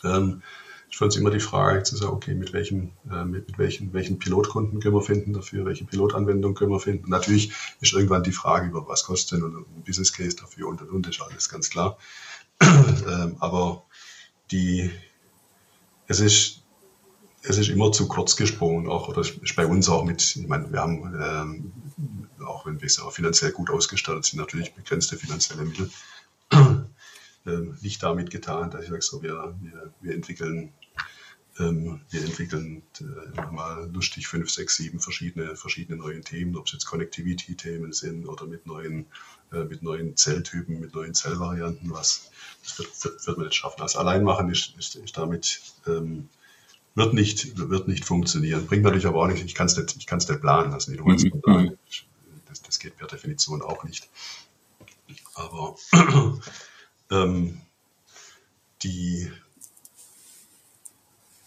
Ähm, 0.02 0.42
ich 0.90 0.98
fand 0.98 1.12
es 1.12 1.18
immer 1.18 1.30
die 1.30 1.40
Frage 1.40 1.82
zu 1.82 1.96
sagen, 1.96 2.12
okay, 2.12 2.34
mit 2.34 2.52
welchen, 2.52 2.92
äh, 3.10 3.24
mit, 3.24 3.48
mit, 3.48 3.58
welchen, 3.58 3.92
welchen 3.92 4.18
Pilotkunden 4.18 4.80
können 4.80 4.94
wir 4.94 5.02
finden 5.02 5.32
dafür, 5.32 5.64
welche 5.64 5.84
Pilotanwendung 5.84 6.54
können 6.54 6.70
wir 6.70 6.78
finden. 6.78 7.10
Natürlich 7.10 7.52
ist 7.80 7.94
irgendwann 7.94 8.22
die 8.22 8.32
Frage 8.32 8.68
über 8.68 8.86
was 8.86 9.04
kostet 9.04 9.38
denn 9.38 9.44
und 9.44 9.56
ein 9.56 9.82
Business 9.84 10.12
Case 10.12 10.36
dafür 10.36 10.68
und 10.68 10.82
und 10.82 10.90
und 10.90 11.08
ist 11.08 11.20
alles 11.20 11.48
ganz 11.48 11.70
klar. 11.70 11.98
ähm, 12.60 13.36
aber 13.40 13.84
die, 14.50 14.90
es 16.06 16.20
ist, 16.20 16.62
es 17.42 17.58
ist 17.58 17.68
immer 17.68 17.92
zu 17.92 18.08
kurz 18.08 18.36
gesprungen, 18.36 18.88
auch, 18.88 19.08
oder 19.08 19.20
ist 19.20 19.56
bei 19.56 19.66
uns 19.66 19.88
auch 19.88 20.04
mit, 20.04 20.36
ich 20.36 20.46
meine, 20.46 20.72
wir 20.72 20.80
haben, 20.80 21.14
ähm, 21.20 21.72
auch 22.44 22.66
wenn 22.66 22.80
wir 22.80 22.88
auch 23.04 23.12
finanziell 23.12 23.52
gut 23.52 23.70
ausgestattet 23.70 24.24
sind, 24.24 24.38
natürlich 24.38 24.74
begrenzte 24.74 25.16
finanzielle 25.16 25.64
Mittel, 25.64 25.90
ähm, 27.46 27.78
nicht 27.80 28.02
damit 28.02 28.30
getan, 28.30 28.70
dass 28.70 28.84
ich 28.84 28.90
sage, 28.90 29.02
so, 29.02 29.22
wir, 29.22 29.54
wir, 29.60 29.92
wir 30.00 30.14
entwickeln 30.14 30.72
ähm, 31.58 32.00
wir 32.10 32.24
entwickeln 32.24 32.82
äh, 33.00 33.40
mal 33.52 33.88
lustig 33.92 34.26
fünf, 34.26 34.50
sechs, 34.50 34.76
sieben 34.76 35.00
verschiedene, 35.00 35.56
verschiedene 35.56 35.98
neue 35.98 36.20
Themen, 36.20 36.56
ob 36.56 36.66
es 36.66 36.72
jetzt 36.72 36.86
Connectivity-Themen 36.86 37.92
sind 37.92 38.26
oder 38.26 38.46
mit 38.46 38.66
neuen, 38.66 39.06
äh, 39.52 39.64
mit 39.64 39.82
neuen 39.82 40.16
Zelltypen, 40.16 40.80
mit 40.80 40.94
neuen 40.94 41.14
Zellvarianten, 41.14 41.90
was 41.90 42.30
das 42.62 42.78
wird, 42.78 43.04
wird, 43.04 43.26
wird 43.26 43.38
man 43.38 43.46
nicht 43.46 43.56
schaffen. 43.56 43.82
Also 43.82 43.98
allein 43.98 44.24
machen 44.24 44.50
ist, 44.50 44.74
ist, 44.78 44.96
ist 44.96 45.16
damit 45.16 45.60
ähm, 45.86 46.28
wird 46.94 47.14
nicht, 47.14 47.56
wird 47.56 47.88
nicht 47.88 48.04
funktionieren. 48.04 48.66
Bringt 48.66 48.84
natürlich 48.84 49.06
aber 49.06 49.22
auch 49.22 49.26
nichts. 49.26 49.42
Ich 49.42 49.54
kann 49.54 49.66
es 49.66 49.76
nicht, 49.76 49.96
ich 49.96 50.06
kann 50.06 50.18
es 50.18 50.28
nicht 50.28 50.40
planen. 50.40 50.72
Also 50.72 50.90
nicht 50.92 51.04
mhm. 51.04 51.40
planen. 51.40 51.78
Das, 52.46 52.62
das 52.62 52.78
geht 52.78 52.96
per 52.96 53.08
Definition 53.08 53.62
auch 53.62 53.84
nicht. 53.84 54.08
Aber 55.34 55.76
ähm, 57.10 57.60
die 58.82 59.30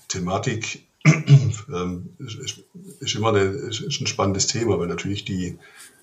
Thematik 0.08 0.88
ähm, 1.06 2.16
ist, 3.00 3.16
immer 3.16 3.30
eine, 3.30 3.42
ist 3.42 4.02
ein 4.02 4.08
spannendes 4.08 4.48
Thema, 4.48 4.80
weil 4.80 4.88
natürlich 4.88 5.26
die 5.26 5.58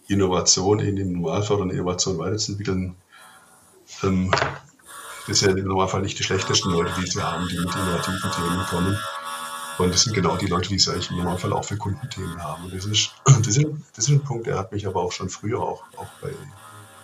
Innovation 0.08 0.80
in 0.80 0.96
dem 0.96 1.12
Normalfall 1.12 1.60
und 1.60 1.70
Innovation 1.70 2.18
weiterzuentwickeln, 2.18 2.96
ähm, 4.02 4.30
das 5.26 5.38
sind 5.38 5.50
ja 5.50 5.56
im 5.56 5.68
Normalfall 5.68 6.02
nicht 6.02 6.18
die 6.18 6.22
schlechtesten 6.22 6.70
Leute, 6.70 6.92
die 7.00 7.06
sie 7.06 7.22
haben, 7.22 7.48
die 7.48 7.58
mit 7.58 7.74
innovativen 7.74 8.30
Themen 8.30 8.66
kommen. 8.68 8.98
Und 9.78 9.92
das 9.92 10.02
sind 10.02 10.14
genau 10.14 10.36
die 10.36 10.46
Leute, 10.46 10.68
die 10.68 10.76
es 10.76 10.88
eigentlich 10.88 11.10
im 11.10 11.16
Normalfall 11.16 11.52
auch 11.52 11.64
für 11.64 11.76
Kundenthemen 11.76 12.42
haben. 12.42 12.64
Und 12.64 12.74
das 12.74 12.84
ist, 12.84 13.12
das 13.24 13.56
ist, 13.56 13.66
das 13.94 14.04
ist 14.04 14.10
ein 14.10 14.22
Punkt, 14.22 14.46
der 14.46 14.58
hat 14.58 14.72
mich 14.72 14.86
aber 14.86 15.00
auch 15.00 15.12
schon 15.12 15.30
früher 15.30 15.60
auch, 15.60 15.82
auch 15.96 16.10
bei 16.20 16.30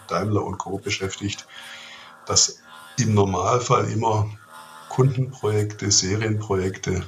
Daimler 0.09 0.45
und 0.45 0.59
Co. 0.59 0.79
beschäftigt, 0.79 1.47
dass 2.27 2.59
im 2.99 3.15
Normalfall 3.15 3.91
immer 3.91 4.31
Kundenprojekte, 5.01 5.91
Serienprojekte 5.91 7.03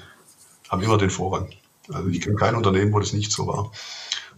haben 0.70 0.82
immer 0.82 0.96
den 0.96 1.10
Vorrang. 1.10 1.50
Also 1.92 2.08
ich 2.08 2.22
kenne 2.22 2.36
kein 2.36 2.54
Unternehmen, 2.54 2.90
wo 2.94 2.98
das 2.98 3.12
nicht 3.12 3.30
so 3.30 3.46
war. 3.46 3.70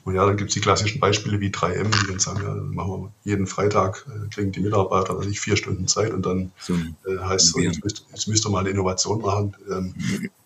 Und 0.02 0.16
ja, 0.16 0.26
dann 0.26 0.36
gibt 0.36 0.50
es 0.50 0.54
die 0.54 0.60
klassischen 0.60 0.98
Beispiele 0.98 1.38
wie 1.38 1.50
3M, 1.50 1.84
die 1.84 2.08
dann 2.08 2.18
sagen, 2.18 2.42
ja, 2.42 2.52
machen 2.52 2.90
wir 2.90 3.12
jeden 3.22 3.46
Freitag, 3.46 4.06
äh, 4.08 4.28
kriegen 4.28 4.50
die 4.50 4.58
Mitarbeiter 4.58 5.16
also 5.16 5.30
vier 5.30 5.56
Stunden 5.56 5.86
Zeit 5.86 6.12
und 6.12 6.26
dann 6.26 6.50
so, 6.58 6.74
äh, 6.74 7.18
heißt 7.18 7.46
es 7.46 7.52
so, 7.52 7.60
jetzt 7.60 7.84
müsst, 7.84 8.04
jetzt 8.10 8.26
müsst 8.26 8.44
ihr 8.44 8.50
mal 8.50 8.58
eine 8.58 8.70
Innovation 8.70 9.22
machen. 9.22 9.56
Ähm, 9.70 9.94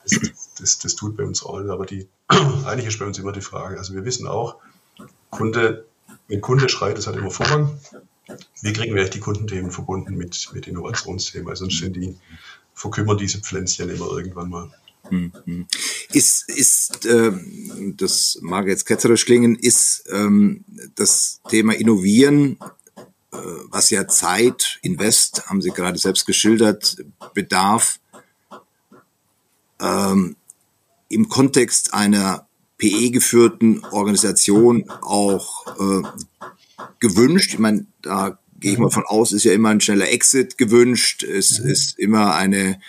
das, 0.04 0.20
das, 0.58 0.78
das, 0.78 0.94
tut 0.94 1.16
bei 1.16 1.24
uns 1.24 1.42
auch, 1.42 1.58
aber 1.60 1.86
die, 1.86 2.06
eigentlich 2.66 2.88
ist 2.88 2.98
bei 2.98 3.06
uns 3.06 3.18
immer 3.18 3.32
die 3.32 3.40
Frage, 3.40 3.78
also 3.78 3.94
wir 3.94 4.04
wissen 4.04 4.26
auch, 4.26 4.56
Kunde, 5.30 5.86
wenn 6.28 6.42
Kunde 6.42 6.68
schreit, 6.68 6.98
das 6.98 7.06
hat 7.06 7.16
immer 7.16 7.30
Vorrang. 7.30 7.80
Wie 8.60 8.74
kriegen 8.74 8.94
wir 8.94 9.08
die 9.08 9.20
Kundenthemen 9.20 9.70
verbunden 9.70 10.14
mit, 10.14 10.50
mit 10.52 10.66
Innovationsthemen? 10.66 11.48
Also 11.48 11.64
sonst 11.64 11.78
sind 11.78 11.96
die, 11.96 12.16
verkümmern 12.78 13.18
diese 13.18 13.38
Pflänzchen 13.40 13.90
immer 13.90 14.06
irgendwann 14.06 14.50
mal. 14.50 14.70
Mhm. 15.10 15.66
Ist, 16.12 16.48
ist 16.48 17.06
äh, 17.06 17.32
das 17.96 18.38
mag 18.40 18.66
jetzt 18.66 18.86
ketzerisch 18.86 19.24
klingen, 19.24 19.56
ist 19.56 20.04
ähm, 20.12 20.64
das 20.94 21.40
Thema 21.48 21.74
Innovieren, 21.74 22.58
äh, 23.32 23.36
was 23.70 23.90
ja 23.90 24.06
Zeit, 24.06 24.78
Invest, 24.82 25.46
haben 25.46 25.62
Sie 25.62 25.70
gerade 25.70 25.98
selbst 25.98 26.26
geschildert, 26.26 26.96
bedarf, 27.34 28.00
ähm, 29.80 30.36
im 31.08 31.28
Kontext 31.28 31.94
einer 31.94 32.46
PE-geführten 32.76 33.84
Organisation 33.86 34.88
auch 35.00 35.66
äh, 35.80 36.02
gewünscht. 37.00 37.54
Ich 37.54 37.58
meine, 37.58 37.86
da 38.02 38.38
gehe 38.60 38.72
ich 38.72 38.78
mal 38.78 38.90
von 38.90 39.04
aus, 39.06 39.32
ist 39.32 39.44
ja 39.44 39.52
immer 39.52 39.70
ein 39.70 39.80
schneller 39.80 40.10
Exit 40.10 40.58
gewünscht, 40.58 41.22
es 41.22 41.60
mhm. 41.60 41.70
ist 41.70 41.98
immer 41.98 42.34
eine 42.34 42.80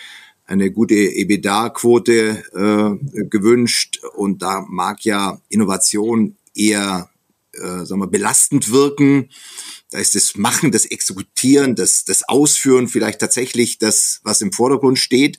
eine 0.46 0.72
gute 0.72 0.94
EBITDA-Quote 0.94 2.42
äh, 2.54 3.24
gewünscht 3.26 4.00
und 4.16 4.42
da 4.42 4.64
mag 4.68 5.04
ja 5.04 5.40
Innovation 5.48 6.36
eher 6.56 7.08
äh, 7.52 7.84
sagen 7.84 8.00
wir, 8.00 8.06
belastend 8.06 8.70
wirken. 8.70 9.30
Da 9.90 9.98
ist 9.98 10.14
das 10.14 10.36
Machen, 10.36 10.72
das 10.72 10.84
Exekutieren, 10.84 11.74
das, 11.74 12.04
das 12.04 12.28
Ausführen 12.28 12.88
vielleicht 12.88 13.20
tatsächlich 13.20 13.78
das, 13.78 14.20
was 14.22 14.40
im 14.40 14.52
Vordergrund 14.52 14.98
steht. 14.98 15.38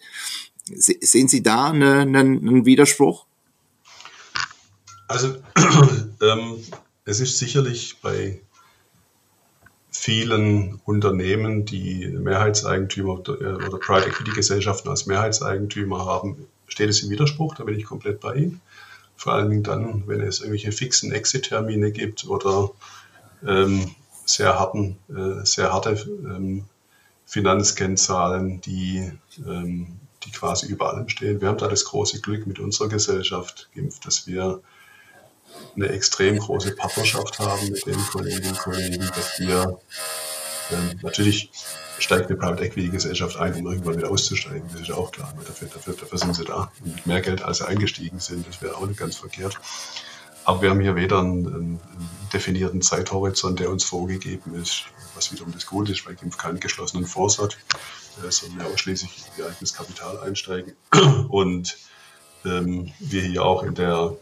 Se 0.73 0.95
sehen 1.01 1.27
Sie 1.27 1.41
da 1.41 1.71
einen, 1.71 2.15
einen 2.15 2.65
Widerspruch? 2.65 3.25
Also 5.07 5.37
ähm, 6.21 6.63
es 7.05 7.19
ist 7.19 7.37
sicherlich 7.37 7.97
bei 8.01 8.41
vielen 9.91 10.79
Unternehmen, 10.85 11.65
die 11.65 12.07
Mehrheitseigentümer 12.07 13.19
oder 13.19 13.77
Private 13.77 14.07
Equity 14.07 14.31
Gesellschaften 14.31 14.89
als 14.89 15.05
Mehrheitseigentümer 15.05 16.05
haben, 16.05 16.47
steht 16.67 16.89
es 16.89 17.03
im 17.03 17.09
Widerspruch, 17.09 17.55
da 17.55 17.65
bin 17.65 17.77
ich 17.77 17.85
komplett 17.85 18.21
bei 18.21 18.35
Ihnen. 18.35 18.61
Vor 19.17 19.33
allen 19.33 19.49
Dingen 19.49 19.63
dann, 19.63 20.07
wenn 20.07 20.21
es 20.21 20.39
irgendwelche 20.39 20.71
fixen 20.71 21.11
Exit-Termine 21.11 21.91
gibt 21.91 22.25
oder 22.25 22.71
ähm, 23.45 23.91
sehr, 24.25 24.57
harten, 24.57 24.97
äh, 25.09 25.45
sehr 25.45 25.73
harte 25.73 25.91
ähm, 25.91 26.63
Finanzkennzahlen, 27.25 28.61
die, 28.61 29.11
ähm, 29.45 29.99
die 30.23 30.31
quasi 30.31 30.67
über 30.67 30.91
allem 30.93 31.09
stehen. 31.09 31.41
Wir 31.41 31.49
haben 31.49 31.57
da 31.57 31.67
das 31.67 31.85
große 31.85 32.21
Glück 32.21 32.47
mit 32.47 32.59
unserer 32.59 32.89
Gesellschaft, 32.89 33.69
dass 34.03 34.25
wir 34.25 34.61
eine 35.75 35.89
extrem 35.89 36.37
große 36.37 36.75
Partnerschaft 36.75 37.39
haben 37.39 37.69
mit 37.69 37.85
den 37.85 37.97
Kolleginnen 38.07 38.49
und 38.49 38.59
Kollegen, 38.59 39.09
dass 39.15 39.39
wir 39.39 39.79
ähm, 40.71 40.99
natürlich 41.01 41.51
steigt 41.99 42.29
eine 42.29 42.37
Private 42.37 42.63
Equity 42.63 42.89
Gesellschaft 42.89 43.37
ein, 43.37 43.53
um 43.55 43.67
irgendwann 43.67 43.97
wieder 43.97 44.09
auszusteigen. 44.09 44.63
Das 44.71 44.81
ist 44.81 44.87
ja 44.87 44.95
auch 44.95 45.11
klar. 45.11 45.33
Dafür, 45.45 45.67
dafür, 45.67 45.93
dafür 45.93 46.17
sind 46.17 46.35
sie 46.35 46.45
da. 46.45 46.71
Und 46.83 46.95
mit 46.95 47.05
mehr 47.05 47.21
Geld, 47.21 47.41
als 47.41 47.59
sie 47.59 47.67
eingestiegen 47.67 48.19
sind, 48.19 48.47
das 48.47 48.61
wäre 48.61 48.75
auch 48.75 48.85
nicht 48.85 48.99
ganz 48.99 49.17
verkehrt. 49.17 49.59
Aber 50.43 50.61
wir 50.61 50.71
haben 50.71 50.79
hier 50.79 50.95
weder 50.95 51.19
einen, 51.19 51.47
einen, 51.47 51.79
definierten 52.33 52.81
Zeithorizont, 52.81 53.59
der 53.59 53.69
uns 53.69 53.83
vorgegeben 53.83 54.55
ist, 54.55 54.85
was 55.15 55.31
wiederum 55.31 55.51
das 55.51 55.65
Gute 55.65 55.91
ist, 55.91 56.05
weil 56.05 56.15
GIMP 56.15 56.37
keinen 56.37 56.59
geschlossenen 56.59 57.05
Fonds 57.05 57.37
hat, 57.39 57.57
äh, 58.25 58.31
sondern 58.31 58.65
ja 58.65 58.73
ausschließlich 58.73 59.11
ihr 59.37 59.45
eigenes 59.45 59.73
Kapital 59.73 60.17
einsteigen. 60.19 60.73
Und 61.29 61.77
ähm, 62.45 62.91
wir 62.99 63.21
hier 63.21 63.43
auch 63.43 63.63
in 63.63 63.75
der 63.75 64.15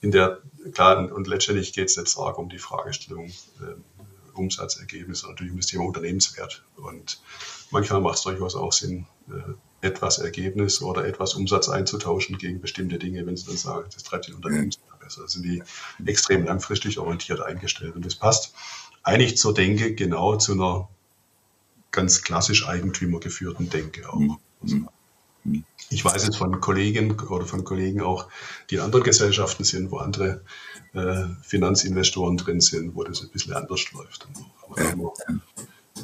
in 0.00 0.10
der, 0.10 0.40
klar, 0.72 1.12
und 1.12 1.26
letztendlich 1.26 1.72
geht 1.72 1.88
es 1.88 1.96
jetzt 1.96 2.18
arg 2.18 2.38
um 2.38 2.48
die 2.48 2.58
Fragestellung 2.58 3.26
äh, 3.26 3.74
Umsatzergebnis 4.34 5.22
und 5.22 5.30
natürlich 5.30 5.52
um 5.52 5.58
das 5.58 5.66
Thema 5.66 5.84
Unternehmenswert. 5.84 6.64
Und 6.76 7.20
manchmal 7.70 8.00
macht 8.00 8.16
es 8.16 8.22
durchaus 8.22 8.54
auch 8.54 8.72
Sinn, 8.72 9.06
äh, 9.28 9.86
etwas 9.86 10.18
Ergebnis 10.18 10.82
oder 10.82 11.06
etwas 11.06 11.34
Umsatz 11.34 11.68
einzutauschen 11.68 12.38
gegen 12.38 12.60
bestimmte 12.60 12.98
Dinge, 12.98 13.24
wenn 13.26 13.36
sie 13.36 13.46
dann 13.46 13.56
sagen, 13.56 13.88
das 13.92 14.02
treibt 14.02 14.28
den 14.28 14.34
Unternehmenswert 14.34 14.98
besser. 15.00 15.22
Da 15.22 15.28
sind 15.28 15.44
die 15.44 15.62
extrem 16.04 16.44
langfristig 16.44 16.98
orientiert 16.98 17.40
eingestellt. 17.40 17.94
Und 17.94 18.04
das 18.04 18.16
passt 18.16 18.54
eigentlich 19.02 19.36
zur 19.38 19.54
Denke 19.54 19.94
genau 19.94 20.36
zu 20.36 20.52
einer 20.52 20.88
ganz 21.92 22.22
klassisch 22.22 22.66
eigentümergeführten 22.68 23.70
Denke 23.70 24.08
auch. 24.12 24.38
Mhm. 24.62 24.88
Ich 25.90 26.04
weiß 26.04 26.24
jetzt 26.24 26.36
von 26.36 26.60
Kollegen 26.60 27.18
oder 27.20 27.46
von 27.46 27.64
Kollegen 27.64 28.00
auch, 28.00 28.28
die 28.70 28.76
in 28.76 28.80
anderen 28.80 29.04
Gesellschaften 29.04 29.64
sind, 29.64 29.90
wo 29.90 29.98
andere 29.98 30.42
äh, 30.94 31.26
Finanzinvestoren 31.42 32.36
drin 32.36 32.60
sind, 32.60 32.94
wo 32.96 33.04
das 33.04 33.22
ein 33.22 33.30
bisschen 33.30 33.52
anders 33.52 33.92
läuft. 33.92 34.26
Aber. 34.62 34.80
Äh, 34.80 34.94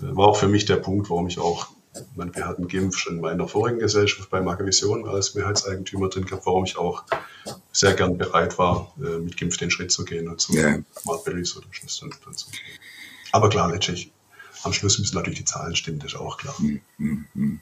war 0.01 0.29
auch 0.29 0.37
für 0.37 0.49
mich 0.49 0.65
der 0.65 0.77
Punkt, 0.77 1.11
warum 1.11 1.27
ich 1.27 1.39
auch, 1.39 1.69
ich 1.95 2.17
meine, 2.17 2.35
wir 2.35 2.47
hatten 2.47 2.69
GIMP 2.69 2.95
schon 2.95 3.17
in 3.17 3.21
meiner 3.21 3.47
vorigen 3.47 3.79
Gesellschaft 3.79 4.31
bei 4.31 4.41
Magavision 4.41 5.07
als 5.07 5.35
Mehrheitseigentümer 5.35 6.09
drin 6.09 6.25
gehabt, 6.25 6.47
warum 6.47 6.65
ich 6.65 6.77
auch 6.79 7.05
sehr 7.73 7.95
gern 7.95 8.17
bereit 8.17 8.59
war, 8.59 8.95
äh, 8.99 9.19
mit 9.19 9.37
GIMP 9.37 9.57
den 9.59 9.71
Schritt 9.71 9.93
zu 9.93 10.05
gehen 10.05 10.29
und 10.29 10.41
zu 10.41 10.55
ja. 10.55 10.79
Smart 10.99 11.27
Value 11.27 11.45
Solutions 11.45 12.01
dann, 12.01 12.15
dann 12.25 12.35
zu 12.35 12.51
gehen. 12.51 12.61
Aber 13.33 13.49
klar, 13.49 13.71
letztlich, 13.71 14.13
am 14.63 14.73
Schluss 14.73 14.99
müssen 14.99 15.15
natürlich 15.15 15.41
die 15.41 15.45
Zahlen 15.45 15.77
stimmen, 15.77 15.99
das 15.99 16.13
ist 16.13 16.19
auch 16.19 16.39
klar. 16.39 16.55
Mhm. 16.99 17.61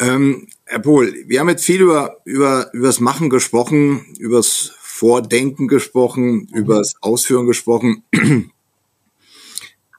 Ähm, 0.00 0.48
Herr 0.64 0.80
Pohl, 0.80 1.14
wir 1.26 1.40
haben 1.40 1.48
jetzt 1.48 1.64
viel 1.64 1.82
über, 1.82 2.20
über, 2.24 2.72
übers 2.72 3.00
Machen 3.00 3.30
gesprochen, 3.30 4.06
übers 4.18 4.72
Vordenken 4.80 5.68
gesprochen, 5.68 6.48
mhm. 6.50 6.58
übers 6.58 6.94
Ausführen 7.00 7.46
gesprochen, 7.46 8.04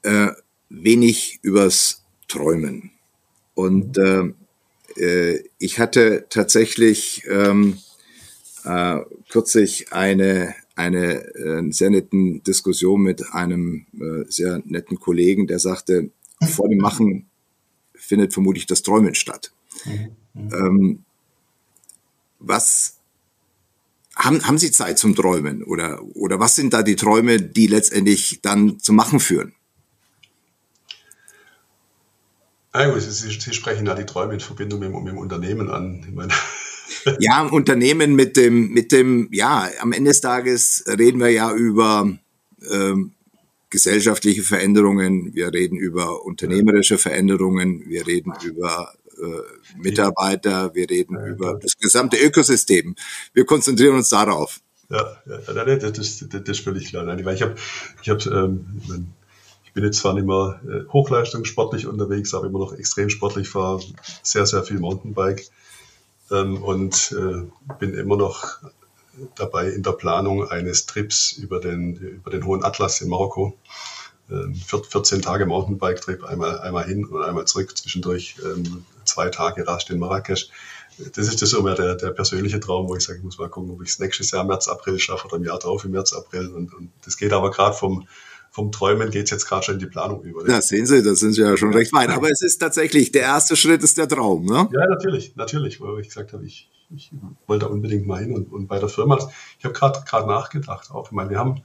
äh, 0.03 0.29
wenig 0.69 1.39
übers 1.41 2.03
Träumen. 2.27 2.91
Und 3.53 3.97
äh, 3.97 4.33
äh, 4.97 5.43
ich 5.59 5.79
hatte 5.79 6.25
tatsächlich 6.29 7.23
ähm, 7.29 7.77
äh, 8.63 8.99
kürzlich 9.29 9.93
eine, 9.93 10.55
eine 10.75 11.23
äh, 11.35 11.71
sehr 11.71 11.89
netten 11.89 12.41
Diskussion 12.43 13.01
mit 13.01 13.33
einem 13.33 13.85
äh, 13.93 14.25
sehr 14.29 14.61
netten 14.65 14.99
Kollegen, 14.99 15.47
der 15.47 15.59
sagte, 15.59 16.09
vor 16.47 16.67
dem 16.67 16.79
Machen 16.79 17.29
findet 17.93 18.33
vermutlich 18.33 18.65
das 18.65 18.83
Träumen 18.83 19.15
statt. 19.15 19.53
Mhm. 19.85 20.15
Ähm, 20.35 21.03
was 22.39 22.97
haben, 24.15 24.45
haben 24.45 24.57
Sie 24.57 24.71
Zeit 24.71 24.99
zum 24.99 25.15
Träumen 25.15 25.63
oder, 25.63 26.01
oder 26.15 26.39
was 26.39 26.55
sind 26.55 26.73
da 26.73 26.83
die 26.83 26.95
Träume, 26.95 27.41
die 27.41 27.67
letztendlich 27.67 28.39
dann 28.41 28.79
zum 28.79 28.95
Machen 28.95 29.19
führen? 29.19 29.53
Sie, 32.73 33.11
Sie, 33.11 33.53
sprechen 33.53 33.85
ja 33.85 33.93
die 33.93 34.05
Träume 34.05 34.33
in 34.33 34.39
Verbindung 34.39 34.79
mit, 34.79 34.91
mit 34.91 35.07
dem 35.07 35.17
Unternehmen 35.19 35.69
an. 35.69 36.03
Ich 36.07 36.13
meine, 36.13 36.33
ja, 37.19 37.43
Unternehmen 37.43 38.15
mit 38.15 38.35
dem, 38.35 38.69
mit 38.69 38.91
dem, 38.91 39.29
ja, 39.31 39.69
am 39.79 39.91
Ende 39.91 40.09
des 40.09 40.21
Tages 40.21 40.83
reden 40.87 41.19
wir 41.19 41.29
ja 41.29 41.53
über 41.53 42.17
ähm, 42.71 43.11
gesellschaftliche 43.69 44.41
Veränderungen, 44.41 45.35
wir 45.35 45.53
reden 45.53 45.77
über 45.77 46.25
unternehmerische 46.25 46.97
Veränderungen, 46.97 47.83
wir 47.87 48.07
reden 48.07 48.33
über 48.43 48.93
Mitarbeiter, 49.77 50.73
wir 50.73 50.89
reden 50.89 51.15
ja, 51.15 51.25
über 51.27 51.59
das 51.61 51.77
gesamte 51.77 52.17
Ökosystem. 52.17 52.95
Wir 53.33 53.45
konzentrieren 53.45 53.95
uns 53.95 54.09
darauf. 54.09 54.59
Ja, 54.89 55.17
ja 55.25 55.37
das, 55.65 55.93
das, 55.93 56.25
das, 56.29 56.41
ist 56.45 56.63
völlig 56.63 56.87
klar. 56.89 57.03
Nein, 57.03 57.19
ich 57.19 57.41
habe, 57.41 57.55
ich 58.01 58.09
habe, 58.09 58.23
ähm, 58.29 58.81
ich 59.65 59.73
bin 59.73 59.83
jetzt 59.83 59.99
zwar 59.99 60.13
nicht 60.13 60.25
mehr 60.25 60.59
äh, 60.67 60.91
hochleistungssportlich 60.91 61.87
unterwegs, 61.87 62.33
aber 62.33 62.47
immer 62.47 62.59
noch 62.59 62.73
extrem 62.73 63.09
sportlich, 63.09 63.49
fahre 63.49 63.81
sehr, 64.21 64.45
sehr 64.45 64.63
viel 64.63 64.79
Mountainbike 64.79 65.47
ähm, 66.31 66.61
und 66.61 67.15
äh, 67.17 67.43
bin 67.79 67.93
immer 67.93 68.17
noch 68.17 68.59
dabei 69.35 69.69
in 69.69 69.83
der 69.83 69.91
Planung 69.91 70.47
eines 70.47 70.85
Trips 70.85 71.33
über 71.33 71.59
den, 71.59 71.95
über 71.95 72.31
den 72.31 72.45
Hohen 72.45 72.63
Atlas 72.63 73.01
in 73.01 73.09
Marokko. 73.09 73.57
Ähm, 74.29 74.55
14 74.55 75.21
Tage 75.21 75.45
Mountainbike-Trip, 75.45 76.23
einmal, 76.23 76.59
einmal 76.59 76.85
hin 76.85 77.05
und 77.05 77.21
einmal 77.23 77.45
zurück, 77.45 77.77
zwischendurch 77.77 78.35
ähm, 78.43 78.85
zwei 79.13 79.29
Tage 79.29 79.67
Rast 79.67 79.89
in 79.89 79.99
Marrakesch. 79.99 80.49
Das 81.15 81.27
ist 81.27 81.41
das 81.41 81.49
so 81.49 81.63
mehr 81.63 81.75
der, 81.75 81.95
der 81.95 82.11
persönliche 82.11 82.59
Traum, 82.59 82.87
wo 82.87 82.95
ich 82.95 83.03
sage, 83.03 83.17
ich 83.17 83.23
muss 83.23 83.39
mal 83.39 83.49
gucken, 83.49 83.71
ob 83.71 83.81
ich 83.81 83.89
es 83.89 83.99
nächstes 83.99 84.31
Jahr 84.31 84.43
März, 84.43 84.67
April 84.67 84.99
schaffe 84.99 85.27
oder 85.27 85.37
im 85.37 85.43
Jahr 85.43 85.57
drauf 85.57 85.85
im 85.85 85.91
März, 85.91 86.13
April. 86.13 86.49
Und, 86.49 86.73
und 86.73 86.91
das 87.03 87.17
geht 87.17 87.33
aber 87.33 87.49
gerade 87.49 87.75
vom, 87.75 88.07
vom 88.51 88.71
Träumen 88.71 89.09
geht 89.09 89.25
es 89.25 89.31
jetzt 89.31 89.47
gerade 89.47 89.63
schon 89.63 89.75
in 89.75 89.79
die 89.79 89.87
Planung 89.87 90.21
über. 90.23 90.47
Ja, 90.47 90.61
sehen 90.61 90.85
Sie, 90.85 91.01
das 91.01 91.19
sind 91.19 91.33
Sie 91.33 91.41
ja 91.41 91.57
schon 91.57 91.73
recht 91.73 91.91
weit. 91.93 92.09
Aber 92.09 92.29
es 92.29 92.41
ist 92.41 92.59
tatsächlich, 92.59 93.11
der 93.11 93.23
erste 93.23 93.55
Schritt 93.55 93.81
ist 93.81 93.97
der 93.97 94.07
Traum, 94.07 94.45
ne? 94.45 94.69
Ja, 94.71 94.87
natürlich, 94.87 95.35
natürlich, 95.35 95.81
wo 95.81 95.97
ich 95.97 96.09
gesagt 96.09 96.33
habe, 96.33 96.45
ich, 96.45 96.69
ich 96.95 97.11
wollte 97.47 97.65
da 97.65 97.71
unbedingt 97.71 98.05
mal 98.05 98.21
hin 98.21 98.35
und, 98.35 98.51
und 98.51 98.67
bei 98.67 98.77
der 98.77 98.89
Firma, 98.89 99.17
ich 99.57 99.65
habe 99.65 99.73
gerade 99.73 100.03
gerade 100.05 100.27
nachgedacht 100.27 100.91
auch. 100.91 101.07
Ich 101.07 101.11
meine, 101.13 101.31
wir 101.31 101.39
haben, 101.39 101.63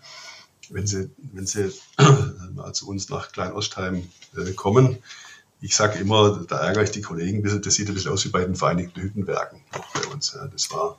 wenn 0.70 0.86
Sie, 0.86 1.10
wenn 1.34 1.46
Sie 1.46 1.70
mal 2.54 2.72
zu 2.72 2.88
uns 2.88 3.10
nach 3.10 3.32
Kleinostheim 3.32 4.08
äh, 4.36 4.52
kommen, 4.52 4.96
ich 5.60 5.74
sage 5.74 5.98
immer, 5.98 6.44
da 6.46 6.58
ärgere 6.58 6.84
ich 6.84 6.90
die 6.90 7.02
Kollegen, 7.02 7.42
das 7.42 7.74
sieht 7.74 7.88
ein 7.88 7.94
bisschen 7.94 8.12
aus 8.12 8.24
wie 8.24 8.30
bei 8.30 8.44
den 8.44 8.54
Vereinigten 8.54 9.00
Hüttenwerken 9.00 9.60
bei 9.94 10.06
uns. 10.12 10.34
Ja. 10.34 10.46
Das 10.46 10.70
war 10.70 10.98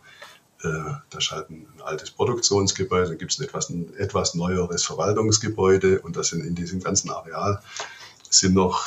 äh, 0.62 0.68
da 1.10 1.18
ist 1.18 1.32
halt 1.32 1.50
ein, 1.50 1.68
altes 1.84 2.12
Produktionsgebäude, 2.12 3.10
dann 3.10 3.18
gibt 3.18 3.32
es 3.32 3.40
ein 3.40 3.46
etwas, 3.46 3.70
ein 3.70 3.94
etwas 3.96 4.36
neueres 4.36 4.84
Verwaltungsgebäude 4.84 6.02
und 6.02 6.18
das 6.18 6.30
sind 6.30 6.46
in 6.46 6.56
diesem 6.56 6.82
ganzen 6.82 7.10
Areal 7.10 7.62
sind 8.30 8.54
noch 8.54 8.84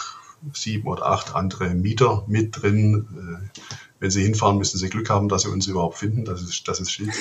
sieben 0.53 0.89
oder 0.89 1.07
acht 1.07 1.35
andere 1.35 1.71
Mieter 1.71 2.25
mit 2.27 2.61
drin. 2.61 3.07
Äh, 3.55 3.61
wenn 4.01 4.11
Sie 4.11 4.23
hinfahren, 4.23 4.59
müssen 4.59 4.79
Sie 4.79 4.89
Glück 4.89 5.09
haben, 5.09 5.29
dass 5.29 5.43
Sie 5.43 5.49
uns 5.49 5.67
überhaupt 5.67 5.97
finden, 5.97 6.25
dass 6.25 6.43
es, 6.43 6.63
dass 6.65 6.81
es 6.81 6.91
Schild 6.91 7.13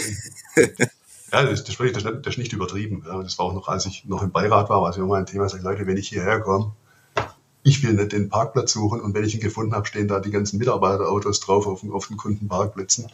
Ja, 1.31 1.45
das, 1.45 1.63
das, 1.63 1.77
das, 1.77 2.03
das 2.03 2.33
ist 2.33 2.37
nicht 2.37 2.51
übertrieben. 2.51 3.03
Ja. 3.07 3.23
Das 3.23 3.37
war 3.39 3.45
auch 3.45 3.53
noch, 3.53 3.69
als 3.69 3.85
ich 3.85 4.03
noch 4.03 4.21
im 4.21 4.31
Beirat 4.31 4.69
war, 4.69 4.81
war 4.81 4.89
es 4.89 4.97
immer 4.97 5.15
ein 5.15 5.25
Thema, 5.25 5.45
ich 5.45 5.51
sage, 5.53 5.63
Leute, 5.63 5.87
wenn 5.87 5.95
ich 5.95 6.09
hierher 6.09 6.41
komme, 6.41 6.75
ich 7.63 7.83
will 7.83 7.93
nicht 7.93 8.11
den 8.11 8.29
Parkplatz 8.29 8.71
suchen 8.71 9.01
und 9.01 9.13
wenn 9.13 9.23
ich 9.23 9.35
ihn 9.35 9.41
gefunden 9.41 9.73
habe, 9.73 9.85
stehen 9.85 10.07
da 10.07 10.19
die 10.19 10.31
ganzen 10.31 10.57
Mitarbeiterautos 10.57 11.39
drauf 11.39 11.67
auf, 11.67 11.83
auf 11.91 12.07
den 12.07 12.17
Kundenparkplätzen. 12.17 13.11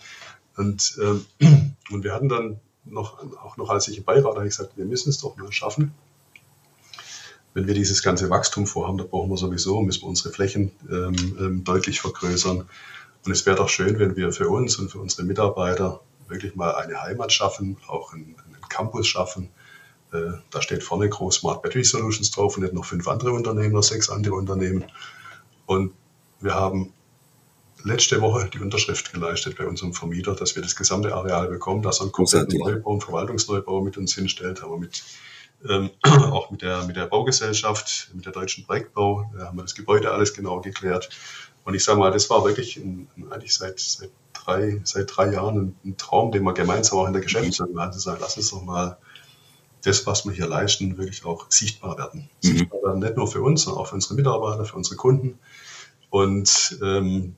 Und, 0.56 0.98
ähm, 1.02 1.26
und 1.92 2.04
wir 2.04 2.14
hatten 2.14 2.30
dann 2.30 2.60
noch, 2.86 3.20
auch 3.44 3.58
noch 3.58 3.70
als 3.70 3.88
ich 3.88 3.98
im 3.98 4.04
Beirat 4.04 4.36
habe 4.36 4.48
ich 4.48 4.56
gesagt, 4.56 4.78
wir 4.78 4.86
müssen 4.86 5.10
es 5.10 5.20
doch 5.20 5.36
mal 5.38 5.52
schaffen. 5.52 5.94
Wenn 7.54 7.68
wir 7.68 7.74
dieses 7.74 8.04
ganze 8.04 8.30
Wachstum 8.30 8.68
vorhaben, 8.68 8.98
da 8.98 9.04
brauchen 9.04 9.30
wir 9.30 9.38
sowieso, 9.38 9.82
müssen 9.82 10.04
wir 10.04 10.10
unsere 10.10 10.32
Flächen 10.32 10.72
ähm, 10.90 11.38
ähm, 11.40 11.64
deutlich 11.64 12.00
vergrößern. 12.02 12.64
Und 13.26 13.32
es 13.32 13.46
wäre 13.46 13.58
doch 13.58 13.70
schön, 13.70 14.00
wenn 14.00 14.16
wir 14.16 14.32
für 14.32 14.48
uns 14.48 14.78
und 14.78 14.92
für 14.92 15.00
unsere 15.00 15.24
Mitarbeiter 15.24 16.02
wirklich 16.28 16.56
mal 16.56 16.76
eine 16.76 17.02
Heimat 17.02 17.34
schaffen, 17.34 17.78
auch 17.88 18.14
einen, 18.14 18.36
einen 18.46 18.70
Campus 18.70 19.08
schaffen. 19.08 19.50
Äh, 20.14 20.38
da 20.52 20.62
steht 20.62 20.84
vorne 20.84 21.10
groß 21.10 21.36
Smart 21.36 21.62
Battery 21.62 21.84
Solutions 21.84 22.32
drauf 22.32 22.58
und 22.58 22.64
nicht 22.64 22.74
noch 22.74 22.86
fünf 22.86 23.08
andere 23.08 23.32
Unternehmen 23.32 23.74
oder 23.74 23.84
sechs 23.84 24.10
andere 24.10 24.36
Unternehmen. 24.36 24.86
Und 25.66 25.94
wir 26.40 26.56
haben 26.56 26.94
letzte 27.84 28.22
Woche 28.22 28.50
die 28.54 28.60
Unterschrift 28.60 29.12
geleistet 29.12 29.58
bei 29.58 29.68
unserem 29.68 29.94
Vermieter, 29.94 30.36
dass 30.36 30.56
wir 30.56 30.64
das 30.64 30.76
gesamte 30.76 31.14
Areal 31.14 31.48
bekommen, 31.48 31.82
dass 31.82 32.00
er 32.00 32.04
einen 32.04 32.12
kompletten 32.12 32.58
Neubau, 32.58 32.92
einen 32.92 33.02
Verwaltungsneubau 33.02 33.82
mit 33.82 33.98
uns 33.98 34.16
hinstellt, 34.16 34.64
aber 34.64 34.78
mit 34.78 35.04
ähm, 35.68 35.90
auch 36.04 36.52
mit 36.52 36.62
der, 36.62 36.84
mit 36.86 36.96
der 36.96 37.08
Baugesellschaft, 37.08 38.12
mit 38.14 38.26
der 38.26 38.34
Deutschen 38.34 38.66
Projektbau, 38.66 39.30
da 39.38 39.48
haben 39.48 39.58
wir 39.58 39.64
das 39.64 39.76
Gebäude 39.76 40.12
alles 40.12 40.34
genau 40.34 40.62
geklärt. 40.62 41.10
Und 41.64 41.74
ich 41.74 41.84
sage 41.84 42.00
mal, 42.00 42.12
das 42.12 42.30
war 42.30 42.46
wirklich 42.46 42.78
ein, 42.78 43.10
eigentlich 43.30 43.54
seit, 43.54 43.80
seit, 43.80 44.12
drei, 44.34 44.80
seit 44.84 45.12
drei 45.16 45.34
Jahren 45.34 45.58
ein, 45.58 45.76
ein 45.84 45.98
Traum, 45.98 46.32
den 46.32 46.44
wir 46.44 46.54
gemeinsam 46.54 47.00
auch 47.00 47.08
in 47.08 47.14
der 47.14 47.22
Geschäftsführung 47.22 47.80
hatten, 47.80 47.94
zu 47.94 48.00
sagen, 48.00 48.20
lass 48.22 48.38
uns 48.38 48.52
doch 48.52 48.64
mal 48.64 48.98
das, 49.84 50.06
was 50.06 50.26
wir 50.26 50.34
hier 50.34 50.48
leisten, 50.48 50.98
wirklich 50.98 51.26
auch 51.26 51.48
sichtbar 51.50 51.98
werden. 51.98 52.30
Mhm. 52.44 52.48
Sichtbar 52.48 52.82
werden 52.84 53.00
nicht 53.00 53.16
nur 53.16 53.28
für 53.28 53.42
uns, 53.42 53.64
sondern 53.64 53.82
auch 53.82 53.88
für 53.88 53.96
unsere 53.96 54.16
Mitarbeiter, 54.16 54.66
für 54.66 54.76
unsere 54.76 54.96
Kunden. 54.96 55.40
Und 56.10 56.80
ähm, 56.82 57.36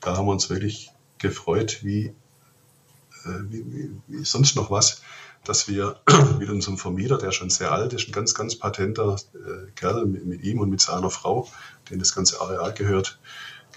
da 0.00 0.16
haben 0.16 0.26
wir 0.26 0.32
uns 0.32 0.50
wirklich 0.50 0.90
gefreut, 1.18 1.80
wie, 1.82 2.06
äh, 2.06 3.40
wie, 3.48 3.64
wie, 3.72 3.90
wie 4.08 4.24
sonst 4.24 4.56
noch 4.56 4.70
was, 4.70 5.02
dass 5.44 5.68
wir 5.68 6.00
mit 6.38 6.48
unserem 6.48 6.78
Vermieter, 6.78 7.18
der 7.18 7.32
schon 7.32 7.50
sehr 7.50 7.72
alt 7.72 7.92
ist, 7.92 8.08
ein 8.08 8.12
ganz, 8.12 8.34
ganz 8.34 8.56
patenter 8.56 9.16
äh, 9.34 9.70
Kerl 9.74 10.06
mit, 10.06 10.24
mit, 10.24 10.42
ihm 10.42 10.60
und 10.60 10.70
mit 10.70 10.80
seiner 10.80 11.10
Frau, 11.10 11.48
denen 11.90 12.00
das 12.00 12.14
ganze 12.14 12.40
Areal 12.40 12.72
gehört, 12.72 13.18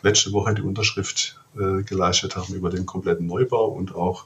letzte 0.01 0.31
Woche 0.31 0.53
die 0.53 0.61
Unterschrift 0.61 1.39
äh, 1.57 1.83
geleistet 1.83 2.35
haben 2.35 2.53
über 2.53 2.69
den 2.69 2.85
kompletten 2.85 3.25
Neubau 3.25 3.67
und 3.67 3.95
auch, 3.95 4.25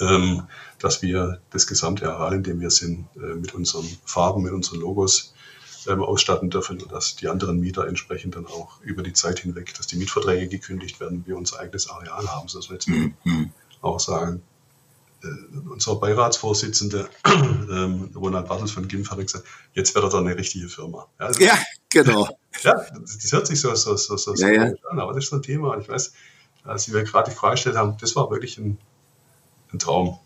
ähm, 0.00 0.44
dass 0.78 1.02
wir 1.02 1.40
das 1.50 1.66
gesamte 1.66 2.12
Areal, 2.12 2.34
in 2.34 2.42
dem 2.42 2.60
wir 2.60 2.70
sind, 2.70 3.06
äh, 3.16 3.34
mit 3.34 3.54
unseren 3.54 3.86
Farben, 4.04 4.42
mit 4.42 4.52
unseren 4.52 4.80
Logos 4.80 5.34
ähm, 5.86 6.02
ausstatten 6.02 6.50
dürfen 6.50 6.80
und 6.80 6.92
dass 6.92 7.16
die 7.16 7.28
anderen 7.28 7.60
Mieter 7.60 7.86
entsprechend 7.86 8.36
dann 8.36 8.46
auch 8.46 8.80
über 8.82 9.02
die 9.02 9.12
Zeit 9.12 9.40
hinweg, 9.40 9.74
dass 9.74 9.86
die 9.86 9.96
Mietverträge 9.96 10.48
gekündigt 10.48 11.00
werden, 11.00 11.24
wir 11.26 11.36
unser 11.36 11.58
eigenes 11.58 11.88
Areal 11.88 12.28
haben. 12.28 12.48
So 12.48 12.58
dass 12.58 12.68
wir 12.68 12.74
jetzt 12.74 12.88
mhm. 12.88 13.14
auch 13.80 14.00
sagen, 14.00 14.42
äh, 15.22 15.68
unser 15.68 15.96
Beiratsvorsitzende, 15.96 17.08
ähm, 17.26 18.10
Ronald 18.14 18.48
Bartels 18.48 18.70
von 18.70 18.88
GIMF, 18.88 19.10
hat 19.10 19.18
gesagt, 19.18 19.44
jetzt 19.74 19.94
wird 19.94 20.04
er 20.04 20.10
dann 20.10 20.26
eine 20.26 20.36
richtige 20.36 20.68
Firma. 20.68 21.06
Ja, 21.18 21.26
also, 21.26 21.40
ja 21.42 21.58
genau. 21.90 22.28
Ja, 22.62 22.74
das, 22.74 23.16
das, 23.16 23.32
hört 23.32 23.46
sich 23.46 23.58
so, 23.58 23.74
so, 23.74 23.96
so, 23.96 24.16
so, 24.16 24.34
ja, 24.34 24.50
ja. 24.50 24.72
an, 24.90 24.98
aber 24.98 25.14
das 25.14 25.24
ist 25.24 25.30
so 25.30 25.36
ein 25.36 25.42
Thema. 25.42 25.78
Ich 25.78 25.88
weiß, 25.88 26.12
als 26.64 26.92
wir 26.92 27.04
gerade 27.04 27.30
die 27.30 27.36
Frage 27.36 27.54
gestellt 27.54 27.76
haben, 27.76 27.96
das 27.98 28.16
war 28.16 28.30
wirklich 28.30 28.58
ein, 28.58 28.76
ein 29.72 29.78
Traum. 29.78 30.18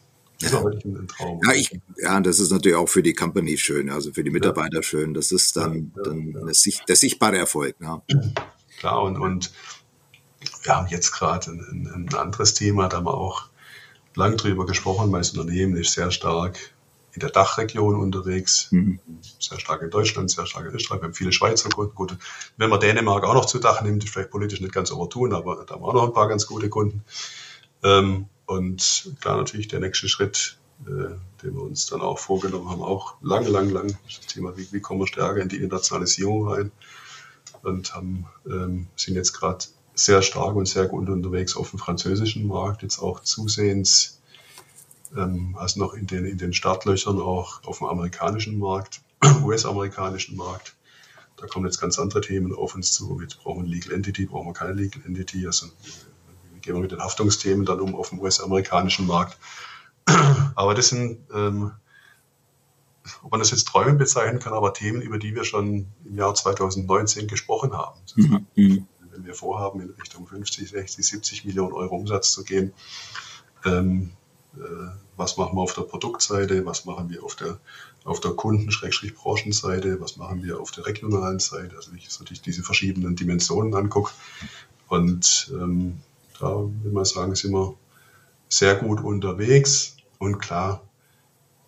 Ein. 0.43 1.41
Ja, 1.47 1.53
ich, 1.55 1.81
ja, 1.97 2.21
das 2.21 2.41
ist 2.41 2.51
natürlich 2.51 2.77
auch 2.77 2.89
für 2.89 3.03
die 3.03 3.15
Company 3.15 3.57
schön, 3.57 3.89
also 3.89 4.13
für 4.13 4.25
die 4.25 4.31
Mitarbeiter 4.31 4.77
ja. 4.77 4.83
schön. 4.83 5.15
Das 5.15 5.33
ist 5.33 5.57
dann, 5.57 5.93
dann 6.03 6.33
der 6.35 6.97
sichtbare 6.97 7.39
Erfolg. 7.39 7.77
Ja. 7.81 8.03
Klar, 8.79 9.03
und, 9.03 9.17
und 9.19 9.53
wir 10.63 10.77
haben 10.77 10.89
jetzt 10.89 11.13
gerade 11.13 11.51
ein, 11.51 12.09
ein, 12.11 12.15
anderes 12.15 12.55
Thema, 12.55 12.89
da 12.89 12.99
haben 12.99 13.07
wir 13.07 13.15
auch 13.15 13.49
lang 14.15 14.37
drüber 14.37 14.67
gesprochen. 14.67 15.11
Mein 15.11 15.23
Unternehmen 15.23 15.77
ist 15.77 15.93
sehr 15.93 16.11
stark 16.11 16.59
in 17.13 17.21
der 17.21 17.31
Dachregion 17.31 17.95
unterwegs, 17.95 18.69
mhm. 18.73 18.99
sehr 19.39 19.61
stark 19.61 19.83
in 19.83 19.91
Deutschland, 19.91 20.31
sehr 20.31 20.47
stark 20.47 20.67
in 20.67 20.75
Österreich. 20.75 21.01
Wir 21.01 21.07
haben 21.07 21.15
viele 21.15 21.33
Schweizer 21.33 21.69
Kunden. 21.69 21.95
Gut, 21.95 22.17
wenn 22.57 22.71
man 22.71 22.81
Dänemark 22.81 23.25
auch 23.25 23.35
noch 23.35 23.45
zu 23.47 23.61
Dach 23.61 23.83
nimmt, 23.83 24.03
ist 24.03 24.13
vielleicht 24.13 24.31
politisch 24.31 24.61
nicht 24.61 24.75
ganz 24.75 24.91
opportun, 24.91 25.33
aber 25.33 25.65
da 25.65 25.75
haben 25.75 25.83
wir 25.83 25.89
auch 25.89 25.95
noch 25.95 26.07
ein 26.09 26.13
paar 26.13 26.29
ganz 26.29 26.47
gute 26.47 26.69
Kunden. 26.69 27.05
Ähm, 27.85 28.27
und 28.47 29.13
klar, 29.21 29.37
natürlich 29.37 29.69
der 29.69 29.81
nächste 29.81 30.09
Schritt, 30.09 30.59
äh, 30.87 31.15
den 31.43 31.55
wir 31.55 31.63
uns 31.63 31.87
dann 31.87 32.01
auch 32.01 32.19
vorgenommen 32.19 32.69
haben, 32.69 32.83
auch 32.83 33.15
lang, 33.23 33.47
lang, 33.47 33.71
lang, 33.71 33.97
das 34.07 34.21
Thema, 34.27 34.57
wie, 34.57 34.71
wie 34.73 34.81
kommen 34.81 35.01
wir 35.01 35.07
stärker 35.07 35.41
in 35.41 35.49
die 35.49 35.57
Internationalisierung 35.57 36.49
rein 36.49 36.73
und 37.63 37.95
haben, 37.95 38.27
ähm, 38.47 38.87
sind 38.97 39.15
jetzt 39.15 39.33
gerade 39.33 39.65
sehr 39.95 40.23
stark 40.23 40.57
und 40.57 40.67
sehr 40.67 40.87
gut 40.87 41.09
unterwegs 41.09 41.57
auf 41.57 41.71
dem 41.71 41.79
französischen 41.79 42.47
Markt, 42.47 42.83
jetzt 42.83 42.99
auch 42.99 43.21
zusehends, 43.21 44.21
ähm, 45.17 45.57
also 45.59 45.81
noch 45.81 45.95
in 45.95 46.07
den, 46.07 46.27
in 46.27 46.39
den 46.39 46.53
Startlöchern 46.53 47.21
auch 47.21 47.63
auf 47.65 47.79
dem 47.79 47.87
amerikanischen 47.87 48.59
Markt, 48.59 49.01
US-amerikanischen 49.43 50.37
Markt. 50.37 50.75
Da 51.37 51.47
kommen 51.47 51.67
jetzt 51.67 51.81
ganz 51.81 51.99
andere 51.99 52.21
Themen 52.21 52.55
auf 52.55 52.75
uns 52.75 52.93
zu. 52.93 53.21
Jetzt 53.21 53.39
brauchen 53.39 53.65
wir 53.65 53.71
Legal 53.71 53.93
Entity, 53.93 54.27
brauchen 54.27 54.49
wir 54.49 54.53
keine 54.53 54.73
Legal 54.73 55.03
Entity. 55.05 55.47
Also 55.47 55.67
gehen 56.65 56.75
wir 56.75 56.81
mit 56.81 56.93
den 56.93 57.03
Haftungsthemen 57.03 57.67
dann 57.67 57.81
um 57.81 57.95
auf 57.95 58.09
dem 58.09 58.21
US-amerikanischen 58.21 59.07
Markt. 59.07 59.39
Aber 60.55 60.75
das 60.75 60.89
sind, 60.89 61.21
ähm, 61.33 61.73
ob 63.23 63.31
man 63.31 63.41
das 63.41 63.51
jetzt 63.51 63.69
Träumen 63.69 63.99
bezeichnen 63.99 64.39
kann, 64.39 64.55
aber 64.55 64.73
Themen, 64.73 65.03
über 65.03 65.19
die 65.19 65.35
wir 65.35 65.45
schon 65.45 65.87
im 66.07 66.17
Jahr 66.17 66.35
2019 66.35 67.29
gesprochen 67.29 67.75
haben. 67.75 68.01
Mhm. 68.17 68.87
Wenn 69.11 69.27
wir 69.27 69.35
vorhaben, 69.35 69.81
in 69.81 69.91
Richtung 69.91 70.27
50, 70.27 70.71
60, 70.71 71.07
70 71.07 71.45
Millionen 71.45 71.75
Euro 71.75 71.97
Umsatz 71.97 72.33
zu 72.33 72.45
gehen, 72.45 72.73
ähm, 73.67 74.13
äh, 74.57 74.61
was 75.17 75.37
machen 75.37 75.57
wir 75.57 75.61
auf 75.61 75.75
der 75.75 75.83
Produktseite, 75.83 76.65
was 76.65 76.87
machen 76.87 77.11
wir 77.11 77.23
auf 77.23 77.37
der, 77.37 77.59
auf 78.05 78.21
der 78.21 78.33
Kunden-Branchenseite, 78.33 80.01
was 80.01 80.17
machen 80.17 80.43
wir 80.43 80.61
auf 80.61 80.71
der 80.71 80.87
regionalen 80.87 81.41
Seite, 81.41 81.77
also 81.77 81.93
ich 81.95 82.09
so 82.11 82.25
diese 82.25 82.63
verschiedenen 82.63 83.17
Dimensionen 83.17 83.75
angucke. 83.75 84.13
Und 84.89 85.53
ähm, 85.53 86.01
da 86.39 86.57
will 86.57 86.93
man 86.93 87.05
sagen, 87.05 87.35
sind 87.35 87.53
wir 87.53 87.75
sehr 88.49 88.77
gut 88.77 89.03
unterwegs 89.03 89.97
und 90.19 90.39
klar, 90.39 90.83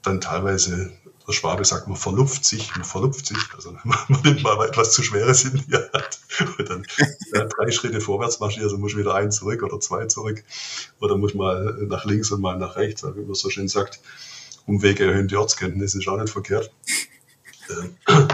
dann 0.03 0.21
teilweise 0.21 0.93
der 1.27 1.33
Schwabe 1.33 1.64
sagt, 1.64 1.89
man 1.89 1.97
verlupft 1.97 2.45
sich, 2.45 2.75
man 2.75 2.85
verlupft 2.85 3.27
sich, 3.27 3.39
also 3.55 3.77
man 3.85 3.99
nimmt 4.23 4.43
mal 4.43 4.67
etwas 4.67 4.93
zu 4.93 5.03
schweres 5.03 5.45
in 5.45 5.64
die 5.67 5.75
Hand 5.75 6.21
und 6.59 6.71
dann 6.71 6.87
ja, 7.35 7.45
drei 7.45 7.71
Schritte 7.71 8.01
vorwärts 8.01 8.41
marschiert, 8.41 8.64
also 8.64 8.79
muss 8.79 8.97
wieder 8.97 9.14
ein 9.14 9.33
zurück 9.33 9.62
oder 9.62 9.81
zwei 9.81 10.07
zurück 10.07 10.43
oder 11.01 11.17
muss 11.17 11.35
mal 11.35 11.77
nach 11.89 12.05
links 12.05 12.31
und 12.31 12.41
mal 12.41 12.57
nach 12.57 12.77
rechts, 12.77 13.05
wie 13.05 13.23
man 13.23 13.35
so 13.35 13.51
schön 13.51 13.69
sagt. 13.69 14.01
Umwege 14.67 15.07
erhöhen 15.07 15.29
die 15.29 15.37
Ortskenntnis, 15.37 15.95
ist 15.95 16.09
auch 16.09 16.19
nicht 16.21 16.33
verkehrt. 16.33 16.73
Ähm, 17.71 17.97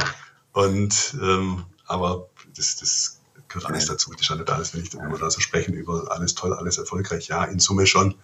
und, 0.52 1.16
ähm, 1.20 1.64
aber 1.86 2.28
das, 2.56 2.76
das 2.76 3.21
gehört 3.52 3.66
alles 3.66 3.86
dazu. 3.86 4.10
Das 4.12 4.22
ist 4.22 4.28
ja 4.28 4.36
nicht 4.36 4.50
alles, 4.50 4.74
wenn, 4.74 4.82
ich, 4.82 4.94
wenn 4.94 5.10
wir 5.10 5.18
da 5.18 5.30
so 5.30 5.40
sprechen 5.40 5.74
über 5.74 6.10
alles 6.10 6.34
toll, 6.34 6.52
alles 6.52 6.78
erfolgreich. 6.78 7.28
Ja, 7.28 7.44
in 7.44 7.58
Summe 7.58 7.86
schon. 7.86 8.14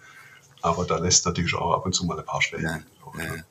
Aber 0.61 0.85
da 0.85 0.97
lässt 0.97 1.25
natürlich 1.25 1.53
auch 1.55 1.73
ab 1.73 1.85
und 1.85 1.93
zu 1.93 2.05
mal 2.05 2.19
ein 2.19 2.25
paar 2.25 2.41
Schwächen. 2.41 2.65
Ja, 2.65 3.23
ja. 3.23 3.43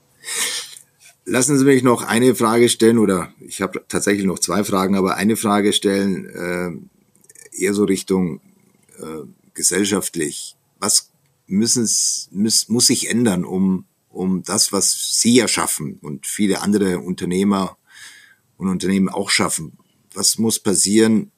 Lassen 1.24 1.58
Sie 1.58 1.64
mich 1.64 1.82
noch 1.82 2.02
eine 2.02 2.34
Frage 2.34 2.68
stellen, 2.68 2.98
oder 2.98 3.32
ich 3.40 3.60
habe 3.60 3.84
tatsächlich 3.88 4.26
noch 4.26 4.38
zwei 4.38 4.64
Fragen, 4.64 4.96
aber 4.96 5.16
eine 5.16 5.36
Frage 5.36 5.72
stellen, 5.72 6.26
äh, 6.26 7.62
eher 7.62 7.74
so 7.74 7.84
Richtung 7.84 8.40
äh, 8.98 9.26
gesellschaftlich. 9.54 10.56
Was 10.78 11.10
müssen 11.46 11.82
muss, 12.30 12.68
muss 12.68 12.86
sich 12.86 13.10
ändern, 13.10 13.44
um, 13.44 13.86
um 14.08 14.42
das, 14.42 14.72
was 14.72 15.20
Sie 15.20 15.34
ja 15.34 15.48
schaffen 15.48 15.98
und 16.00 16.26
viele 16.26 16.62
andere 16.62 16.98
Unternehmer 17.00 17.76
und 18.56 18.68
Unternehmen 18.68 19.08
auch 19.08 19.28
schaffen? 19.28 19.78
Was 20.14 20.38
muss 20.38 20.58
passieren, 20.58 21.30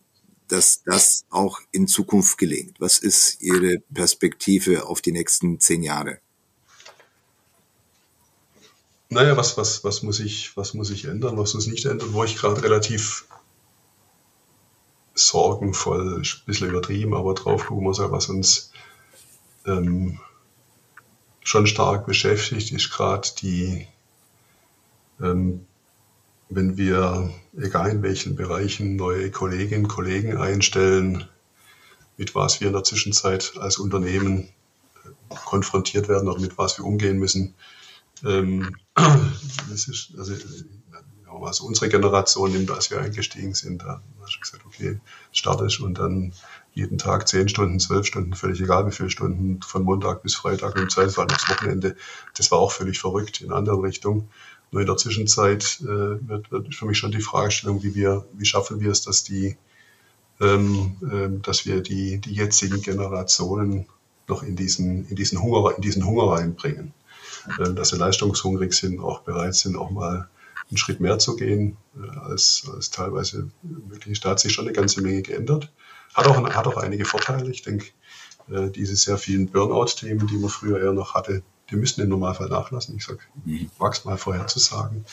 dass 0.50 0.82
das 0.84 1.24
auch 1.30 1.60
in 1.70 1.86
Zukunft 1.86 2.38
gelingt? 2.38 2.80
Was 2.80 2.98
ist 2.98 3.40
Ihre 3.40 3.78
Perspektive 3.92 4.86
auf 4.86 5.00
die 5.00 5.12
nächsten 5.12 5.60
zehn 5.60 5.82
Jahre? 5.82 6.18
Naja, 9.08 9.36
was, 9.36 9.56
was, 9.56 9.82
was, 9.82 10.02
muss 10.02 10.20
ich, 10.20 10.56
was 10.56 10.74
muss 10.74 10.90
ich 10.90 11.06
ändern, 11.06 11.36
was 11.36 11.54
muss 11.54 11.66
nicht 11.66 11.84
ändern, 11.84 12.12
wo 12.12 12.22
ich 12.22 12.36
gerade 12.36 12.62
relativ 12.62 13.26
sorgenvoll, 15.14 16.18
ein 16.22 16.46
bisschen 16.46 16.68
übertrieben, 16.70 17.14
aber 17.14 17.34
drauf 17.34 17.66
gucken 17.66 17.84
muss, 17.84 17.98
was 17.98 18.28
uns 18.28 18.72
ähm, 19.66 20.20
schon 21.42 21.66
stark 21.66 22.06
beschäftigt, 22.06 22.70
ist 22.70 22.90
gerade 22.90 23.28
die, 23.40 23.88
ähm, 25.20 25.66
wenn 26.50 26.76
wir, 26.76 27.32
egal 27.56 27.90
in 27.90 28.02
welchen 28.02 28.34
Bereichen, 28.34 28.96
neue 28.96 29.30
Kolleginnen 29.30 29.84
und 29.84 29.88
Kollegen 29.88 30.36
einstellen, 30.36 31.28
mit 32.16 32.34
was 32.34 32.60
wir 32.60 32.66
in 32.66 32.74
der 32.74 32.84
Zwischenzeit 32.84 33.52
als 33.58 33.78
Unternehmen 33.78 34.48
äh, 35.04 35.34
konfrontiert 35.46 36.08
werden 36.08 36.28
oder 36.28 36.40
mit 36.40 36.58
was 36.58 36.76
wir 36.76 36.84
umgehen 36.84 37.18
müssen, 37.18 37.54
ähm, 38.24 38.76
das 39.70 39.88
ist, 39.88 40.12
also, 40.18 40.34
also 41.40 41.64
unsere 41.64 41.88
Generation 41.88 42.50
nimmt, 42.50 42.70
als 42.70 42.90
wir 42.90 43.00
eingestiegen 43.00 43.54
sind, 43.54 43.82
da 43.82 44.02
hast 44.20 44.34
du 44.34 44.40
gesagt, 44.40 44.66
okay, 44.66 44.98
startest 45.32 45.80
und 45.80 45.98
dann 45.98 46.32
jeden 46.74 46.98
Tag 46.98 47.28
zehn 47.28 47.48
Stunden, 47.48 47.78
zwölf 47.78 48.06
Stunden, 48.06 48.34
völlig 48.34 48.60
egal 48.60 48.86
wie 48.86 48.92
viele 48.92 49.10
Stunden, 49.10 49.62
von 49.62 49.84
Montag 49.84 50.22
bis 50.22 50.34
Freitag 50.34 50.74
und 50.74 50.82
im 50.82 50.90
Zweifelsfall 50.90 51.28
das 51.28 51.48
Wochenende. 51.48 51.96
Das 52.34 52.50
war 52.50 52.58
auch 52.58 52.72
völlig 52.72 52.98
verrückt 52.98 53.40
in 53.40 53.52
andere 53.52 53.82
Richtung. 53.82 54.28
Nur 54.70 54.82
in 54.82 54.86
der 54.86 54.96
Zwischenzeit 54.96 55.80
äh, 55.82 55.86
wird, 56.28 56.50
wird 56.50 56.74
für 56.74 56.86
mich 56.86 56.98
schon 56.98 57.10
die 57.10 57.20
Fragestellung, 57.20 57.82
wie 57.82 57.94
wir, 57.94 58.24
wie 58.34 58.44
schaffen 58.44 58.80
wir 58.80 58.90
es, 58.90 59.02
dass 59.02 59.24
die, 59.24 59.56
ähm, 60.40 60.96
äh, 61.02 61.42
dass 61.42 61.66
wir 61.66 61.80
die, 61.82 62.18
die 62.18 62.34
jetzigen 62.34 62.80
Generationen 62.80 63.86
noch 64.28 64.42
in 64.42 64.56
diesen, 64.56 65.08
in 65.08 65.16
diesen 65.16 65.42
Hunger, 65.42 65.74
in 65.76 65.82
diesen 65.82 66.06
Hunger 66.06 66.32
reinbringen. 66.32 66.92
Äh, 67.58 67.72
dass 67.72 67.90
sie 67.90 67.96
leistungshungrig 67.96 68.72
sind, 68.72 69.00
auch 69.00 69.20
bereit 69.20 69.54
sind, 69.54 69.76
auch 69.76 69.90
mal 69.90 70.28
einen 70.68 70.76
Schritt 70.76 71.00
mehr 71.00 71.18
zu 71.18 71.36
gehen, 71.36 71.76
äh, 71.96 72.18
als, 72.18 72.68
als 72.72 72.90
teilweise 72.90 73.50
möglich. 73.62 74.20
Da 74.20 74.30
hat 74.30 74.40
sich 74.40 74.52
schon 74.52 74.66
eine 74.66 74.74
ganze 74.74 75.02
Menge 75.02 75.22
geändert. 75.22 75.70
Hat 76.14 76.26
auch, 76.26 76.42
hat 76.42 76.66
auch 76.66 76.76
einige 76.76 77.04
Vorteile. 77.04 77.50
Ich 77.50 77.62
denke, 77.62 77.86
äh, 78.50 78.70
diese 78.70 78.96
sehr 78.96 79.18
vielen 79.18 79.48
Burnout-Themen, 79.48 80.26
die 80.26 80.36
man 80.36 80.50
früher 80.50 80.80
eher 80.80 80.92
noch 80.92 81.14
hatte, 81.14 81.42
die 81.70 81.76
müssen 81.76 82.00
im 82.00 82.08
Normalfall 82.08 82.48
nachlassen. 82.48 82.96
Ich 82.96 83.04
sage, 83.04 83.20
mag 83.78 83.92
es 83.92 84.04
mal 84.04 84.18
vorher 84.18 84.46
zu 84.46 84.58
sagen. 84.58 85.04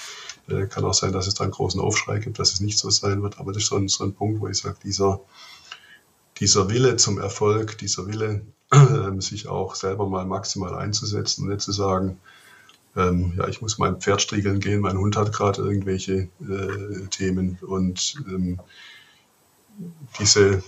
Kann 0.70 0.86
auch 0.86 0.94
sein, 0.94 1.12
dass 1.12 1.28
es 1.28 1.34
da 1.34 1.44
einen 1.44 1.52
großen 1.52 1.80
Aufschrei 1.80 2.20
gibt, 2.20 2.40
dass 2.40 2.54
es 2.54 2.60
nicht 2.60 2.78
so 2.78 2.90
sein 2.90 3.22
wird. 3.22 3.40
Aber 3.40 3.52
das 3.54 3.64
ist 3.64 3.70
so 3.70 3.76
ein, 3.76 3.88
so 3.88 4.04
ein 4.04 4.14
Punkt, 4.14 4.42
wo 4.42 4.48
ich 4.48 4.58
sage, 4.58 4.78
dieser, 4.84 5.20
dieser 6.40 6.70
Wille 6.70 6.96
zum 6.96 7.20
Erfolg, 7.20 7.78
dieser 7.78 8.08
Wille, 8.08 8.42
äh, 8.72 9.22
sich 9.22 9.48
auch 9.48 9.76
selber 9.76 10.08
mal 10.08 10.26
maximal 10.26 10.76
einzusetzen 10.76 11.44
und 11.44 11.50
nicht 11.50 11.62
zu 11.62 11.72
sagen, 11.72 12.20
ähm, 12.96 13.34
ja, 13.38 13.48
ich 13.48 13.62
muss 13.62 13.78
mein 13.78 14.02
Pferd 14.02 14.22
striegeln 14.22 14.60
gehen, 14.60 14.82
mein 14.82 14.98
Hund 14.98 15.16
hat 15.16 15.32
gerade 15.32 15.62
irgendwelche 15.62 16.30
äh, 16.42 17.08
Themen 17.12 17.60
und 17.62 18.16
ähm, 18.28 18.60
diese, 20.20 20.64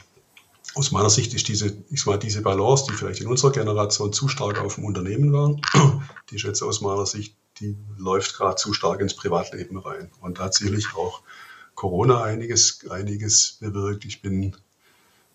aus 0.79 0.91
meiner 0.91 1.09
Sicht 1.09 1.33
ist 1.33 1.49
diese, 1.49 1.75
ich 1.89 2.05
mal, 2.05 2.17
diese 2.17 2.41
Balance, 2.41 2.85
die 2.89 2.95
vielleicht 2.95 3.19
in 3.19 3.27
unserer 3.27 3.51
Generation 3.51 4.13
zu 4.13 4.29
stark 4.29 4.59
auf 4.61 4.75
dem 4.75 4.85
Unternehmen 4.85 5.33
war, 5.33 5.57
die 6.29 6.35
ist 6.35 6.43
jetzt 6.43 6.61
aus 6.61 6.79
meiner 6.79 7.05
Sicht, 7.05 7.35
die 7.59 7.75
läuft 7.97 8.37
gerade 8.37 8.55
zu 8.55 8.71
stark 8.71 9.01
ins 9.01 9.13
Privatleben 9.13 9.77
rein. 9.77 10.09
Und 10.21 10.37
tatsächlich 10.37 10.95
auch 10.95 11.21
Corona 11.75 12.23
einiges, 12.23 12.89
einiges 12.89 13.57
bewirkt. 13.59 14.05
Ich 14.05 14.21
bin 14.21 14.55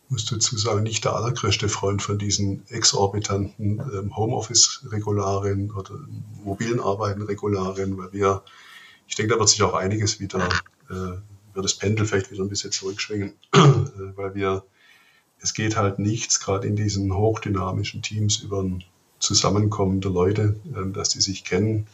muss 0.09 0.25
dazu 0.25 0.57
sagen, 0.57 0.83
nicht 0.83 1.05
der 1.05 1.15
allergrößte 1.15 1.69
Freund 1.69 2.01
von 2.01 2.19
diesen 2.19 2.67
exorbitanten 2.69 3.81
ähm, 3.81 4.17
Homeoffice-Regularien 4.17 5.73
oder 5.73 5.99
mobilen 6.43 6.81
Arbeiten-Regularien, 6.81 7.99
weil 7.99 8.13
wir, 8.13 8.43
ich 9.07 9.15
denke, 9.15 9.35
da 9.35 9.39
wird 9.39 9.49
sich 9.49 9.63
auch 9.63 9.75
einiges 9.75 10.21
wieder, 10.21 10.49
äh, 10.89 10.95
wird 11.55 11.65
das 11.65 11.75
Pendel 11.75 12.07
vielleicht 12.07 12.31
wieder 12.31 12.43
ein 12.43 12.49
bisschen 12.49 12.73
zurückschwingen, 12.73 13.35
äh, 13.53 13.59
weil 14.15 14.35
wir, 14.35 14.65
es 15.45 15.53
geht 15.53 15.77
halt 15.77 15.99
nichts, 15.99 16.41
gerade 16.41 16.67
in 16.67 16.75
diesen 16.75 17.15
hochdynamischen 17.15 18.01
Teams 18.01 18.39
über 18.39 18.63
ein 18.63 18.83
Zusammenkommen 19.19 20.01
der 20.01 20.11
Leute, 20.11 20.57
äh, 20.75 20.91
dass 20.91 21.11
die 21.11 21.21
sich 21.21 21.45
kennen, 21.45 21.87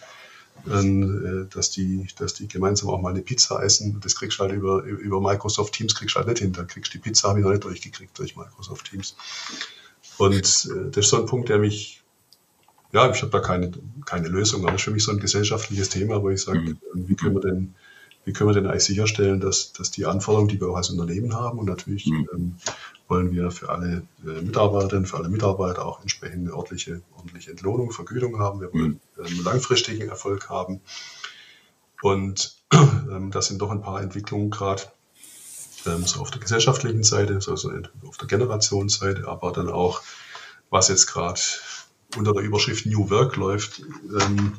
äh, 0.67 1.47
dass 1.53 1.73
die, 1.73 2.07
dass 2.17 2.35
die 2.35 2.47
gemeinsam 2.47 2.91
auch 2.91 3.01
mal 3.01 3.11
eine 3.11 3.23
Pizza 3.23 3.61
essen. 3.61 3.99
Das 4.01 4.15
kriegst 4.15 4.39
du 4.39 4.45
halt 4.45 4.53
über, 4.53 4.85
über 4.85 5.21
Microsoft 5.21 5.75
Teams 5.75 5.97
kriegst 5.97 6.15
du 6.15 6.21
halt 6.21 6.29
nicht 6.29 6.39
hin. 6.39 6.53
Da 6.53 6.63
kriegst 6.63 6.95
du 6.95 6.99
die 6.99 7.03
Pizza, 7.03 7.29
habe 7.29 7.41
ich 7.41 7.45
noch 7.45 7.51
nicht 7.51 7.65
durchgekriegt 7.65 8.17
durch 8.17 8.37
Microsoft 8.37 8.89
Teams. 8.89 9.17
Und 10.17 10.33
äh, 10.33 10.91
das 10.93 11.07
ist 11.07 11.11
so 11.11 11.17
ein 11.17 11.27
Punkt, 11.27 11.49
der 11.49 11.59
mich, 11.59 12.05
ja, 12.93 13.11
ich 13.11 13.21
habe 13.21 13.33
da 13.33 13.41
keine, 13.41 13.73
keine 14.07 14.29
Lösung, 14.29 14.63
aber 14.63 14.71
das 14.71 14.83
ist 14.83 14.85
für 14.85 14.91
mich 14.93 15.03
so 15.03 15.11
ein 15.11 15.19
gesellschaftliches 15.19 15.89
Thema, 15.89 16.23
wo 16.23 16.31
ich 16.31 16.41
sage, 16.41 16.61
mhm. 16.61 16.79
wie 16.95 17.17
können 17.17 17.35
wir 17.35 17.41
denn, 17.41 17.75
wie 18.25 18.33
können 18.33 18.51
wir 18.51 18.55
denn 18.55 18.69
eigentlich 18.69 18.85
sicherstellen, 18.85 19.41
dass, 19.41 19.73
dass 19.73 19.91
die 19.91 20.07
Anforderungen, 20.07 20.49
die 20.49 20.61
wir 20.61 20.69
auch 20.69 20.77
als 20.77 20.91
Unternehmen 20.91 21.35
haben 21.35 21.59
und 21.59 21.67
natürlich 21.67 22.07
mhm. 22.07 22.29
ähm, 22.33 22.55
wollen 23.11 23.33
wir 23.33 23.51
für 23.51 23.69
alle 23.69 24.07
äh, 24.25 24.41
Mitarbeiterinnen, 24.41 25.07
für 25.07 25.17
alle 25.17 25.29
Mitarbeiter 25.29 25.85
auch 25.85 26.01
entsprechende 26.01 26.55
ordentliche, 26.55 27.03
ordentliche 27.17 27.51
Entlohnung, 27.51 27.91
Vergütung 27.91 28.39
haben. 28.39 28.61
Wir 28.61 28.73
wollen 28.73 29.01
mhm. 29.17 29.25
einen 29.25 29.45
langfristigen 29.45 30.09
Erfolg 30.09 30.49
haben. 30.49 30.81
Und 32.01 32.57
ähm, 32.73 33.31
das 33.33 33.49
sind 33.49 33.61
doch 33.61 33.71
ein 33.71 33.83
paar 33.83 34.01
Entwicklungen 34.01 34.51
gerade 34.51 34.85
ähm, 35.87 36.07
so 36.07 36.21
auf 36.21 36.31
der 36.31 36.41
gesellschaftlichen 36.41 37.03
Seite, 37.03 37.41
so, 37.41 37.57
so 37.57 37.73
auf 38.07 38.17
der 38.17 38.29
Generationsseite, 38.29 39.27
aber 39.27 39.53
dann 39.53 39.69
auch, 39.69 40.03
was 40.71 40.89
jetzt 40.89 41.07
gerade 41.07 41.41
unter 42.17 42.33
der 42.33 42.43
Überschrift 42.43 42.87
New 42.87 43.11
Work 43.11 43.37
läuft, 43.37 43.81
ähm, 43.81 44.59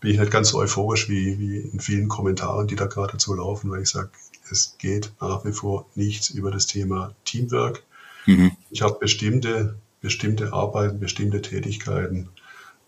bin 0.00 0.10
ich 0.10 0.18
nicht 0.18 0.32
ganz 0.32 0.50
so 0.50 0.58
euphorisch 0.58 1.08
wie, 1.08 1.38
wie 1.38 1.58
in 1.58 1.80
vielen 1.80 2.08
Kommentaren, 2.08 2.66
die 2.66 2.76
da 2.76 2.86
gerade 2.86 3.12
dazu 3.12 3.34
laufen, 3.34 3.70
weil 3.70 3.82
ich 3.82 3.90
sage, 3.90 4.10
es 4.50 4.76
geht 4.78 5.12
nach 5.20 5.44
wie 5.44 5.52
vor 5.52 5.86
nichts 5.94 6.30
über 6.30 6.50
das 6.50 6.66
Thema 6.66 7.14
Teamwork. 7.24 7.82
Mhm. 8.26 8.52
Ich 8.70 8.82
habe 8.82 8.98
bestimmte, 8.98 9.76
bestimmte 10.00 10.52
Arbeiten, 10.52 11.00
bestimmte 11.00 11.42
Tätigkeiten, 11.42 12.28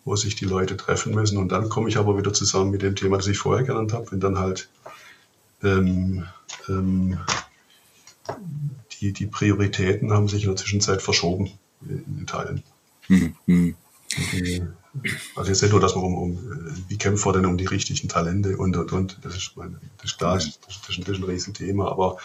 wo 0.04 0.16
sich 0.16 0.36
die 0.36 0.44
Leute 0.44 0.76
treffen 0.76 1.14
müssen. 1.14 1.38
Und 1.38 1.50
dann 1.50 1.68
komme 1.68 1.88
ich 1.88 1.96
aber 1.96 2.16
wieder 2.16 2.32
zusammen 2.32 2.70
mit 2.70 2.82
dem 2.82 2.96
Thema, 2.96 3.16
das 3.16 3.26
ich 3.26 3.38
vorher 3.38 3.64
genannt 3.64 3.92
habe, 3.92 4.10
wenn 4.12 4.20
dann 4.20 4.38
halt 4.38 4.68
ähm, 5.62 6.26
ähm, 6.68 7.18
die, 9.00 9.12
die 9.12 9.26
Prioritäten 9.26 10.12
haben 10.12 10.28
sich 10.28 10.44
in 10.44 10.50
der 10.50 10.56
Zwischenzeit 10.56 11.02
verschoben 11.02 11.50
in 11.82 12.26
Teilen. 12.26 12.62
Mhm. 13.08 13.36
mhm. 13.46 13.74
Die, 14.32 14.62
also 15.34 15.50
jetzt 15.50 15.62
nicht 15.62 15.72
nur, 15.72 15.80
dass 15.80 15.94
man 15.94 16.04
um, 16.04 16.14
um 16.14 16.38
wie 16.88 16.98
kämpfen 16.98 17.26
wir 17.26 17.32
denn 17.34 17.46
um 17.46 17.56
die 17.56 17.66
richtigen 17.66 18.08
Talente 18.08 18.56
und 18.56 18.76
und 18.76 18.92
und. 18.92 19.18
Das 19.22 19.36
ist, 19.36 19.56
meine, 19.56 19.80
das 19.98 20.12
ist 20.12 20.18
klar, 20.18 20.34
das 20.34 20.46
ist, 20.46 20.60
das 20.66 20.98
ist, 20.98 21.08
ein, 21.08 21.24
Riesenthema. 21.24 21.88
Aber 21.88 22.18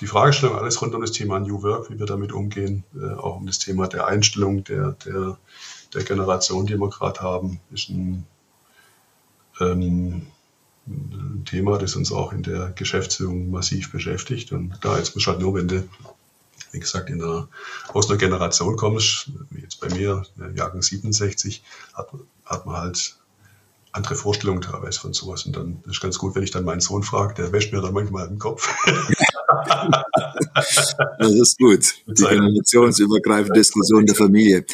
die 0.00 0.06
Fragestellung, 0.06 0.56
alles 0.56 0.80
rund 0.80 0.94
um 0.94 1.00
das 1.00 1.12
Thema 1.12 1.38
New 1.38 1.62
Work, 1.62 1.90
wie 1.90 1.98
wir 1.98 2.06
damit 2.06 2.32
umgehen, 2.32 2.84
äh, 2.94 3.14
auch 3.14 3.36
um 3.36 3.46
das 3.46 3.58
Thema 3.58 3.88
der 3.88 4.06
Einstellung 4.06 4.64
der, 4.64 4.96
der, 5.04 5.38
der 5.94 6.04
Generation, 6.04 6.66
die 6.66 6.78
wir 6.78 6.88
gerade 6.88 7.20
haben, 7.20 7.60
ist 7.72 7.88
ein, 7.88 8.26
ähm, 9.60 10.26
ein, 10.86 11.44
Thema, 11.44 11.78
das 11.78 11.94
uns 11.94 12.10
auch 12.10 12.32
in 12.32 12.42
der 12.42 12.70
Geschäftsführung 12.70 13.50
massiv 13.50 13.92
beschäftigt. 13.92 14.50
Und 14.50 14.78
da 14.80 14.98
jetzt 14.98 15.14
muss 15.14 15.26
halt 15.28 15.38
nur, 15.38 15.54
wenn 15.54 15.68
du, 15.68 15.88
wie 16.72 16.80
gesagt, 16.80 17.10
in 17.10 17.22
einer, 17.22 17.48
aus 17.88 18.08
einer 18.08 18.18
Generation 18.18 18.76
kommst, 18.76 19.30
wie 19.50 19.60
jetzt 19.60 19.80
bei 19.80 19.88
mir, 19.90 20.24
Jahrgang 20.54 20.82
67, 20.82 21.62
hat, 21.94 22.08
hat 22.44 22.66
man 22.66 22.76
halt 22.76 23.16
andere 23.92 24.14
Vorstellungen 24.14 24.62
teilweise 24.62 24.98
von 24.98 25.12
sowas. 25.12 25.44
Und 25.44 25.54
dann 25.54 25.82
ist 25.88 26.00
ganz 26.00 26.18
gut, 26.18 26.34
wenn 26.34 26.42
ich 26.42 26.50
dann 26.50 26.64
meinen 26.64 26.80
Sohn 26.80 27.02
frage, 27.02 27.34
der 27.34 27.52
wäscht 27.52 27.72
mir 27.72 27.82
dann 27.82 27.92
manchmal 27.92 28.26
den 28.26 28.38
Kopf. 28.38 28.74
das 30.54 31.32
ist 31.32 31.58
gut. 31.58 31.94
Die 32.06 32.22
generationsübergreifende 32.22 33.58
Diskussion 33.58 34.06
der 34.06 34.14
Familie. 34.14 34.64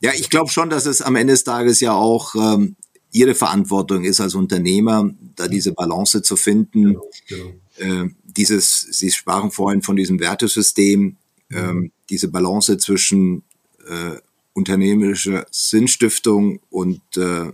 Ja, 0.00 0.12
ich 0.14 0.28
glaube 0.28 0.50
schon, 0.50 0.68
dass 0.68 0.84
es 0.84 1.00
am 1.00 1.16
Ende 1.16 1.32
des 1.32 1.44
Tages 1.44 1.80
ja 1.80 1.94
auch 1.94 2.34
ähm, 2.34 2.76
Ihre 3.12 3.34
Verantwortung 3.34 4.04
ist 4.04 4.20
als 4.20 4.34
Unternehmer, 4.34 5.10
da 5.36 5.48
diese 5.48 5.72
Balance 5.72 6.20
zu 6.20 6.36
finden. 6.36 6.82
Genau, 6.82 7.10
genau. 7.28 7.54
Äh, 7.78 8.10
dieses, 8.24 8.82
Sie 8.90 9.10
sprachen 9.10 9.50
vorhin 9.50 9.80
von 9.80 9.96
diesem 9.96 10.20
Wertesystem, 10.20 11.16
ähm, 11.50 11.92
diese 12.10 12.28
Balance 12.28 12.76
zwischen 12.78 13.42
äh, 13.86 14.18
unternehmerischer 14.52 15.46
Sinnstiftung 15.50 16.60
und 16.70 17.00
äh, 17.16 17.52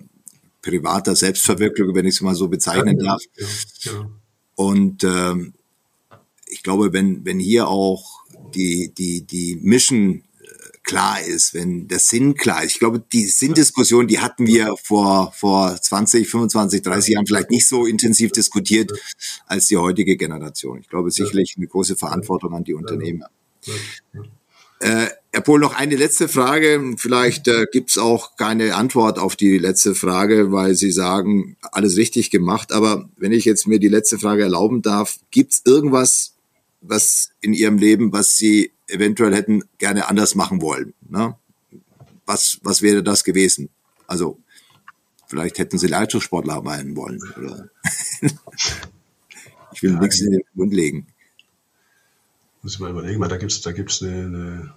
privater 0.62 1.16
Selbstverwirklichung, 1.16 1.94
wenn 1.94 2.06
ich 2.06 2.14
es 2.14 2.20
mal 2.20 2.34
so 2.34 2.48
bezeichnen 2.48 2.98
ja, 3.00 3.04
darf. 3.04 3.22
Ja, 3.36 3.92
ja. 3.92 4.10
Und 4.54 5.04
ähm, 5.04 5.54
ich 6.46 6.62
glaube, 6.62 6.92
wenn, 6.92 7.24
wenn 7.24 7.40
hier 7.40 7.68
auch 7.68 8.22
die, 8.54 8.92
die, 8.96 9.26
die 9.26 9.58
Mission 9.60 10.22
äh, 10.40 10.78
klar 10.84 11.20
ist, 11.20 11.54
wenn 11.54 11.88
der 11.88 11.98
Sinn 11.98 12.34
klar 12.34 12.62
ist. 12.62 12.72
Ich 12.72 12.78
glaube, 12.78 13.02
die 13.12 13.26
Sinndiskussion, 13.26 14.06
die 14.06 14.20
hatten 14.20 14.46
wir 14.46 14.76
vor, 14.76 15.32
vor 15.32 15.76
20, 15.80 16.28
25, 16.28 16.82
30 16.82 17.14
Jahren 17.14 17.26
vielleicht 17.26 17.50
nicht 17.50 17.66
so 17.66 17.86
intensiv 17.86 18.30
diskutiert 18.32 18.92
als 19.46 19.66
die 19.66 19.76
heutige 19.76 20.16
Generation. 20.16 20.78
Ich 20.80 20.88
glaube 20.88 21.10
sicherlich 21.10 21.54
eine 21.56 21.66
große 21.66 21.96
Verantwortung 21.96 22.54
an 22.54 22.64
die 22.64 22.74
Unternehmer. 22.74 23.28
Äh, 24.80 25.08
Herr 25.32 25.40
Pohl, 25.40 25.60
noch 25.60 25.74
eine 25.74 25.96
letzte 25.96 26.28
Frage. 26.28 26.94
Vielleicht 26.98 27.46
äh, 27.48 27.66
gibt's 27.70 27.98
auch 27.98 28.36
keine 28.36 28.74
Antwort 28.74 29.18
auf 29.18 29.36
die 29.36 29.56
letzte 29.58 29.94
Frage, 29.94 30.52
weil 30.52 30.74
Sie 30.74 30.90
sagen, 30.90 31.56
alles 31.62 31.96
richtig 31.96 32.30
gemacht. 32.30 32.72
Aber 32.72 33.08
wenn 33.16 33.32
ich 33.32 33.44
jetzt 33.44 33.66
mir 33.66 33.78
die 33.78 33.88
letzte 33.88 34.18
Frage 34.18 34.42
erlauben 34.42 34.82
darf, 34.82 35.20
gibt's 35.30 35.62
irgendwas, 35.64 36.34
was 36.80 37.30
in 37.40 37.54
Ihrem 37.54 37.78
Leben, 37.78 38.12
was 38.12 38.36
Sie 38.36 38.72
eventuell 38.88 39.34
hätten 39.34 39.62
gerne 39.78 40.08
anders 40.08 40.34
machen 40.34 40.60
wollen? 40.60 40.94
Ne? 41.08 41.36
Was, 42.26 42.58
was 42.62 42.82
wäre 42.82 43.02
das 43.02 43.24
gewesen? 43.24 43.70
Also 44.06 44.38
vielleicht 45.28 45.58
hätten 45.58 45.78
Sie 45.78 45.86
Leistungssportler 45.86 46.64
werden 46.64 46.96
wollen. 46.96 47.20
Oder? 47.38 47.70
ich 49.72 49.82
will 49.82 49.92
ja, 49.92 50.00
nichts 50.00 50.20
in 50.20 50.32
den 50.32 50.42
Mund 50.54 50.74
legen. 50.74 51.06
Muss 52.62 52.74
ich 52.74 52.80
mal 52.80 52.90
überlegen, 52.90 53.20
weil 53.20 53.28
da 53.28 53.36
gibt's 53.36 53.60
da 53.60 53.72
gibt's 53.72 54.02
eine, 54.02 54.12
eine 54.12 54.74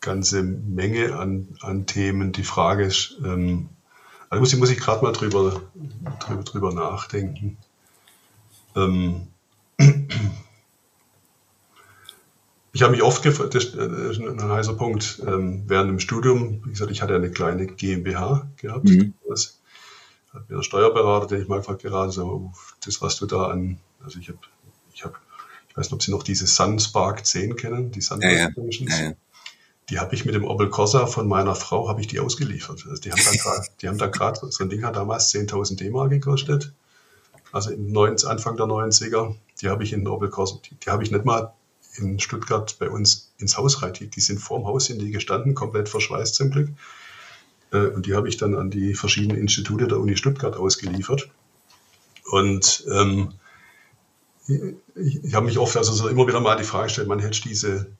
ganze 0.00 0.42
Menge 0.42 1.16
an, 1.18 1.48
an 1.60 1.86
Themen. 1.86 2.32
Die 2.32 2.44
Frage 2.44 2.84
ist, 2.84 3.16
ähm, 3.24 3.70
also 4.30 4.40
muss 4.40 4.52
ich, 4.52 4.58
muss 4.58 4.70
ich 4.70 4.78
gerade 4.78 5.02
mal 5.02 5.12
drüber, 5.12 5.62
drüber, 6.20 6.42
drüber 6.42 6.74
nachdenken. 6.74 7.56
Ähm, 8.76 9.28
ich 12.72 12.82
habe 12.82 12.92
mich 12.92 13.02
oft 13.02 13.22
gefragt, 13.22 13.54
das 13.54 13.64
ist 13.64 14.20
ein 14.20 14.42
heißer 14.42 14.74
Punkt, 14.74 15.22
ähm, 15.26 15.64
während 15.66 15.88
dem 15.90 16.00
Studium, 16.00 16.62
wie 16.64 16.70
gesagt, 16.70 16.90
ich 16.90 17.00
hatte 17.02 17.14
eine 17.14 17.30
kleine 17.30 17.66
GmbH 17.66 18.46
gehabt. 18.56 18.84
Mhm. 18.84 19.14
Das 19.28 19.60
hat 20.32 20.48
mir 20.48 20.56
der 20.56 20.62
Steuerberater, 20.62 21.26
den 21.26 21.42
ich 21.42 21.48
mal 21.48 21.58
gefragt 21.58 21.82
gerade 21.82 22.12
so, 22.12 22.52
das, 22.84 23.00
was 23.00 23.16
du 23.16 23.26
da 23.26 23.48
an, 23.48 23.78
also 24.04 24.18
ich 24.18 24.28
habe, 24.28 24.38
ich 24.92 25.04
habe, 25.04 25.16
ich 25.78 25.84
weiß 25.84 25.86
nicht, 25.86 25.94
ob 25.94 26.02
Sie 26.02 26.10
noch 26.10 26.22
diese 26.24 26.46
Sunspark 26.46 27.24
10 27.24 27.54
kennen, 27.54 27.92
die 27.92 28.00
Sunspark 28.00 28.32
ja, 28.32 28.96
ja. 28.96 29.04
ja, 29.04 29.12
die 29.90 29.98
habe 30.00 30.14
ich 30.14 30.24
mit 30.24 30.34
dem 30.34 30.44
Opel 30.44 30.70
Corsa 30.70 31.06
von 31.06 31.28
meiner 31.28 31.54
Frau, 31.54 31.88
habe 31.88 32.00
ich 32.00 32.08
die 32.08 32.18
ausgeliefert. 32.18 32.84
Also 32.88 33.00
die 33.00 33.12
haben 33.12 33.20
da 33.22 33.62
die 33.80 33.88
haben 33.88 33.98
da 33.98 34.06
gerade, 34.08 34.40
so 34.50 34.64
ein 34.64 34.70
Ding 34.70 34.84
hat 34.84 34.96
damals 34.96 35.32
10.000 35.32 35.76
D-Mark 35.76 36.10
gekostet. 36.10 36.72
Also 37.52 37.70
im 37.70 37.92
90, 37.92 38.28
Anfang 38.28 38.56
der 38.56 38.66
90er. 38.66 39.36
Die 39.60 39.68
habe 39.68 39.84
ich 39.84 39.92
in 39.92 40.00
den 40.00 40.08
Opel 40.08 40.28
Corsa, 40.30 40.58
die, 40.68 40.74
die 40.74 40.90
habe 40.90 41.04
ich 41.04 41.10
nicht 41.10 41.24
mal 41.24 41.54
in 41.96 42.18
Stuttgart 42.18 42.76
bei 42.78 42.90
uns 42.90 43.32
ins 43.38 43.56
Haus 43.56 43.82
rein. 43.82 43.92
Die, 43.92 44.08
die 44.08 44.20
sind 44.20 44.38
vorm 44.40 44.66
Haus, 44.66 44.86
sind 44.86 45.00
die 45.00 45.12
gestanden, 45.12 45.54
komplett 45.54 45.88
verschweißt 45.88 46.34
zum 46.34 46.50
Glück. 46.50 46.70
Äh, 47.72 47.86
und 47.86 48.06
die 48.06 48.14
habe 48.14 48.28
ich 48.28 48.36
dann 48.36 48.56
an 48.56 48.70
die 48.70 48.94
verschiedenen 48.94 49.38
Institute 49.38 49.86
der 49.86 50.00
Uni 50.00 50.16
Stuttgart 50.16 50.56
ausgeliefert. 50.56 51.30
Und 52.30 52.84
ähm, 52.92 53.32
ich, 54.48 55.24
ich 55.24 55.34
habe 55.34 55.46
mich 55.46 55.58
oft, 55.58 55.76
also 55.76 55.92
so 55.92 56.08
immer 56.08 56.26
wieder 56.26 56.40
mal 56.40 56.56
die 56.56 56.64
Frage 56.64 56.84
gestellt, 56.84 57.08
man 57.08 57.18
hätte 57.18 57.40
diese, 57.42 57.90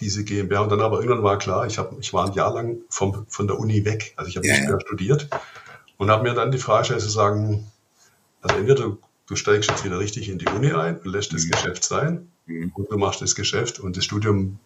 diese 0.00 0.24
GmbH. 0.24 0.62
Und 0.62 0.70
dann 0.70 0.80
aber 0.80 1.00
irgendwann 1.00 1.22
war 1.22 1.38
klar, 1.38 1.66
ich, 1.66 1.78
hab, 1.78 1.98
ich 1.98 2.12
war 2.12 2.26
ein 2.26 2.32
Jahr 2.32 2.52
lang 2.54 2.78
vom, 2.88 3.26
von 3.28 3.46
der 3.46 3.58
Uni 3.58 3.84
weg. 3.84 4.14
Also 4.16 4.30
ich 4.30 4.36
habe 4.36 4.46
ja, 4.46 4.54
nicht 4.54 4.68
mehr 4.68 4.80
studiert 4.80 5.28
und 5.96 6.10
habe 6.10 6.22
mir 6.22 6.34
dann 6.34 6.50
die 6.50 6.58
Frage 6.58 6.80
gestellt 6.80 7.02
zu 7.02 7.10
sagen, 7.10 7.70
also 8.40 8.56
entweder 8.56 8.82
du, 8.82 8.98
du, 9.26 9.36
steigst 9.36 9.70
jetzt 9.70 9.84
wieder 9.84 9.98
richtig 9.98 10.28
in 10.28 10.38
die 10.38 10.46
Uni 10.46 10.72
ein 10.72 10.98
und 10.98 11.06
lässt 11.06 11.32
das 11.32 11.44
mhm. 11.44 11.50
Geschäft 11.50 11.84
sein 11.84 12.28
mhm. 12.46 12.72
und 12.74 12.90
du 12.90 12.96
machst 12.96 13.20
das 13.20 13.34
Geschäft 13.34 13.80
und 13.80 13.96
das 13.96 14.04
Studium 14.04 14.58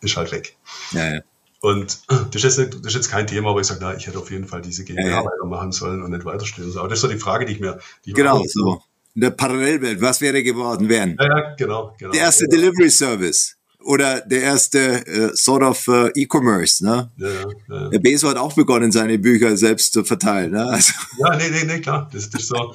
ist 0.00 0.16
halt 0.16 0.32
weg. 0.32 0.56
Ja, 0.90 1.14
ja. 1.14 1.20
Und 1.60 2.02
das 2.32 2.44
ist, 2.44 2.58
jetzt, 2.58 2.74
das 2.74 2.88
ist 2.88 2.94
jetzt 2.94 3.10
kein 3.10 3.26
Thema, 3.26 3.50
aber 3.50 3.60
ich 3.60 3.66
sage, 3.66 3.80
na, 3.82 3.94
ich 3.94 4.06
hätte 4.06 4.18
auf 4.18 4.30
jeden 4.30 4.46
Fall 4.46 4.60
diese 4.60 4.84
GmbH 4.84 5.08
ja, 5.08 5.22
ja. 5.22 5.24
weitermachen 5.24 5.72
sollen 5.72 6.02
und 6.02 6.10
nicht 6.10 6.26
weiter 6.26 6.44
studieren 6.44 6.72
sollen. 6.72 6.80
Aber 6.80 6.88
das 6.90 6.98
ist 6.98 7.02
so 7.02 7.08
die 7.08 7.18
Frage, 7.18 7.46
die 7.46 7.54
ich 7.54 7.60
mir... 7.60 7.78
Die 8.04 8.12
genau, 8.12 8.42
so. 8.44 8.82
In 9.14 9.20
der 9.20 9.30
Parallelwelt, 9.30 10.00
was 10.00 10.20
wäre 10.20 10.42
geworden 10.42 10.88
wären? 10.88 11.16
Ja, 11.20 11.54
genau, 11.56 11.94
genau. 11.98 12.12
Der 12.12 12.22
erste 12.22 12.46
Delivery 12.48 12.90
Service 12.90 13.56
oder 13.84 14.20
der 14.22 14.42
erste 14.42 15.06
äh, 15.06 15.30
sort 15.34 15.62
of 15.62 15.86
äh, 15.88 16.08
E-Commerce. 16.14 16.84
Ne? 16.84 17.10
Ja, 17.16 17.28
ja. 17.68 17.88
Der 17.90 17.98
Beso 17.98 18.28
hat 18.28 18.36
auch 18.36 18.54
begonnen, 18.54 18.90
seine 18.90 19.18
Bücher 19.18 19.56
selbst 19.56 19.92
zu 19.92 20.04
verteilen. 20.04 20.52
Ne? 20.52 20.64
Also. 20.64 20.92
Ja, 21.18 21.36
nee, 21.36 21.50
nee, 21.50 21.64
nee, 21.64 21.80
klar. 21.80 22.08
Das, 22.12 22.30
das 22.30 22.42
ist 22.42 22.48
so. 22.48 22.74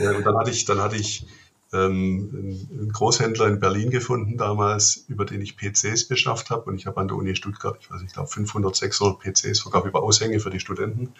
Ja, 0.00 0.12
und 0.12 0.24
dann 0.24 0.36
hatte 0.36 0.50
ich, 0.50 0.64
dann 0.64 0.80
hatte 0.80 0.96
ich 0.96 1.26
ähm, 1.72 2.66
einen 2.70 2.92
Großhändler 2.92 3.48
in 3.48 3.60
Berlin 3.60 3.90
gefunden 3.90 4.36
damals, 4.36 5.04
über 5.08 5.24
den 5.24 5.42
ich 5.42 5.56
PCs 5.56 6.08
beschafft 6.08 6.50
habe. 6.50 6.62
Und 6.70 6.76
ich 6.76 6.86
habe 6.86 7.00
an 7.00 7.08
der 7.08 7.16
Uni 7.16 7.34
Stuttgart, 7.36 7.76
ich 7.80 7.90
weiß 7.90 8.00
nicht, 8.00 8.08
ich 8.08 8.14
glaube 8.14 8.30
500, 8.30 8.74
600 8.74 9.20
PCs 9.20 9.60
verkauft 9.60 9.86
über 9.86 10.02
Aushänge 10.02 10.40
für 10.40 10.50
die 10.50 10.60
Studenten. 10.60 11.12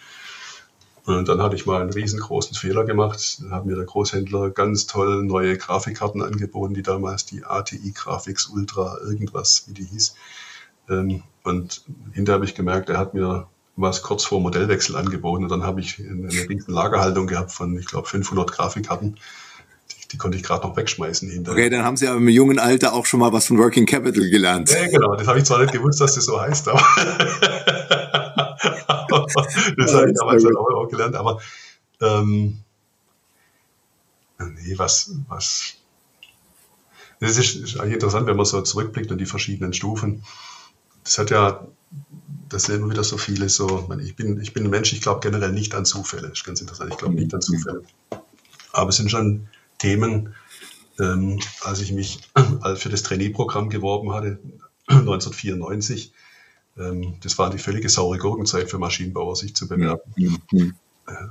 Und 1.07 1.29
dann 1.29 1.41
hatte 1.41 1.55
ich 1.55 1.65
mal 1.65 1.79
einen 1.79 1.93
riesengroßen 1.93 2.53
Fehler 2.53 2.83
gemacht. 2.83 3.37
Dann 3.39 3.51
hat 3.51 3.65
mir 3.65 3.77
der 3.77 3.85
Großhändler 3.85 4.49
ganz 4.49 4.87
toll 4.87 5.23
neue 5.23 5.57
Grafikkarten 5.57 6.21
angeboten, 6.21 6.73
die 6.73 6.81
damals 6.81 7.25
die 7.25 7.45
ATI 7.45 7.93
Graphics 7.95 8.47
Ultra 8.47 8.97
irgendwas, 9.01 9.63
wie 9.67 9.73
die 9.73 9.85
hieß. 9.85 10.15
Ähm, 10.89 11.23
und 11.43 11.85
hinterher 12.11 12.35
habe 12.35 12.43
ich 12.43 12.55
gemerkt, 12.55 12.89
er 12.89 12.97
hat 12.97 13.13
mir 13.13 13.47
was 13.77 14.01
kurz 14.01 14.25
vor 14.25 14.41
Modellwechsel 14.41 14.97
angeboten. 14.97 15.45
Und 15.45 15.49
dann 15.49 15.63
habe 15.63 15.79
ich 15.79 15.97
eine 15.97 16.27
riesen 16.27 16.73
Lagerhaltung 16.73 17.27
gehabt 17.27 17.53
von, 17.53 17.79
ich 17.79 17.85
glaube, 17.85 18.05
500 18.09 18.51
Grafikkarten. 18.51 19.15
Die, 19.15 20.07
die 20.11 20.17
konnte 20.17 20.35
ich 20.35 20.43
gerade 20.43 20.67
noch 20.67 20.75
wegschmeißen 20.75 21.29
hinterher. 21.29 21.57
Okay, 21.57 21.69
dann 21.69 21.85
haben 21.85 21.95
Sie 21.95 22.05
aber 22.05 22.17
im 22.17 22.27
jungen 22.27 22.59
Alter 22.59 22.91
auch 22.91 23.05
schon 23.05 23.21
mal 23.21 23.31
was 23.31 23.47
von 23.47 23.57
Working 23.59 23.85
Capital 23.85 24.29
gelernt. 24.29 24.71
Ja, 24.71 24.85
genau. 24.87 25.15
Das 25.15 25.25
habe 25.27 25.39
ich 25.39 25.45
zwar 25.45 25.59
nicht 25.61 25.71
gewusst, 25.71 26.01
dass 26.01 26.15
das 26.15 26.25
so 26.25 26.41
heißt, 26.41 26.67
aber 26.67 26.81
das 29.35 29.93
habe 29.93 30.09
ich 30.09 30.17
damals 30.17 30.43
dann 30.43 30.55
auch, 30.55 30.69
auch 30.69 30.87
gelernt. 30.87 31.15
Aber 31.15 31.39
ähm, 32.01 32.59
nee, 34.39 34.77
was, 34.77 35.11
was. 35.27 35.75
Das 37.19 37.37
ist, 37.37 37.55
ist 37.55 37.79
eigentlich 37.79 37.95
interessant, 37.95 38.27
wenn 38.27 38.37
man 38.37 38.45
so 38.45 38.61
zurückblickt 38.61 39.11
und 39.11 39.17
die 39.17 39.25
verschiedenen 39.25 39.73
Stufen. 39.73 40.23
Das 41.03 41.17
hat 41.17 41.31
ja, 41.31 41.65
das 42.49 42.63
sind 42.63 42.75
immer 42.75 42.91
wieder 42.91 43.03
so 43.03 43.17
viele 43.17 43.49
so, 43.49 43.89
ich 44.03 44.15
bin, 44.15 44.39
ich 44.41 44.53
bin 44.53 44.65
ein 44.65 44.69
Mensch, 44.69 44.93
ich 44.93 45.01
glaube 45.01 45.21
generell 45.21 45.51
nicht 45.51 45.73
an 45.73 45.85
Zufälle. 45.85 46.29
Das 46.29 46.39
ist 46.39 46.43
ganz 46.43 46.61
interessant, 46.61 46.91
ich 46.91 46.97
glaube 46.97 47.15
nicht 47.15 47.33
an 47.33 47.41
Zufälle. 47.41 47.83
Aber 48.71 48.89
es 48.89 48.97
sind 48.97 49.09
schon 49.09 49.47
Themen, 49.79 50.35
ähm, 50.99 51.39
als 51.61 51.81
ich 51.81 51.91
mich 51.91 52.19
für 52.75 52.89
das 52.89 53.03
Trainee-Programm 53.03 53.69
geworben 53.69 54.13
hatte, 54.13 54.39
1994, 54.87 56.07
ähm, 56.07 56.17
das 56.77 57.37
war 57.37 57.49
die 57.49 57.57
völlige 57.57 57.89
saure 57.89 58.17
Gurkenzeit 58.17 58.69
für 58.69 58.77
Maschinenbauer, 58.77 59.35
sich 59.35 59.55
zu 59.55 59.67
bewerben. 59.67 60.01
Mhm. 60.15 60.75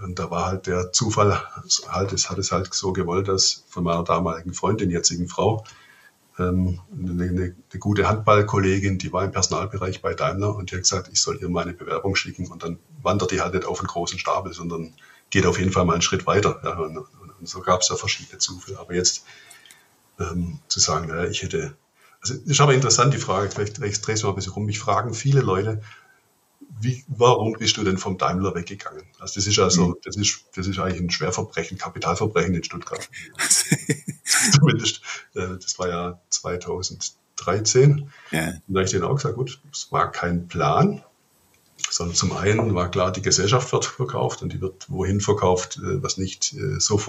und 0.03 0.19
da 0.19 0.31
war 0.31 0.47
halt 0.47 0.67
der 0.67 0.93
Zufall, 0.93 1.41
halt, 1.89 2.13
es 2.13 2.29
hat 2.31 2.39
es 2.39 2.51
halt 2.51 2.73
so 2.75 2.93
gewollt, 2.93 3.29
dass 3.29 3.65
von 3.69 3.85
meiner 3.85 4.03
damaligen 4.03 4.55
Freundin, 4.55 4.91
jetzigen 4.91 5.29
Frau, 5.29 5.65
ähm, 6.39 6.81
eine, 6.93 7.11
eine, 7.11 7.25
eine, 7.25 7.55
gute 7.79 8.09
Handballkollegin, 8.09 8.99
die 8.99 9.13
war 9.13 9.25
im 9.25 9.33
Personalbereich 9.33 10.03
bei 10.03 10.15
Daimler 10.15 10.55
und 10.55 10.71
die 10.71 10.75
hat 10.75 10.83
gesagt, 10.83 11.09
ich 11.13 11.21
soll 11.21 11.39
ihr 11.41 11.49
meine 11.49 11.73
Bewerbung 11.73 12.17
schicken 12.17 12.49
und 12.49 12.63
dann 12.63 12.79
wandert 13.03 13.31
die 13.31 13.41
halt 13.41 13.55
nicht 13.55 13.67
auf 13.67 13.79
einen 13.79 13.89
großen 13.89 14.19
Stapel, 14.19 14.53
sondern 14.53 14.95
geht 15.31 15.47
auf 15.47 15.59
jeden 15.59 15.73
Fall 15.73 15.85
mal 15.85 15.95
einen 15.95 16.03
Schritt 16.03 16.27
weiter. 16.27 16.61
Ja, 16.63 16.79
und, 16.79 16.99
und 16.99 17.49
so 17.49 17.61
gab 17.61 17.81
es 17.81 17.89
ja 17.89 17.97
verschiedene 17.97 18.39
Zufälle. 18.39 18.79
Aber 18.79 18.95
jetzt 18.95 19.25
ähm, 20.19 20.59
zu 20.69 20.81
sagen, 20.81 21.09
naja, 21.09 21.29
ich 21.29 21.43
hätte 21.43 21.77
also 22.31 22.43
ist 22.45 22.61
aber 22.61 22.75
interessant 22.75 23.15
die 23.15 23.19
Frage, 23.19 23.51
vielleicht, 23.51 23.79
drehe 23.79 23.89
ich 23.89 24.21
es 24.21 24.23
mal 24.23 24.31
ein 24.31 24.35
bisschen 24.35 24.53
rum. 24.53 24.67
Mich 24.67 24.79
fragen 24.79 25.15
viele 25.15 25.41
Leute, 25.41 25.81
wie, 26.81 27.05
warum 27.09 27.55
bist 27.55 27.77
du 27.77 27.85
denn 27.85 27.99
vom 27.99 28.19
Daimler 28.19 28.55
weggegangen? 28.55 29.05
Also 29.19 29.35
das 29.37 29.47
ist 29.47 29.59
also, 29.59 29.97
das 30.05 30.17
ist, 30.17 30.45
das 30.55 30.67
ist 30.67 30.79
eigentlich 30.79 31.01
ein 31.01 31.11
Schwerverbrechen, 31.11 31.79
Kapitalverbrechen 31.79 32.55
in 32.55 32.65
Stuttgart. 32.65 33.09
Zumindest, 34.53 35.01
äh, 35.35 35.57
das 35.61 35.79
war 35.79 35.89
ja 35.89 36.21
2013. 36.31 38.11
Ja. 38.31 38.49
Und 38.49 38.63
da 38.69 38.79
habe 38.79 38.85
ich 38.85 38.91
denen 38.91 39.05
auch 39.05 39.15
gesagt, 39.15 39.37
gut, 39.37 39.61
es 39.73 39.91
war 39.91 40.11
kein 40.11 40.49
Plan, 40.49 41.03
sondern 41.89 42.17
zum 42.17 42.33
einen 42.33 42.75
war 42.75 42.91
klar, 42.91 43.13
die 43.13 43.23
Gesellschaft 43.23 43.73
wird 43.73 43.85
verkauft 43.85 44.43
und 44.43 44.53
die 44.53 44.61
wird 44.61 44.91
wohin 44.91 45.21
verkauft, 45.21 45.79
äh, 45.79 46.03
was 46.03 46.19
nicht 46.19 46.53
äh, 46.55 46.81
so 46.81 47.01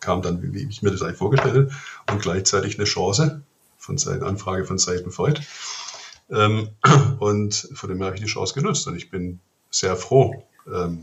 kam 0.00 0.22
dann, 0.22 0.42
wie 0.54 0.66
ich 0.66 0.82
mir 0.82 0.90
das 0.90 1.02
eigentlich 1.02 1.18
vorgestellt 1.18 1.54
habe, 1.54 1.70
und 2.10 2.22
gleichzeitig 2.22 2.78
eine 2.78 2.84
Chance 2.84 3.42
von 3.80 3.98
Seiten, 3.98 4.22
Anfrage 4.22 4.64
von 4.64 4.78
Seiten 4.78 5.10
Freud. 5.10 5.40
Ähm, 6.30 6.68
und 7.18 7.68
von 7.74 7.88
dem 7.88 8.02
habe 8.04 8.14
ich 8.14 8.20
die 8.20 8.28
Chance 8.28 8.54
genutzt 8.54 8.86
und 8.86 8.94
ich 8.94 9.10
bin 9.10 9.40
sehr 9.70 9.96
froh, 9.96 10.44
ähm, 10.72 11.02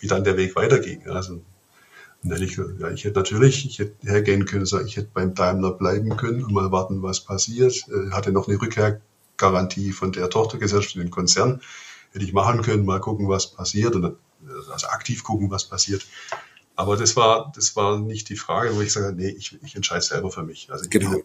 wie 0.00 0.08
dann 0.08 0.24
der 0.24 0.36
Weg 0.36 0.56
weiterging. 0.56 1.08
Also, 1.08 1.40
ich, 2.24 2.56
ja, 2.56 2.90
ich 2.90 3.04
hätte 3.04 3.18
natürlich, 3.20 3.66
ich 3.66 3.78
hätte 3.78 3.94
hergehen 4.06 4.46
können, 4.46 4.66
ich 4.86 4.96
hätte 4.96 5.10
beim 5.14 5.34
Daimler 5.34 5.72
bleiben 5.72 6.16
können 6.16 6.44
und 6.44 6.52
mal 6.52 6.72
warten, 6.72 7.02
was 7.02 7.20
passiert. 7.20 7.84
Äh, 7.88 8.10
hatte 8.10 8.32
noch 8.32 8.48
eine 8.48 8.60
Rückkehrgarantie 8.60 9.92
von 9.92 10.12
der 10.12 10.28
Tochtergesellschaft 10.28 10.96
in 10.96 11.02
den 11.02 11.10
Konzern. 11.10 11.62
Hätte 12.12 12.24
ich 12.24 12.32
machen 12.32 12.62
können, 12.62 12.84
mal 12.84 13.00
gucken, 13.00 13.28
was 13.28 13.52
passiert 13.52 13.94
und 13.94 14.16
also 14.70 14.86
aktiv 14.88 15.22
gucken, 15.22 15.50
was 15.50 15.64
passiert. 15.64 16.06
Aber 16.76 16.96
das 16.96 17.16
war, 17.16 17.52
das 17.54 17.74
war 17.74 17.98
nicht 17.98 18.28
die 18.28 18.36
Frage, 18.36 18.76
wo 18.76 18.82
ich 18.82 18.92
sage, 18.92 19.14
nee, 19.16 19.30
ich, 19.30 19.58
ich 19.62 19.74
entscheide 19.74 20.02
selber 20.02 20.30
für 20.30 20.42
mich. 20.42 20.68
Also 20.70 20.88
genau. 20.90 21.22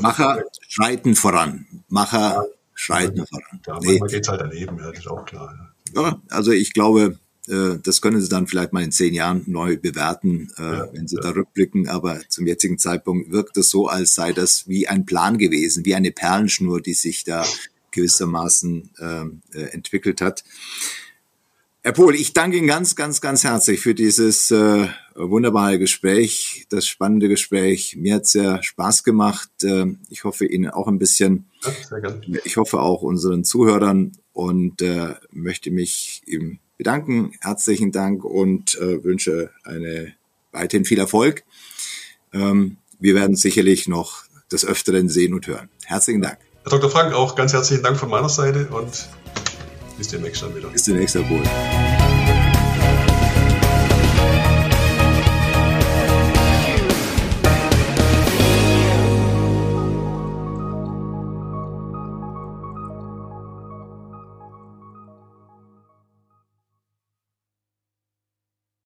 Macher 0.00 0.42
schreiten 0.66 1.14
voran. 1.14 1.66
Macher 1.88 2.18
ja, 2.18 2.44
schreiten 2.74 3.18
ja, 3.18 3.26
voran. 3.26 3.60
Ja, 3.66 3.78
nee. 3.80 3.86
manchmal 3.88 4.08
geht's 4.08 4.28
halt 4.28 4.40
daneben, 4.40 4.78
ja, 4.78 4.90
das 4.90 5.00
ist 5.00 5.08
auch 5.08 5.24
klar. 5.26 5.72
Ja. 5.94 6.02
ja, 6.02 6.22
also 6.30 6.52
ich 6.52 6.72
glaube, 6.72 7.18
äh, 7.48 7.78
das 7.82 8.00
können 8.00 8.20
Sie 8.20 8.28
dann 8.28 8.46
vielleicht 8.46 8.72
mal 8.72 8.82
in 8.82 8.92
zehn 8.92 9.12
Jahren 9.12 9.44
neu 9.46 9.76
bewerten, 9.76 10.50
äh, 10.56 10.86
wenn 10.92 11.06
Sie 11.06 11.16
da 11.16 11.30
rückblicken. 11.30 11.88
Aber 11.88 12.20
zum 12.28 12.46
jetzigen 12.46 12.78
Zeitpunkt 12.78 13.30
wirkt 13.30 13.56
es 13.58 13.68
so, 13.68 13.88
als 13.88 14.14
sei 14.14 14.32
das 14.32 14.68
wie 14.68 14.88
ein 14.88 15.04
Plan 15.04 15.36
gewesen, 15.38 15.84
wie 15.84 15.94
eine 15.94 16.12
Perlenschnur, 16.12 16.80
die 16.80 16.94
sich 16.94 17.24
da 17.24 17.44
gewissermaßen 17.90 18.90
ähm, 19.00 19.42
äh, 19.52 19.64
entwickelt 19.64 20.20
hat. 20.20 20.44
Herr 21.84 21.90
Pohl, 21.92 22.14
ich 22.14 22.32
danke 22.32 22.58
Ihnen 22.58 22.68
ganz, 22.68 22.94
ganz, 22.94 23.20
ganz 23.20 23.42
herzlich 23.42 23.80
für 23.80 23.92
dieses 23.92 24.52
äh, 24.52 24.86
wunderbare 25.16 25.80
Gespräch, 25.80 26.64
das 26.70 26.86
spannende 26.86 27.28
Gespräch. 27.28 27.96
Mir 27.96 28.14
hat 28.14 28.26
sehr 28.28 28.62
Spaß 28.62 29.02
gemacht. 29.02 29.50
Äh, 29.64 29.86
ich 30.08 30.22
hoffe 30.22 30.46
Ihnen 30.46 30.70
auch 30.70 30.86
ein 30.86 31.00
bisschen. 31.00 31.50
Ja. 31.64 32.14
Ich 32.44 32.56
hoffe 32.56 32.78
auch 32.78 33.02
unseren 33.02 33.42
Zuhörern 33.42 34.12
und 34.32 34.80
äh, 34.80 35.14
möchte 35.32 35.72
mich 35.72 36.22
ihm 36.26 36.60
bedanken. 36.78 37.32
Herzlichen 37.40 37.90
Dank 37.90 38.24
und 38.24 38.76
äh, 38.76 39.02
wünsche 39.02 39.50
eine 39.64 40.14
weiterhin 40.52 40.84
viel 40.84 41.00
Erfolg. 41.00 41.42
Ähm, 42.32 42.76
wir 43.00 43.16
werden 43.16 43.34
sicherlich 43.34 43.88
noch 43.88 44.22
des 44.52 44.64
Öfteren 44.64 45.08
sehen 45.08 45.34
und 45.34 45.48
hören. 45.48 45.68
Herzlichen 45.84 46.22
Dank. 46.22 46.38
Herr 46.62 46.78
Dr. 46.78 46.90
Frank, 46.90 47.12
auch 47.12 47.34
ganz 47.34 47.52
herzlichen 47.52 47.82
Dank 47.82 47.98
von 47.98 48.08
meiner 48.08 48.28
Seite 48.28 48.68
und 48.68 49.08
bis 50.02 50.08
demnächst 50.08 50.42
dann 50.42 50.52
wieder. 50.56 50.68
Bis 50.68 50.82
demnächst, 50.82 51.14
Herr 51.14 51.22
Bohl. 51.22 52.41